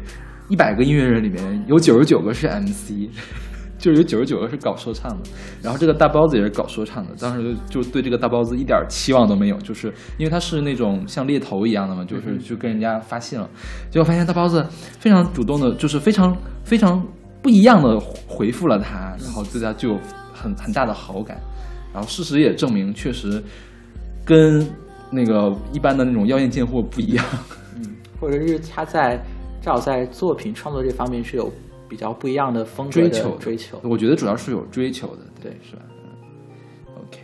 [0.51, 3.09] 一百个音乐人里面有九十九个是 MC，
[3.79, 5.29] 就是有九十九个是搞说唱的，
[5.63, 9.87] 然后这个大包子也是搞说唱的，当时就就对这个大包子一点期望都没有，就是
[10.17, 13.49] 因为他是那种像猎头一样的嘛，就是就跟人家发信了，
[13.89, 14.63] 结果发现大包子
[14.99, 17.01] 非常主动的，就是非常非常
[17.41, 17.97] 不一样的
[18.27, 19.99] 回复了他，然后对他就有
[20.33, 21.37] 很很大的好感，
[21.93, 23.41] 然后事实也证明，确实
[24.25, 24.67] 跟
[25.09, 27.25] 那个一般的那种妖艳贱货不一样。
[27.75, 29.19] 嗯，或者是他在
[29.61, 31.49] 至少在作品创作这方面是有
[31.87, 33.79] 比较不一样的风格的追求追求。
[33.83, 35.83] 我觉得主要是有追求的，对是吧？
[35.87, 37.19] 嗯，OK。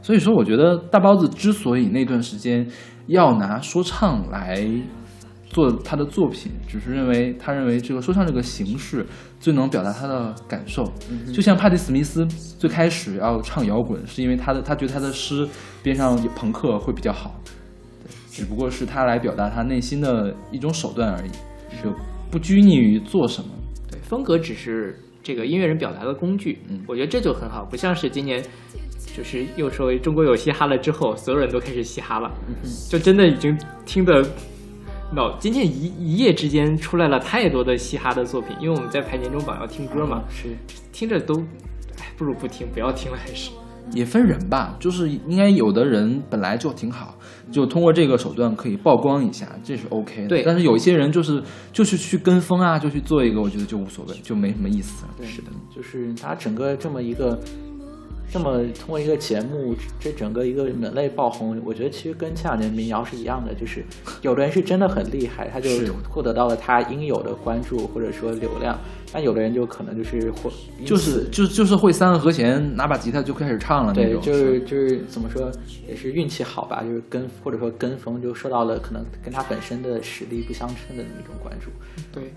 [0.00, 2.66] 所以说，我觉得大包子之所以那段时间
[3.08, 4.64] 要拿说唱来
[5.46, 9.04] 做他的作品，只是认为他认为这个说唱这个形式
[9.40, 10.84] 最能表达他的感受。
[11.34, 15.48] 就像帕蒂·史密斯最开始要唱摇滚，是因为他的他觉得他的诗
[15.82, 17.52] 边上有朋克会比较好，对，
[18.30, 21.30] 只不过是他来表达他内心的一种手段而已，
[21.82, 21.92] 就
[22.30, 23.48] 不拘泥于做什么。
[23.90, 26.60] 对，风格只是这个音乐人表达的工具。
[26.68, 28.42] 嗯我觉得这就很好，不像是今年，
[29.16, 32.54] 就是又说中国有嘻哈了之后，所有人都开始嘻哈了，嗯
[32.88, 34.24] 就真的已经听得
[35.12, 40.56] 脑今天一一夜之间出来了太多的嘻哈的作品，因为我们在排年终榜要听歌嘛，是
[40.92, 41.34] 听着都，
[41.98, 43.50] 哎，不如不听，不要听了，还是。
[43.92, 47.16] 也分人吧，就是应该有的人本来就挺好，
[47.50, 50.28] 就通过这个手段可以曝光一下，这是 OK 的。
[50.28, 51.42] 对但是有一些人就是
[51.72, 55.10] 就是去跟风啊，就去做一个，我觉得就无所谓，就没什么意思了。
[55.16, 57.38] 对，是的，就是他整个这么一个，
[58.32, 63.84] 这么通过一个节目，这整个一个门类爆红，我觉得其实跟前两年民谣是一样的，就是
[64.22, 65.68] 有的人是真的很厉害，他就
[66.08, 68.78] 获得到了他应有的关注或者说流量，
[69.12, 70.50] 但有的人就可能就是会
[70.84, 74.22] 就是就就是会三个和弦，拿把吉他就开始唱了那对，种。
[74.22, 75.50] 就是就是怎么说，
[75.88, 81.70] 也是运气好吧，就是跟或者说跟风，就受到了可能跟他本身的实力不相称的那种关注。
[82.12, 82.32] 对，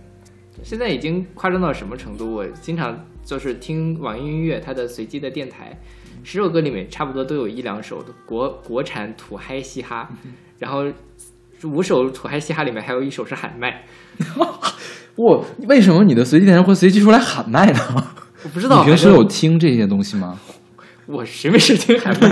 [0.63, 2.33] 现在已经夸张到什么程度？
[2.33, 5.79] 我经常就是听网易音乐它的随机的电台，
[6.23, 10.09] 十首歌里面差不多都有一两首的国国产土嗨嘻哈，
[10.57, 10.85] 然后
[11.63, 13.85] 五首土嗨嘻哈里面还有一首是喊麦，
[15.15, 17.79] 我为什么你的随机电台会随机出来喊麦呢？
[18.43, 18.79] 我不知道。
[18.79, 20.39] 你平时有听这些东西吗？
[21.05, 22.31] 我谁没事听喊麦？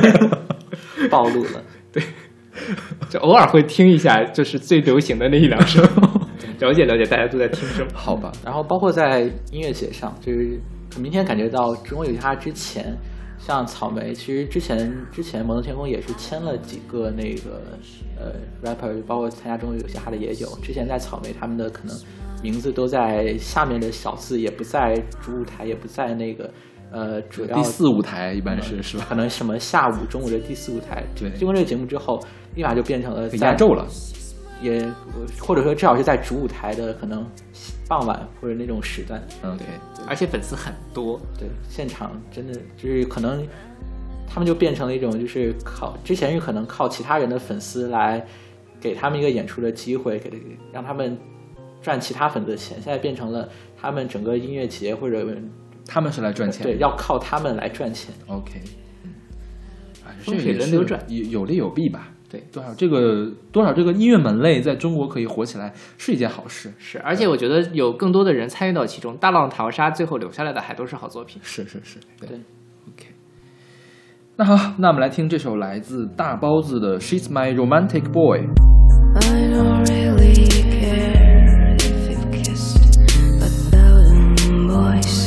[1.09, 2.01] 暴露了，对
[3.09, 5.81] 就偶尔会听一下，就是最流行的那一两首，
[6.59, 7.89] 了解了解大家都在听什么。
[7.93, 9.21] 好吧，然后包括在
[9.51, 10.59] 音乐节上，就是
[10.97, 12.95] 明天感觉到中国有嘻哈之前，
[13.41, 17.59] 像草莓，其实之前之前摩登天空也是签了几个那个
[18.15, 20.47] 呃 rapper，包括参加中国有嘻哈的也有。
[20.61, 21.97] 之前在草莓他们的可能
[22.43, 26.49] 名字都在下面的小字，也不在主舞台，也不在那个
[26.91, 29.05] 呃主要第四舞台一般是是吧？
[29.09, 31.03] 可能什么下午、中午的第四舞台。
[31.15, 32.19] 对经过这个节目之后，
[32.55, 33.87] 立马就变成了压轴了。
[34.61, 34.87] 也
[35.39, 37.25] 或者说至少是在主舞台的可能
[37.87, 39.21] 傍晚或者那种时段。
[39.43, 39.65] 嗯，对
[40.07, 43.45] 而且粉丝很多，对，现场真的就是可能
[44.27, 48.25] 他们就变成了一种就是靠之前是可能靠其他人的粉丝来
[48.79, 50.31] 给他们一个演出的机会，给
[50.71, 51.17] 让他们
[51.81, 55.25] 赚其他粉丝的钱，现在变成了他们整个音乐节或者
[55.85, 56.63] 他们是来赚钱。
[56.63, 58.13] 对要靠他们来赚钱。
[58.27, 58.53] OK，
[60.05, 62.10] 哎，风水这也是轮流转有有利有弊吧。
[62.31, 66.71] 对多少这个多少这个音乐门类在中国可以火起来是一件好事。
[66.77, 71.41] 是，而且我觉得有更多的人参与到其中，大浪淘沙，最后留下来的还都是好作品。
[71.43, 72.37] 是是是，对对
[72.87, 73.07] OK。
[74.37, 78.39] 那好，那我们来听这首来自大包子的《She's My Romantic Boy》。
[79.13, 82.95] I don't really care if it kissed
[83.41, 85.20] a thousand boys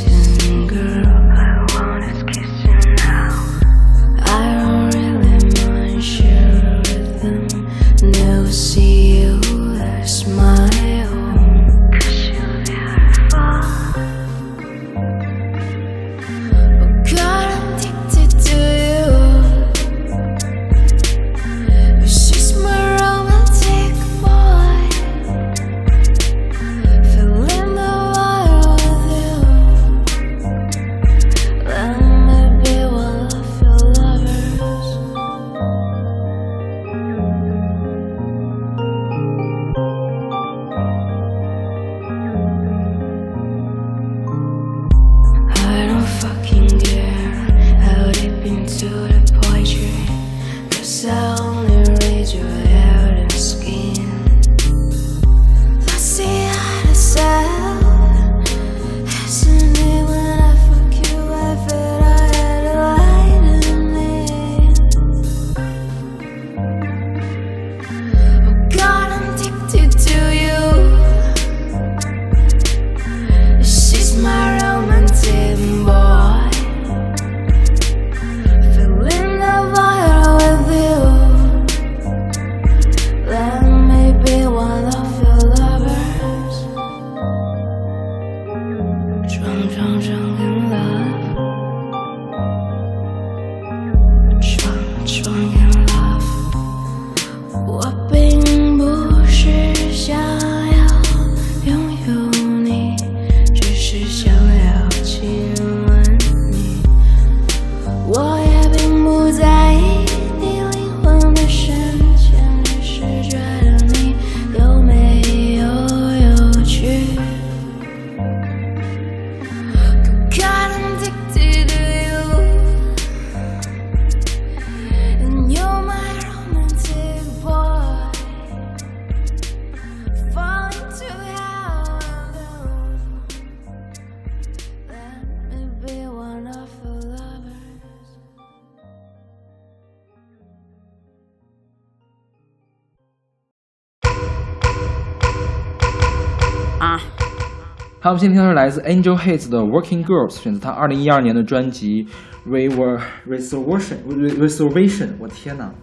[148.14, 152.06] 好，我们现在听的是来自 Angel Haze 的 Working Girls，选择他二零一二年的专辑
[152.44, 155.74] We Were Reservation Reservation，我天哪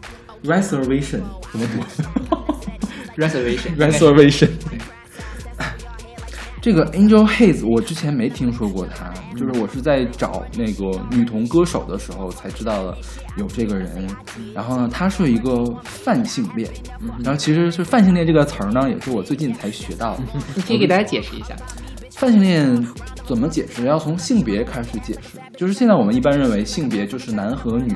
[0.45, 1.19] ，Reservation
[1.51, 4.47] 怎么读 reservation？Reservation。
[6.61, 12.97] 这个 Angel Haze 我之前没听说过他，就是我是在找那个女童歌手的时候才知道了
[13.35, 14.07] 有这个人。
[14.53, 16.71] 然后呢，他是一个泛性恋，
[17.21, 20.23] 然后其实是泛性恋这个词儿呢，也是我最近才学到的。
[20.55, 21.53] 你可以给大家解释一下。
[22.22, 22.88] 泛性恋
[23.26, 23.85] 怎么解释？
[23.85, 25.39] 要从性别开始解释。
[25.57, 27.95] 就是现在我们一般认为性别就是男和女，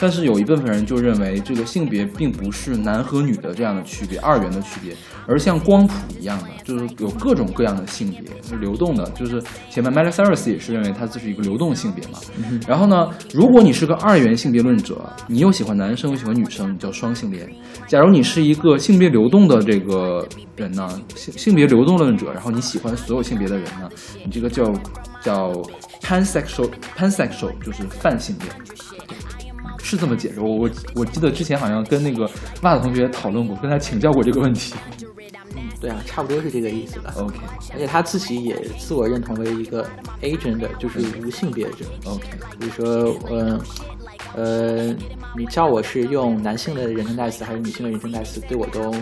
[0.00, 4.96] 但是有一部分人就认为这个性别并不是男和女的这样的区别，二元的区别，
[5.26, 9.04] 而像光谱一样的，就是有各种各样的性别，是流动的。
[9.10, 12.18] 就是前面 Miley Cyrus 也是认为它这是一个流动性别嘛。
[12.66, 14.98] 然后呢，如果你是个二元性别论者，
[15.28, 17.46] 你又喜欢男生又喜欢女生，你叫双性恋。
[17.86, 23.88] 假如你是一个性别流动的这个人呢，性性别流动论者，然后你喜欢所有性别的人呢，
[24.24, 24.72] 你这个叫
[25.22, 25.52] 叫
[26.00, 28.50] pansexual pansexual 就是泛性恋，
[29.82, 30.40] 是这么解释。
[30.40, 32.30] 我我我记得之前好像跟那个
[32.62, 34.74] 袜子同学讨论过，跟他请教过这个问题。
[34.96, 35.06] 嗯
[35.80, 37.10] 对啊，差不多是这个意思的。
[37.16, 37.38] OK
[37.72, 39.88] 而且他自己也自我认同为一个
[40.20, 41.86] agent，就是无性别者。
[42.04, 42.22] OK，
[42.58, 43.58] 比如说，嗯，
[44.36, 44.94] 呃，
[45.34, 48.94] 你叫我是用男性的人称代词还是女性的人称代词，对我都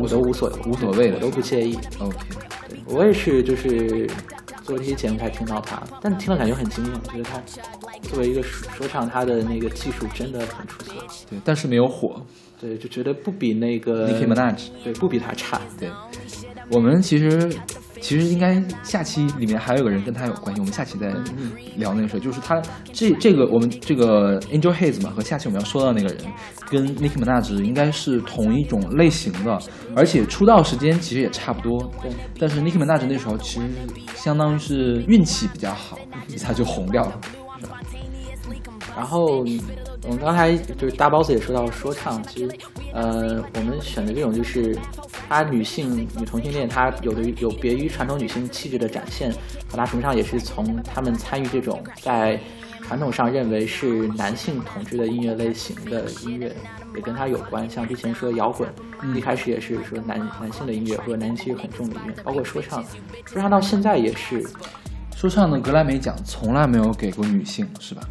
[0.00, 1.76] 我都无所无所谓的我都不介意。
[1.98, 2.16] OK，
[2.68, 4.08] 对我也是，就是
[4.64, 6.94] 做这些节目才听到他，但听了感觉很惊艳。
[6.94, 7.40] 我觉得他
[8.08, 10.92] 作为一个说说唱，他的那个技术真的很出色。
[11.28, 12.20] 对，但是没有火。
[12.60, 15.60] 对，就觉得不比那个 Nicki Minaj 对，不比他差。
[15.80, 15.90] 对，
[16.70, 17.50] 我们其实
[18.02, 21.14] 其实应该下期里面还有个人跟他有关系，我们下期再
[21.76, 22.20] 聊那个事儿。
[22.20, 22.60] 就是他
[22.92, 26.18] 这这个我们这个 Angel Haze 嘛，和下期我们要说到那个人，
[26.68, 29.58] 跟 Nicki Minaj 应该是同一种类型的，
[29.94, 31.88] 而且出道时间其实也差不多。
[32.02, 32.10] 对，
[32.40, 33.66] 但是 Nicki Minaj 那时候其实
[34.16, 35.96] 相当于是运气比较好，
[36.26, 37.20] 一下就红掉了。
[38.96, 39.44] 然后
[40.04, 42.56] 我们刚才就是大 boss 也说到说唱，其实
[42.92, 44.76] 呃，我们选的这种就是
[45.28, 49.32] 她女性女同性恋，她有的有别于传统女性气质的展现，
[49.68, 52.38] 很大程度上也是从她们参与这种在
[52.82, 56.52] 传统上认为是男性统治的音乐类型的音乐，
[56.96, 57.70] 也跟它有关。
[57.70, 58.68] 像之前说摇滚，
[59.14, 62.82] 一开始也是说男男性的音乐或者男性气质很重的音乐，包括说唱，
[63.24, 64.44] 说唱到现在也是
[65.14, 68.02] 说唱的格莱美奖从来没有给过女性，是吧？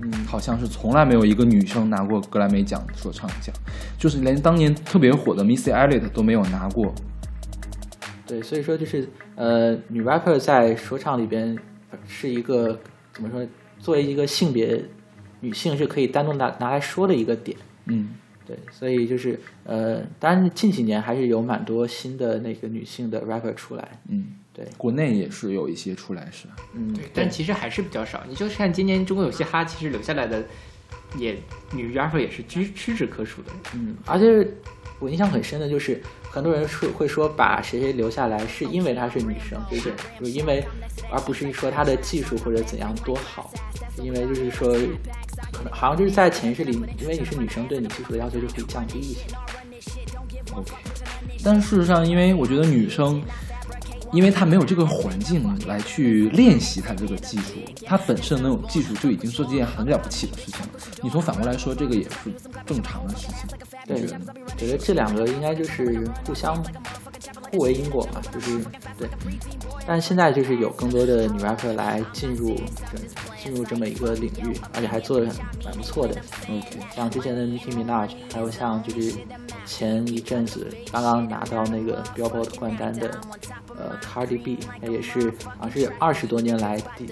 [0.00, 3.54] 嗯，好像是从来没有一个女生拿过格莱美奖说唱奖，
[3.98, 6.94] 就是连当年特别火的 Missy Elliott 都没有拿过。
[8.26, 11.56] 对，所以说就是呃，女 rapper 在说唱里边
[12.06, 12.78] 是一个
[13.12, 13.46] 怎么说？
[13.78, 14.82] 作为一个性别，
[15.40, 17.56] 女性是可以单独拿拿来说的一个点。
[17.84, 18.14] 嗯，
[18.46, 23.86] 对，所以就是呃，当然近几年还是有蛮多新的那个女性的 rapper 出来。
[24.08, 26.54] 嗯，对，国内也是有一些出来是吧？
[26.74, 28.22] 嗯，对，但其实还是比较少。
[28.28, 30.44] 你就看今年中国有嘻哈，其实留下来的
[31.18, 31.36] 也
[31.72, 33.50] 女 rapper 也是屈屈指可数的。
[33.74, 34.48] 嗯，而且
[35.00, 36.00] 我印象很深的就是，
[36.30, 39.92] 很多人说会说把谁谁留下来是因为她是女生，对不对？
[40.20, 40.64] 就是因为，
[41.10, 43.52] 而不是说她的技术或者怎样多好，
[43.98, 44.68] 因为就是说，
[45.52, 49.20] 可能好像就是在潜意识里，因为你是女生，对你技术的要求就可以降低一些。
[50.54, 50.72] OK，
[51.42, 53.20] 但事实上，因为我觉得女生，
[54.14, 57.54] 因为他没有这个环境来去练习他这个技术，
[57.84, 60.68] 他本身那种技术就已经是件很了不起的事情了。
[61.02, 62.32] 你从反过来说，这个也是
[62.64, 63.48] 正常的事情，
[63.86, 64.20] 对觉得？，
[64.56, 66.56] 觉得这两个应该就是互相
[67.50, 68.58] 互为因果嘛，就是
[68.96, 69.08] 对。
[69.86, 72.56] 但现在就是有更多的女 rapper 来进入
[72.90, 72.98] 这
[73.42, 75.26] 进入这么一个领域，而且还做的
[75.62, 76.14] 蛮不错的。
[76.48, 79.12] OK，像之前的 Nicki Minaj，还有像就是
[79.66, 83.20] 前一阵子刚刚拿到那个 Billboard 冠单的
[83.76, 87.08] 呃 Cardi B，那也是好像是二十多年来第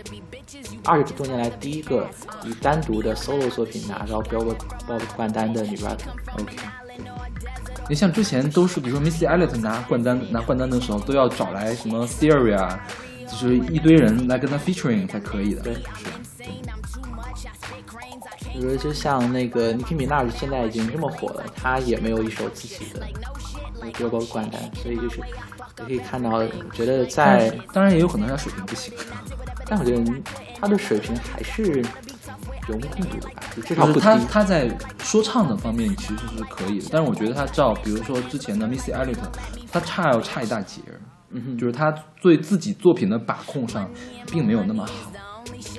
[0.84, 2.08] 二十多年来第一个
[2.44, 4.56] 以单独的 solo 作品拿到 Billboard
[5.16, 6.10] 冠单的女 rapper。
[6.38, 6.56] OK。
[7.88, 12.80] 你像之前都是，比如说 Missy Elliott 拿冠单拿冠单的时候，都要找来什么 Theory 啊，
[13.26, 15.62] 就是一堆人来跟他 featuring 才可以的。
[15.62, 15.80] 对是。
[18.52, 23.06] 比如就像那个 Nicki Minaj 现在已经这么火了，她也没有一首自己的
[23.92, 25.20] Billboard 冠单，所以就是
[25.80, 28.92] 也可以看到，我觉得在，当然也有可能他水平不行，
[29.66, 30.04] 但我觉得
[30.60, 31.82] 他的水平还是
[32.68, 34.26] 有目共睹的吧，就至少就是他不低。
[34.30, 34.70] 他在
[35.00, 39.18] 说唱的方面其实是可以的，但是我觉得他照比如说之前的 Missy Elliott，
[39.70, 41.00] 他差要差一大截儿，
[41.30, 43.90] 嗯哼，就是他对自己作品的把控上
[44.26, 44.92] 并没有那么好。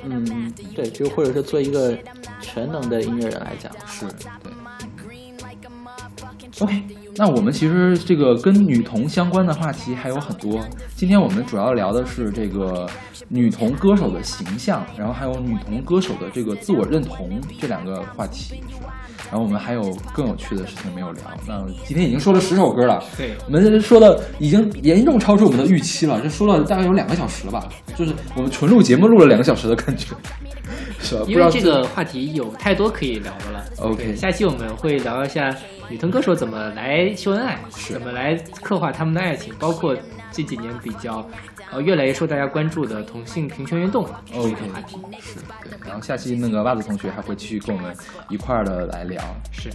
[0.04, 1.98] 嗯，对，就或者是做一个
[2.42, 4.52] 全能的音乐人来讲，是对。
[6.60, 6.84] OK，
[7.16, 10.60] 那我们其实这个跟女童相关的话题还有很多。
[10.96, 12.90] 今天我们主要聊的是这个
[13.28, 18.94] 女童歌手的形象，然后还有女童歌手的这个自我认同这两个话题，是吧？
[19.30, 19.82] 然后我们还有
[20.12, 21.24] 更有趣的事情没有聊。
[21.48, 27.68] 那今天已经说了十首歌了，对我们说的已经严重超出我们的预期了，这说了大概有两个小时了吧？
[27.96, 30.08] 就是我们纯录节目录了两个小时的感觉，
[31.00, 31.22] 是吧？
[31.26, 33.64] 不知道因为这个话题有太多可以聊的了。
[33.78, 35.56] OK 下期我们会聊一下
[35.90, 39.96] 女团歌手怎么来秀恩爱，是怎么来刻画他们的爱情，包括
[40.32, 41.28] 这几年比较
[41.72, 44.98] 呃越来越受大家关注的同性平权运动这 OK 个话题。
[45.20, 45.78] 是对。
[45.86, 47.96] 然后下期那个袜子同学还会继续跟我们
[48.30, 49.22] 一块儿的来聊。
[49.52, 49.70] 是，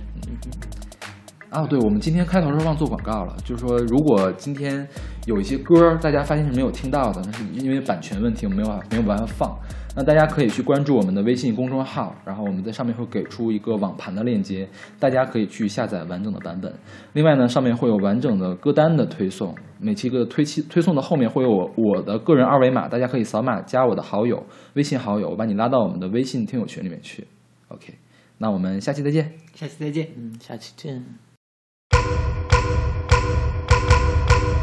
[1.51, 4.87] 啊，对，我们今天开头是忘做广告了，就是说，如果今天
[5.27, 9.59] 有一些歌儿大家发现是没有听到的，那是因为版权问题，我们没有办法没有办法放。
[9.99, 14.69] 那大家可以去关注我们的微信公众号，然后我们在上面会给出一个网盘的链接，
[15.01, 16.73] 大家可以去下载完整的版本。
[17.15, 24.41] 另外呢，上面会有完整的歌单的推送，每期个推期推送的后面会有我我的个人二维码，大家可以扫码加我的好友，
[24.75, 27.27] 微信好友，我把你拉到我们的微信听友群里面去。
[27.67, 27.95] OK，
[28.39, 29.33] 那我们下期再见。
[29.53, 30.11] 下期再见。
[30.17, 31.05] 嗯，下期见。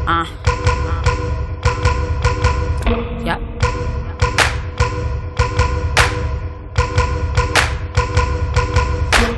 [0.06, 0.55] Uh.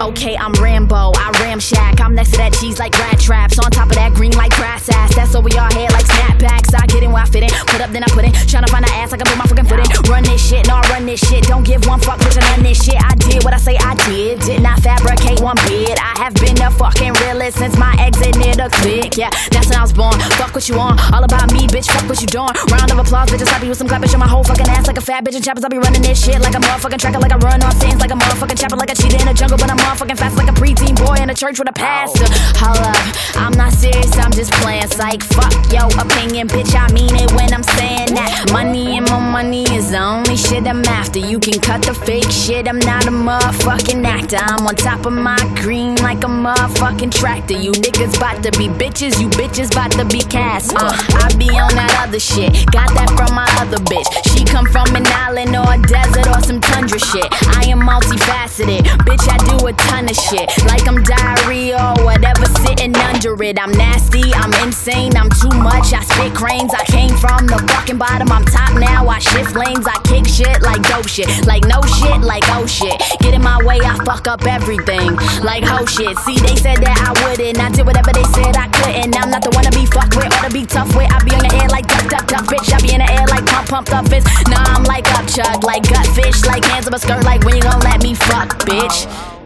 [0.00, 2.00] Okay, I'm Rambo, I ramshack.
[2.00, 3.58] I'm next to that cheese like rat traps.
[3.58, 5.14] On top of that green like grass ass.
[5.14, 6.70] That's over your head like snapbacks.
[6.70, 7.50] I get in where I fit in.
[7.66, 8.30] Put up, then I put in.
[8.46, 9.90] Tryna find an ass, I can put my fucking foot in.
[10.06, 11.44] Run this shit, no, I run this shit.
[11.50, 12.94] Don't give one fuck, bitch, I done this shit.
[12.94, 14.38] I did what I say I did.
[14.46, 15.98] Did not fabricate one bit.
[15.98, 19.18] I have been a fucking realist since my exit near the click.
[19.18, 20.14] Yeah, that's when I was born.
[20.38, 20.94] Fuck what you on.
[21.10, 21.90] All about me, bitch.
[21.90, 22.54] Fuck what you doing.
[22.70, 23.50] Round of applause, bitches.
[23.50, 24.14] I be with some clap, bitch.
[24.14, 25.34] on my whole fucking ass like a fat bitch.
[25.34, 27.74] And choppers, I'll be running this shit like a motherfucking tracker, like I run on
[27.82, 29.58] scenes, like a motherfucking chopper, like a cheetah in the jungle.
[29.58, 32.26] But I'm motherfucking fast, like a preteen boy in a church with a pastor.
[32.58, 34.86] Hold up, I'm not serious, I'm just playing.
[34.88, 36.74] Psych, fuck your opinion, bitch.
[36.74, 38.50] I mean it when I'm saying that.
[38.52, 41.18] Money and my money is the only shit I'm after.
[41.18, 44.36] You can cut the fake shit, I'm not a motherfucking actor.
[44.36, 47.54] I'm on top of my green like a motherfucking tractor.
[47.54, 50.74] You niggas bout to be bitches, you bitches bout to be cast.
[50.76, 50.92] Uh,
[51.24, 54.08] I be on that other shit, got that from my other bitch.
[54.32, 57.28] She come from an island or a desert or some tundra shit.
[57.56, 59.24] I am multifaceted, bitch.
[59.28, 63.58] I do a ton of shit, like I'm diarrhea or whatever, sitting under it.
[63.60, 65.92] I'm nasty, I'm insane, I'm too much.
[65.92, 68.30] I spit cranes, I came from the fucking bottom.
[68.30, 72.20] I'm top now, I shift lanes, I kick shit like dope shit, like no shit,
[72.22, 73.00] like oh shit.
[73.20, 76.16] Get in my way, I fuck up everything, like oh shit.
[76.26, 79.16] See, they said that I wouldn't, I did whatever they said I couldn't.
[79.16, 81.10] I'm not the one to be fucked with or to be tough with.
[81.10, 82.72] I be on the air like duck, duck, duck, bitch.
[82.72, 84.26] I be in the air like pump, pump, up fist.
[84.48, 87.56] Nah, I'm like up chug, like gut fish, like hands up a skirt, like when
[87.56, 89.37] you gon' let me fuck, bitch.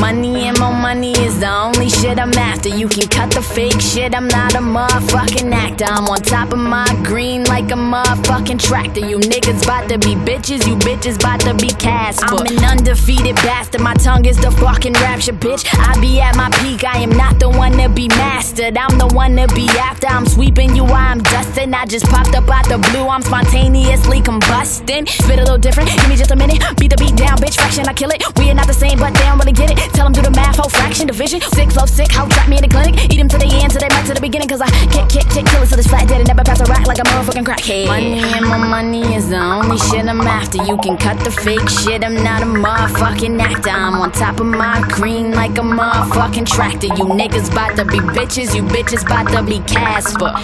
[0.00, 2.68] Money and more money is the only shit I'm after.
[2.68, 5.86] You can cut the fake shit, I'm not a motherfucking actor.
[5.86, 9.00] I'm on top of my green like a motherfucking tractor.
[9.00, 12.22] You niggas bout to be bitches, you bitches bout to be cast.
[12.22, 15.66] I'm an undefeated bastard, my tongue is the fucking rapture, bitch.
[15.78, 18.78] I be at my peak, I am not the one to be mastered.
[18.78, 20.06] I'm the one to be after.
[20.06, 21.74] I'm sweeping you while I'm dusting.
[21.74, 25.08] I just popped up out the blue, I'm spontaneously combusting.
[25.08, 26.62] Spit a little different, give me just a minute.
[26.78, 28.22] Beat the beat down, bitch, fraction, I kill it.
[28.38, 29.92] We are not the same, but don't really get it.
[29.94, 31.40] Tell them do the math, whole fraction, division.
[31.40, 32.94] Sick, flow, sick, how trap me in the clinic.
[33.12, 34.48] Eat them to the end, till they back to the beginning.
[34.48, 36.64] Cause I kick, kick, kick, kill it, so this flat dead and never pass a
[36.64, 37.86] rack like a motherfucking crackhead.
[37.86, 40.62] Money and my money is the only shit I'm after.
[40.64, 43.70] You can cut the fake shit, I'm not a motherfucking actor.
[43.70, 46.88] I'm on top of my green like a motherfucking tractor.
[46.88, 50.34] You niggas bout to be bitches, you bitches bout to be Casper.